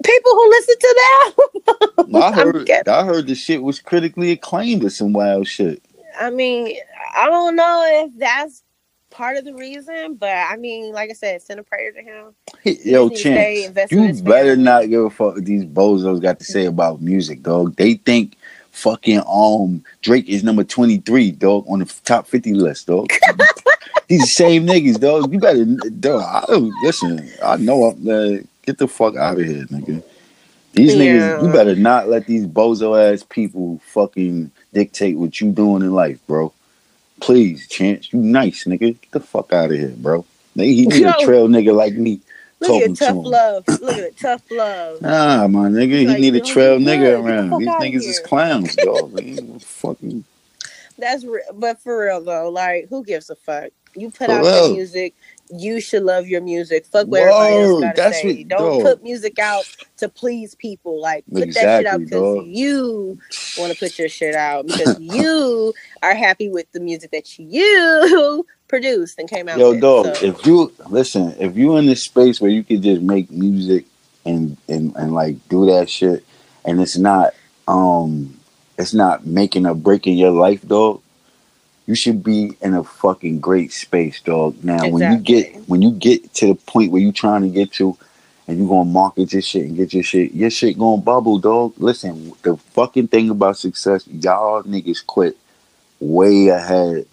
People 0.04 0.32
who 0.32 0.50
listen 0.50 0.76
to 0.80 0.96
the 0.98 2.00
album. 2.00 2.16
I 2.16 2.32
heard 2.36 2.72
I 2.88 3.06
heard 3.06 3.28
the 3.28 3.36
shit 3.36 3.62
was 3.62 3.80
critically 3.80 4.32
acclaimed 4.32 4.84
or 4.84 4.90
some 4.90 5.14
wild 5.14 5.48
shit. 5.48 5.84
I 6.20 6.32
mean, 6.32 6.78
I 7.16 7.28
don't 7.28 7.56
know 7.56 8.06
if 8.06 8.18
that's 8.18 8.64
part 9.12 9.38
of 9.38 9.46
the 9.46 9.54
reason, 9.54 10.16
but 10.16 10.36
I 10.36 10.56
mean, 10.58 10.94
like 10.94 11.10
I 11.10 11.14
said, 11.14 11.42
send 11.42 11.60
a 11.60 11.64
prayer 11.64 11.92
to 11.92 12.02
him. 12.02 12.34
Yo, 12.64 13.10
Chance, 13.10 13.92
you 13.92 14.24
better 14.24 14.56
not 14.56 14.90
give 14.90 15.04
a 15.04 15.10
fuck 15.10 15.36
what 15.36 15.46
these 15.46 15.66
bozos 15.66 16.22
got 16.22 16.40
to 16.40 16.46
say 16.46 16.66
about 16.66 17.02
music, 17.02 17.44
dog. 17.44 17.76
They 17.76 17.96
think 17.96 18.38
fucking 18.72 19.22
um 19.28 19.84
Drake 20.02 20.28
is 20.28 20.44
number 20.44 20.64
twenty 20.64 20.98
three, 20.98 21.32
dog, 21.32 21.66
on 21.68 21.80
the 21.80 21.94
top 22.04 22.28
fifty 22.28 22.54
list, 22.54 22.88
dog. 22.88 23.10
these 24.08 24.36
same 24.36 24.66
niggas, 24.66 25.00
dog. 25.00 25.32
You 25.32 25.40
better, 25.40 25.66
dog. 25.66 26.24
I 26.24 26.46
don't 26.48 26.74
listen. 26.84 27.30
I 27.44 27.58
know. 27.58 27.84
I'm, 27.86 28.10
uh, 28.10 28.42
get 28.64 28.78
the 28.78 28.88
fuck 28.88 29.16
out 29.16 29.40
of 29.40 29.46
here, 29.46 29.66
nigga. 29.66 30.04
These 30.74 30.96
niggas, 30.96 31.46
you 31.46 31.52
better 31.52 31.76
not 31.76 32.08
let 32.08 32.28
these 32.28 32.48
bozo 32.48 32.98
ass 32.98 33.24
people 33.24 33.82
fucking 33.88 34.52
dictate 34.74 35.18
what 35.18 35.42
you 35.42 35.52
doing 35.52 35.84
in 35.84 35.94
life, 35.94 36.26
bro. 36.28 36.54
Please, 37.22 37.68
Chance, 37.70 38.14
you 38.14 38.20
nice, 38.20 38.66
nigga. 38.66 39.00
Get 39.02 39.12
the 39.12 39.22
fuck 39.22 39.54
out 39.54 39.72
of 39.72 39.78
here, 39.80 39.90
bro. 39.98 40.26
They, 40.56 40.74
he 40.74 40.88
need 40.88 41.08
a 41.08 41.14
trail 41.14 41.50
nigga 41.50 41.76
like 41.76 41.96
me 41.96 42.22
Look 42.62 42.78
at 42.78 42.96
to 42.96 42.96
tough 42.96 43.20
him. 43.22 43.26
love. 43.26 43.66
Look 43.80 43.98
at 43.98 44.18
tough 44.18 44.44
love. 44.52 45.02
Nah, 45.02 45.48
my 45.48 45.70
nigga, 45.70 46.00
he 46.08 46.08
Like, 46.08 46.22
need 46.22 46.36
a 46.36 46.42
trail 46.42 46.80
nigga 46.80 47.18
good. 47.18 47.26
Get 47.26 47.38
the 47.38 47.44
around. 47.48 47.58
These 47.58 47.78
niggas 47.78 48.08
is 48.08 48.20
clowns, 48.20 48.76
dog. 48.78 49.20
Fucking 49.62 50.26
That's 50.98 51.26
real, 51.26 51.44
but 51.56 51.82
for 51.82 52.06
real 52.06 52.24
though, 52.24 52.50
like 52.50 52.88
who 52.90 53.04
gives 53.06 53.30
a 53.30 53.36
fuck? 53.36 53.72
You 53.96 54.12
put 54.12 54.30
For 54.30 54.32
out 54.32 54.46
real. 54.46 54.72
music. 54.72 55.16
You 55.52 55.82
should 55.82 56.04
love 56.04 56.28
your 56.28 56.42
music. 56.42 56.86
Fuck 56.86 57.08
what 57.08 57.22
everybody 57.22 57.58
else 57.60 57.82
gotta 57.82 58.14
say. 58.14 58.28
what- 58.40 58.48
Don't 58.50 58.70
dog. 58.72 58.82
put 58.84 59.04
music 59.04 59.40
out 59.40 59.66
to 59.98 60.10
please 60.10 60.56
people. 60.56 61.02
Like 61.02 61.26
put 61.32 61.40
that 61.42 61.48
shit 61.78 61.86
Exactly, 61.86 61.88
out 61.88 62.00
because 62.00 62.48
you 62.48 63.20
want 63.58 63.72
to 63.72 63.78
put 63.80 64.00
your 64.00 64.10
shit 64.10 64.36
out 64.36 64.66
because 64.68 64.98
you 65.00 65.74
are 66.04 66.16
happy 66.16 66.50
with 66.50 66.72
the 66.72 66.80
music 66.80 67.12
that 67.12 67.38
you 67.40 68.46
produced 68.68 69.20
and 69.20 69.30
came 69.30 69.50
out. 69.50 69.60
Yo, 69.60 69.72
with. 69.72 69.82
dog, 69.82 70.16
So, 70.18 70.28
if 70.28 70.46
you 70.46 70.74
listen, 70.90 71.36
if 71.40 71.58
you 71.58 71.78
in 71.78 71.86
this 71.86 72.04
space 72.04 72.42
where 72.42 72.52
you 72.52 72.64
could 72.64 72.82
just 72.84 73.02
make 73.02 73.32
music 73.32 73.86
and 74.26 74.58
and 74.70 74.96
and 74.96 75.14
like 75.14 75.38
do 75.50 75.66
that 75.68 75.90
shit, 75.90 76.26
and 76.66 76.82
it's 76.82 76.98
not 76.98 77.34
um, 77.68 78.40
it's 78.78 78.94
not 78.94 79.26
making 79.26 79.66
or 79.68 79.76
breaking 79.76 80.18
your 80.18 80.32
life, 80.32 80.68
dog. 80.68 81.02
You 81.92 81.96
should 81.96 82.24
be 82.24 82.56
in 82.62 82.74
a 82.74 82.86
fucking 82.86 83.42
great 83.42 83.74
space, 83.74 84.22
dog. 84.22 84.64
Now, 84.64 84.88
when 84.88 85.12
you 85.12 85.20
get 85.20 85.58
when 85.68 85.82
you 85.82 85.92
get 85.92 86.34
to 86.36 86.48
the 86.48 86.56
point 86.56 86.90
where 86.90 87.02
you 87.02 87.12
trying 87.12 87.42
to 87.42 87.50
get 87.50 87.74
to, 87.74 87.98
and 88.48 88.58
you 88.58 88.66
gonna 88.66 88.86
market 88.86 89.34
your 89.34 89.42
shit 89.42 89.66
and 89.66 89.76
get 89.76 89.94
your 89.94 90.02
shit, 90.02 90.34
your 90.34 90.50
shit 90.50 90.80
gonna 90.80 91.02
bubble, 91.02 91.38
dog. 91.38 91.74
Listen, 91.80 92.32
the 92.44 92.56
fucking 92.56 93.10
thing 93.10 93.30
about 93.30 93.58
success, 93.58 94.08
y'all 94.08 94.64
niggas 94.64 95.06
quit 95.06 95.36
way 96.00 96.48
ahead 96.48 97.08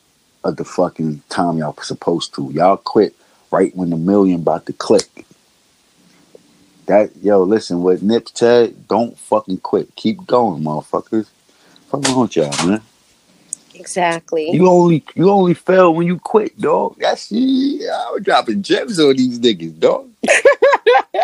of 0.44 0.54
the 0.56 0.64
fucking 0.64 1.22
time 1.28 1.58
y'all 1.58 1.76
supposed 1.82 2.32
to. 2.36 2.48
Y'all 2.52 2.76
quit 2.76 3.16
right 3.50 3.74
when 3.74 3.90
the 3.90 3.96
million 3.96 4.42
about 4.42 4.66
to 4.66 4.72
click. 4.72 5.26
That 6.86 7.10
yo, 7.20 7.42
listen, 7.42 7.82
what 7.82 8.00
Nip 8.00 8.28
said, 8.32 8.86
don't 8.86 9.18
fucking 9.18 9.58
quit. 9.58 9.96
Keep 9.96 10.24
going, 10.24 10.62
motherfuckers. 10.62 11.26
Fuck 11.88 12.06
wrong 12.06 12.20
with 12.20 12.36
y'all, 12.36 12.64
man. 12.64 12.80
Exactly. 13.78 14.50
You 14.52 14.68
only 14.68 15.04
you 15.14 15.30
only 15.30 15.54
fail 15.54 15.94
when 15.94 16.06
you 16.06 16.18
quit, 16.18 16.58
dog. 16.60 16.96
That's 16.98 17.30
yeah, 17.30 17.90
I 17.90 18.12
was 18.12 18.22
dropping 18.22 18.62
gems 18.62 18.98
on 19.00 19.16
these 19.16 19.38
niggas, 19.38 19.78
dog. 19.78 20.10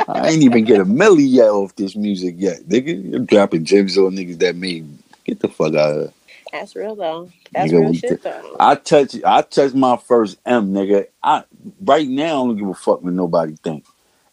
I 0.08 0.28
ain't 0.28 0.42
even 0.42 0.64
get 0.64 0.80
a 0.80 0.84
milli 0.84 1.26
yet 1.28 1.48
off 1.48 1.74
this 1.76 1.96
music 1.96 2.34
yet, 2.38 2.60
nigga. 2.62 3.10
You're 3.10 3.20
dropping 3.20 3.64
gems 3.64 3.96
on 3.96 4.12
niggas 4.12 4.38
that 4.40 4.56
made 4.56 4.86
get 5.24 5.40
the 5.40 5.48
fuck 5.48 5.74
out 5.74 5.90
of 5.90 5.96
here. 6.02 6.12
That's 6.52 6.76
real 6.76 6.94
though. 6.94 7.30
That's 7.52 7.72
Nigga, 7.72 7.80
real 7.80 7.92
shit 7.94 8.22
though. 8.22 8.56
I 8.60 8.74
touch 8.76 9.16
I 9.24 9.42
touch 9.42 9.74
my 9.74 9.96
first 9.96 10.38
M, 10.46 10.72
nigga. 10.72 11.06
I 11.22 11.44
right 11.82 12.06
now 12.08 12.24
I 12.24 12.46
don't 12.46 12.56
give 12.56 12.68
a 12.68 12.74
fuck 12.74 13.02
what 13.02 13.12
nobody 13.12 13.56
think. 13.62 13.84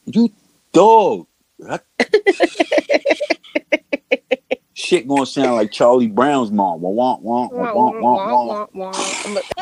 You 0.05 0.31
dog. 0.73 1.27
I- 1.67 1.79
Shit 4.91 5.08
gonna 5.08 5.25
sound 5.25 5.56
like 5.56 5.71
Charlie 5.71 6.10
Brown's 6.10 6.51
mom. 6.51 6.82
Wah, 6.82 6.89
wah, 6.91 7.17
wah, 7.21 7.47
wah, 7.49 8.45
wah, 8.45 8.67
wah. 8.73 8.91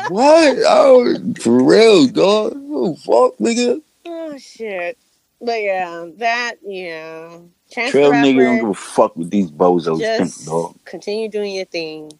What? 0.08 0.58
Oh, 0.66 1.14
for 1.38 1.62
real, 1.62 2.08
dog. 2.08 2.54
Oh, 2.56 2.96
fuck, 2.96 3.38
nigga. 3.38 3.80
Oh 4.06 4.36
shit. 4.38 4.98
But 5.40 5.62
yeah, 5.62 6.06
that 6.16 6.56
yeah. 6.66 7.38
Chance 7.70 7.92
Trail 7.92 8.10
nigga 8.10 8.42
don't 8.42 8.56
give 8.58 8.68
a 8.70 8.74
fuck 8.74 9.14
what 9.14 9.30
these 9.30 9.52
bozos 9.52 10.00
just 10.00 10.38
think, 10.38 10.48
dog. 10.48 10.74
continue 10.84 11.28
doing 11.28 11.54
your 11.54 11.66
thing. 11.66 12.10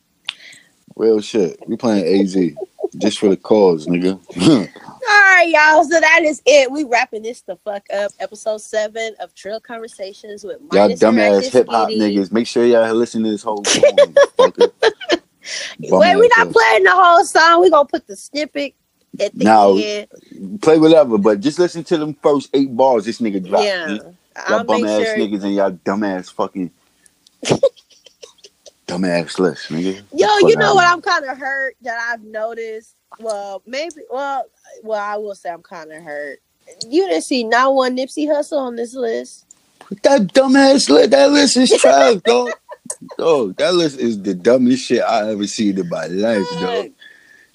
Real 0.95 1.21
shit. 1.21 1.59
We 1.67 1.77
playing 1.77 2.07
AZ 2.07 2.37
just 2.99 3.19
for 3.19 3.29
the 3.29 3.37
cause, 3.37 3.87
nigga. 3.87 4.19
All 5.11 5.19
right, 5.37 5.49
y'all. 5.49 5.85
So 5.85 6.01
that 6.01 6.23
is 6.23 6.43
it. 6.47 6.71
We 6.71 6.85
wrapping 6.85 7.23
this 7.23 7.43
the 7.43 7.57
fuck 7.57 7.85
up. 7.93 8.13
Episode 8.21 8.61
seven 8.61 9.15
of 9.21 9.35
Trail 9.35 9.61
Conversations 9.61 10.45
with 10.45 10.59
y'all 10.73 10.89
dumbass 10.91 11.51
hip 11.51 11.69
hop 11.69 11.89
niggas. 11.89 12.33
Make 12.33 12.47
sure 12.47 12.65
y'all 12.65 12.93
listen 12.95 13.23
to 13.25 13.31
this 13.31 13.43
whole 13.43 13.65
song. 13.67 13.83
Wait, 15.79 16.17
we're 16.17 16.29
not 16.37 16.53
playing 16.53 16.85
the 16.85 16.93
whole 16.93 17.25
song. 17.25 17.61
We're 17.61 17.71
gonna 17.71 17.87
put 17.89 18.07
the 18.07 18.17
snippet 18.17 18.75
at 19.19 19.35
the 19.37 19.45
No. 19.45 19.79
end. 19.79 20.61
play 20.63 20.79
whatever, 20.79 21.19
but 21.19 21.41
just 21.41 21.59
listen 21.59 21.83
to 21.85 21.97
them 21.97 22.15
first 22.23 22.51
eight 22.55 22.77
bars 22.77 23.05
this 23.05 23.21
nigga 23.21 23.45
dropped. 23.45 23.65
Yeah. 23.65 23.99
Y'all 24.49 24.65
bum 24.65 24.85
ass 24.85 25.03
sure. 25.03 25.17
niggas 25.17 25.43
and 25.43 25.55
y'all 25.55 25.73
dumbass 25.73 26.33
fucking 26.33 26.71
dumbass 28.91 29.39
list, 29.39 29.71
nigga. 29.71 30.03
Yo, 30.13 30.49
you 30.49 30.57
know 30.57 30.75
what? 30.75 30.87
I'm 30.87 31.01
kind 31.01 31.25
of 31.25 31.39
hurt 31.39 31.77
that 31.83 31.99
I've 32.11 32.23
noticed. 32.23 32.97
Well, 33.19 33.63
maybe. 33.67 34.03
Well, 34.11 34.45
well, 34.83 35.01
I 35.03 35.17
will 35.17 35.35
say 35.35 35.51
I'm 35.51 35.63
kind 35.63 35.93
of 35.93 36.03
hurt. 36.03 36.41
You 36.89 37.09
didn't 37.09 37.23
see 37.23 37.45
not 37.45 37.75
one 37.75 37.97
Nipsey 37.97 38.27
Hussle 38.27 38.59
on 38.59 38.77
this 38.77 38.95
list. 38.95 39.47
That 40.03 40.23
dumbass 40.33 40.89
list, 40.89 41.11
that 41.11 41.31
list 41.31 41.57
is 41.57 41.71
trash, 41.81 42.17
dog. 42.25 42.51
dog, 43.19 43.57
that 43.57 43.75
list 43.75 43.99
is 43.99 44.23
the 44.23 44.35
dumbest 44.35 44.87
shit 44.87 45.03
I 45.03 45.31
ever 45.31 45.47
seen 45.47 45.79
in 45.79 45.89
my 45.89 46.07
life, 46.07 46.47
dog. 46.61 46.91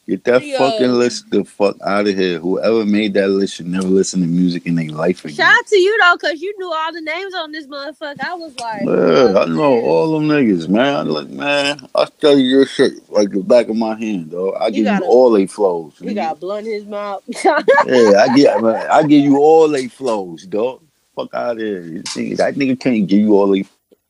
Get 0.08 0.24
that 0.26 0.46
Yo. 0.46 0.58
fucking 0.60 0.92
list 0.92 1.32
the 1.32 1.44
fuck 1.44 1.78
out 1.84 2.08
of 2.08 2.16
here. 2.16 2.38
Whoever 2.38 2.86
made 2.86 3.16
that 3.16 3.28
list 3.30 3.56
should 3.56 3.66
never 3.66 3.88
listen 3.88 4.22
to 4.22 4.28
music 4.28 4.68
in 4.68 4.76
their 4.76 4.90
life 4.90 5.26
again. 5.26 5.36
Shout 5.36 5.52
out 5.58 5.66
to 5.66 5.78
you 5.78 6.00
though, 6.00 6.18
cause 6.18 6.40
you 6.42 6.54
knew 6.60 6.72
all 6.72 6.94
the 6.94 7.02
names 7.02 7.34
on 7.34 7.52
this 7.52 7.66
motherfucker. 7.66 8.22
I 8.22 8.36
was 8.36 8.56
like, 8.60 8.82
Yeah, 8.84 9.40
I 9.40 9.46
know 9.46 9.80
all 9.82 10.14
them 10.20 10.28
niggas, 10.30 10.70
man. 10.70 11.10
Like, 11.10 11.30
man, 11.30 11.80
I 11.96 12.06
tell 12.22 12.38
you 12.38 12.46
your 12.46 12.68
shit 12.68 13.10
like 13.10 13.32
the 13.32 13.42
back 13.42 13.68
of 13.68 13.78
my 13.78 13.98
hand, 13.98 14.30
dog. 14.30 14.54
I 14.60 14.70
give 14.70 14.86
gotta- 14.86 15.06
you 15.06 15.10
all 15.12 15.32
they 15.32 15.48
flows. 15.48 15.94
You 16.00 16.12
nigga. 16.12 16.16
got 16.16 16.40
blunt 16.40 16.68
in 16.68 16.74
his 16.74 16.86
mouth. 16.86 17.24
Yeah, 17.88 18.26
I 18.30 18.36
get, 18.36 18.62
man, 18.62 18.88
I 18.92 19.02
give 19.04 19.24
you 19.24 19.38
all 19.40 19.68
they 19.70 19.88
flows, 19.88 20.46
dog. 20.46 20.82
Fuck 21.16 21.34
out 21.34 21.54
of 21.54 21.58
here. 21.58 21.82
You 21.82 22.36
That 22.36 22.54
nigga 22.56 22.80
can't 22.80 23.08
give 23.08 23.20
you 23.22 23.34
all 23.34 23.48
they, 23.48 23.66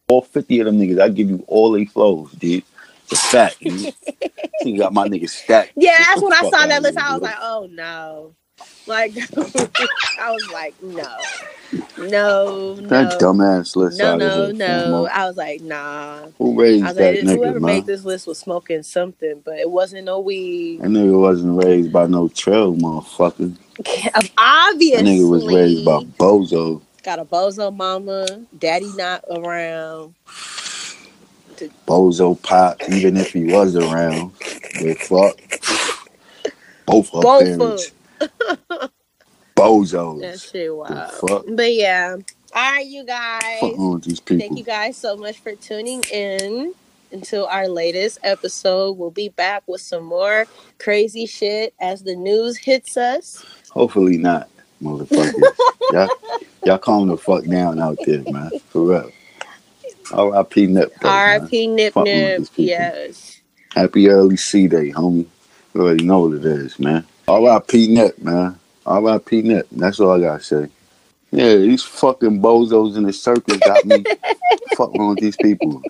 all 0.09 0.23
fifty 0.23 0.59
of 0.59 0.65
them 0.65 0.77
niggas. 0.77 0.99
I 0.99 1.07
give 1.07 1.29
you 1.29 1.43
all 1.47 1.71
they 1.71 1.85
flows, 1.85 2.31
dude. 2.33 2.63
Fact. 3.13 3.57
You 3.61 4.77
got 4.77 4.93
my 4.93 5.07
niggas 5.07 5.29
stacked. 5.29 5.73
yeah, 5.77 5.97
that's 5.99 6.21
when 6.21 6.33
I 6.33 6.49
saw 6.49 6.67
that 6.67 6.81
list. 6.81 6.97
I 6.97 7.13
was 7.13 7.21
like, 7.21 7.35
oh 7.39 7.67
no. 7.71 8.35
Like 8.87 9.13
I 10.19 10.31
was 10.31 10.49
like, 10.51 10.81
no. 10.81 11.15
No, 11.97 12.75
no. 12.75 12.87
that 12.87 13.19
dumbass 13.19 13.75
list 13.75 13.99
no, 13.99 14.15
no, 14.17 14.51
no. 14.51 15.07
I 15.11 15.25
was 15.27 15.37
like, 15.37 15.61
nah. 15.61 16.27
Who 16.37 16.57
raised 16.59 16.83
I 16.83 16.87
was 16.89 16.97
that 16.97 17.15
like, 17.15 17.23
nigga, 17.25 17.35
whoever 17.37 17.59
man? 17.59 17.67
made 17.75 17.85
this 17.85 18.05
list 18.05 18.27
was 18.27 18.39
smoking 18.39 18.83
something, 18.83 19.41
but 19.43 19.59
it 19.59 19.69
wasn't 19.69 20.05
no 20.05 20.19
weed. 20.19 20.81
That 20.81 20.89
nigga 20.89 21.19
wasn't 21.19 21.63
raised 21.63 21.91
by 21.91 22.07
no 22.07 22.27
trail, 22.29 22.75
motherfucker. 22.75 23.55
Obviously, 24.37 25.03
That 25.03 25.05
nigga 25.05 25.29
was 25.29 25.45
raised 25.47 25.85
by 25.85 25.99
bozo. 26.17 26.81
got 27.03 27.19
a 27.19 27.25
bozo 27.25 27.75
mama, 27.75 28.25
daddy 28.57 28.91
not 28.95 29.23
around. 29.29 30.15
Bozo 31.87 32.41
Pop, 32.41 32.77
even 32.89 33.17
if 33.17 33.33
he 33.33 33.45
was 33.45 33.75
around. 33.75 34.33
The 34.39 34.95
fuck? 34.99 35.37
Both 36.85 37.11
Both 37.11 37.43
parents. 37.43 37.91
Bozos. 39.55 40.21
That 40.21 40.39
shit 40.39 40.75
wild. 40.75 41.11
fuck? 41.13 41.45
But 41.49 41.73
yeah. 41.73 42.17
All 42.53 42.71
right, 42.71 42.85
you 42.85 43.05
guys. 43.05 43.59
Fuck 43.59 43.77
on 43.79 43.99
these 44.01 44.19
people. 44.19 44.45
Thank 44.45 44.57
you 44.57 44.63
guys 44.63 44.97
so 44.97 45.17
much 45.17 45.39
for 45.39 45.55
tuning 45.55 46.03
in 46.11 46.73
until 47.11 47.45
our 47.47 47.67
latest 47.67 48.19
episode. 48.23 48.97
We'll 48.97 49.11
be 49.11 49.29
back 49.29 49.63
with 49.67 49.81
some 49.81 50.03
more 50.03 50.45
crazy 50.79 51.25
shit 51.25 51.73
as 51.79 52.03
the 52.03 52.15
news 52.15 52.57
hits 52.57 52.97
us. 52.97 53.43
Hopefully 53.71 54.17
not, 54.17 54.49
motherfuckers. 54.81 55.33
y'all, 55.91 56.09
y'all 56.65 56.77
calm 56.77 57.07
the 57.07 57.17
fuck 57.17 57.45
down 57.45 57.79
out 57.79 57.97
there, 58.05 58.23
man. 58.31 58.51
For 58.69 58.81
real. 58.83 59.11
R.I.P. 60.11 60.67
Nip. 60.67 60.93
R.I.P. 61.03 61.67
Nip 61.67 61.95
Nip. 61.95 62.47
Yes. 62.55 63.41
Happy 63.73 64.09
early 64.09 64.37
C 64.37 64.67
Day, 64.67 64.91
homie. 64.91 65.25
You 65.73 65.81
already 65.81 66.05
know 66.05 66.27
what 66.27 66.37
it 66.37 66.45
is, 66.45 66.79
man. 66.79 67.05
R.I.P. 67.27 67.87
Nip, 67.93 68.17
man. 68.19 68.57
R.I.P. 68.85 69.41
Nip. 69.41 69.67
That's 69.71 69.99
all 69.99 70.11
I 70.11 70.19
gotta 70.19 70.43
say. 70.43 70.69
Yeah, 71.31 71.55
these 71.55 71.83
fucking 71.83 72.41
bozos 72.41 72.95
in 72.95 73.03
the 73.03 73.11
circus 73.11 73.57
got 73.57 73.83
me 73.83 74.03
fucking 74.77 75.07
with 75.07 75.19
these 75.19 75.35
people. 75.35 75.81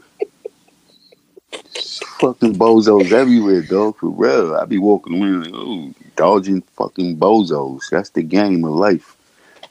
Fucking 2.19 2.55
bozos 2.55 3.11
everywhere, 3.11 3.61
dog. 3.61 3.97
For 3.97 4.09
real. 4.09 4.55
I 4.55 4.65
be 4.65 4.77
walking 4.77 5.21
around 5.21 5.43
like, 5.43 5.53
oh, 5.53 5.93
dodging 6.15 6.61
fucking 6.61 7.17
bozos. 7.17 7.81
That's 7.91 8.09
the 8.09 8.23
game 8.23 8.63
of 8.63 8.71
life. 8.71 9.15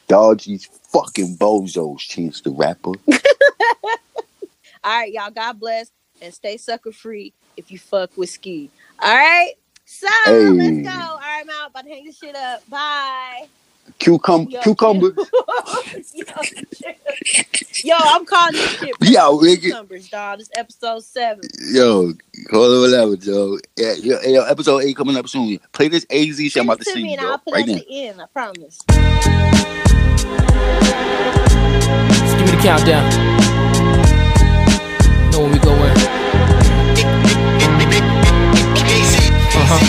Dodge 0.06 0.44
these 0.44 0.66
fucking 0.66 1.36
bozos, 1.38 1.98
Chance 1.98 2.42
the 2.42 2.50
Rapper. 2.50 2.92
All 4.84 4.92
right, 4.92 5.12
y'all. 5.12 5.30
God 5.30 5.58
bless 5.58 5.90
and 6.20 6.32
stay 6.32 6.56
sucker 6.58 6.92
free 6.92 7.32
if 7.56 7.70
you 7.70 7.78
fuck 7.78 8.10
with 8.16 8.28
ski. 8.30 8.70
All 9.00 9.14
right. 9.14 9.54
So 9.86 10.06
Hey. 10.26 10.48
let's 10.50 10.78
go. 10.86 10.90
All 10.90 11.18
right, 11.18 11.42
I'm 11.42 11.50
out. 11.50 11.70
About 11.70 11.84
to 11.84 11.90
hang 11.90 12.04
this 12.04 12.18
shit 12.18 12.36
up. 12.36 12.68
Bye. 12.68 13.46
Cucumber, 13.98 14.50
Yo, 14.50 14.60
cucumber. 14.62 15.12
yo, 16.14 16.24
yo, 17.84 17.94
I'm 17.98 18.24
calling 18.24 18.54
this 18.54 18.78
shit. 18.78 18.96
Yo, 19.02 19.38
nigga. 19.38 19.60
cucumbers, 19.60 20.08
dog. 20.08 20.38
This 20.38 20.48
episode 20.56 21.02
seven. 21.04 21.42
Yo, 21.70 22.12
call 22.50 22.72
it 22.72 22.80
whatever, 22.90 23.16
Joe. 23.16 23.58
Yeah, 23.76 23.92
yo, 23.94 24.20
yo, 24.22 24.42
episode 24.44 24.84
eight 24.84 24.96
coming 24.96 25.16
up 25.16 25.28
soon. 25.28 25.58
Play 25.72 25.88
this 25.88 26.06
AZ 26.10 26.36
shit 26.36 26.56
I'm 26.56 26.66
Send 26.66 26.66
about 26.66 26.80
it 26.80 26.84
to 26.84 26.84
to 26.84 26.90
see 26.92 27.02
me 27.02 27.12
you, 27.12 27.18
and 27.18 27.26
I'll 27.26 27.36
Joe. 27.38 27.42
put 27.44 27.54
Right 27.54 27.68
it 27.68 27.72
now. 27.72 27.76
at 27.78 27.86
the 27.86 28.06
end. 28.06 28.22
I 28.22 28.26
promise. 28.26 28.78
Just 32.08 32.36
give 32.38 32.46
me 32.46 32.56
the 32.56 32.62
countdown. 32.62 33.63
Know 35.34 35.40
when 35.40 35.50
we 35.50 35.58
go 35.58 35.72
in. 35.72 35.80
Uh 39.50 39.66
huh. 39.66 39.82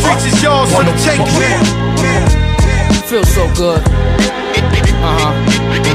Preachers 0.00 0.42
yours 0.42 0.68
for 0.72 0.82
the 0.82 0.92
taking. 1.04 1.28
Feels 3.06 3.28
so 3.28 3.44
good. 3.54 3.82
Uh 5.02 5.18
huh. 5.18 5.87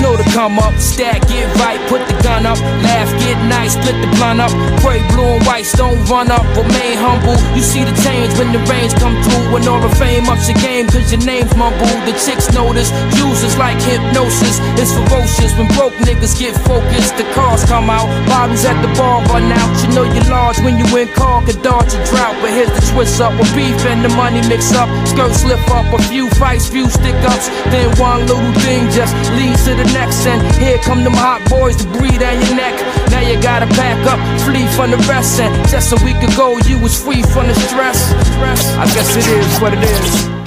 Know 0.00 0.16
to 0.16 0.24
come 0.32 0.56
up, 0.56 0.72
stack, 0.80 1.20
get 1.28 1.44
right, 1.60 1.76
put 1.92 2.00
the 2.08 2.16
gun 2.24 2.48
up, 2.48 2.56
laugh, 2.80 3.12
get 3.20 3.36
nice, 3.52 3.76
split 3.76 3.92
the 4.00 4.08
blunt 4.16 4.40
up, 4.40 4.48
pray 4.80 5.04
blue 5.12 5.36
and 5.36 5.44
white, 5.44 5.68
don't 5.76 6.00
run 6.08 6.32
up, 6.32 6.40
remain 6.56 6.96
humble. 6.96 7.36
You 7.52 7.60
see 7.60 7.84
the 7.84 7.92
change 8.00 8.32
when 8.40 8.48
the 8.48 8.64
rains 8.64 8.96
come 8.96 9.12
through, 9.20 9.52
when 9.52 9.68
all 9.68 9.76
the 9.76 9.92
fame 10.00 10.24
ups 10.32 10.48
your 10.48 10.56
game, 10.64 10.88
cause 10.88 11.12
your 11.12 11.20
name's 11.20 11.52
mumbled. 11.52 12.00
The 12.08 12.16
chicks 12.16 12.48
notice, 12.56 12.88
users 13.20 13.60
like 13.60 13.76
hypnosis, 13.84 14.56
it's 14.80 14.96
ferocious 14.96 15.52
when 15.60 15.68
broke 15.76 15.92
niggas 16.00 16.32
get 16.40 16.56
focused. 16.64 17.20
The 17.20 17.28
cars 17.36 17.68
come 17.68 17.92
out, 17.92 18.08
bottles 18.24 18.64
at 18.64 18.80
the 18.80 18.88
bar 18.96 19.20
run 19.28 19.52
out. 19.52 19.68
You 19.84 19.92
know 19.92 20.08
you're 20.08 20.32
large 20.32 20.56
when 20.64 20.80
you 20.80 20.88
in 20.96 21.12
car, 21.12 21.44
could 21.44 21.60
dodge 21.60 21.92
a 21.92 22.00
drought, 22.08 22.40
but 22.40 22.48
here's 22.48 22.72
the 22.72 22.80
twist 22.96 23.20
up 23.20 23.36
with 23.36 23.52
beef 23.52 23.76
and 23.84 24.00
the 24.00 24.08
money 24.16 24.40
mix 24.48 24.72
up. 24.72 24.88
Skirts 25.04 25.44
slip 25.44 25.60
up, 25.68 25.84
a 25.92 26.00
few 26.08 26.32
fights, 26.40 26.64
few 26.64 26.88
stick 26.88 27.20
ups, 27.28 27.52
then 27.68 27.92
one 28.00 28.24
little 28.24 28.54
thing 28.64 28.88
just 28.96 29.12
leads 29.36 29.68
to 29.68 29.76
the 29.76 29.89
next. 29.92 30.26
And 30.26 30.40
here 30.56 30.78
come 30.78 31.04
them 31.04 31.14
hot 31.14 31.40
boys 31.48 31.76
to 31.76 31.86
breathe 31.92 32.20
down 32.20 32.40
your 32.46 32.56
neck. 32.56 32.74
Now 33.10 33.20
you 33.20 33.40
gotta 33.40 33.66
back 33.76 33.98
up, 34.06 34.20
flee 34.44 34.66
from 34.76 34.90
the 34.90 34.98
rest. 35.08 35.40
And 35.40 35.52
just 35.68 35.92
a 35.92 35.98
week 36.04 36.20
ago, 36.22 36.58
you 36.66 36.78
was 36.78 36.96
free 36.96 37.22
from 37.22 37.46
the 37.48 37.54
stress. 37.54 38.12
I 38.76 38.84
guess 38.94 39.16
it 39.16 39.26
is 39.26 39.60
what 39.60 39.72
it 39.74 39.82
is. 39.82 40.39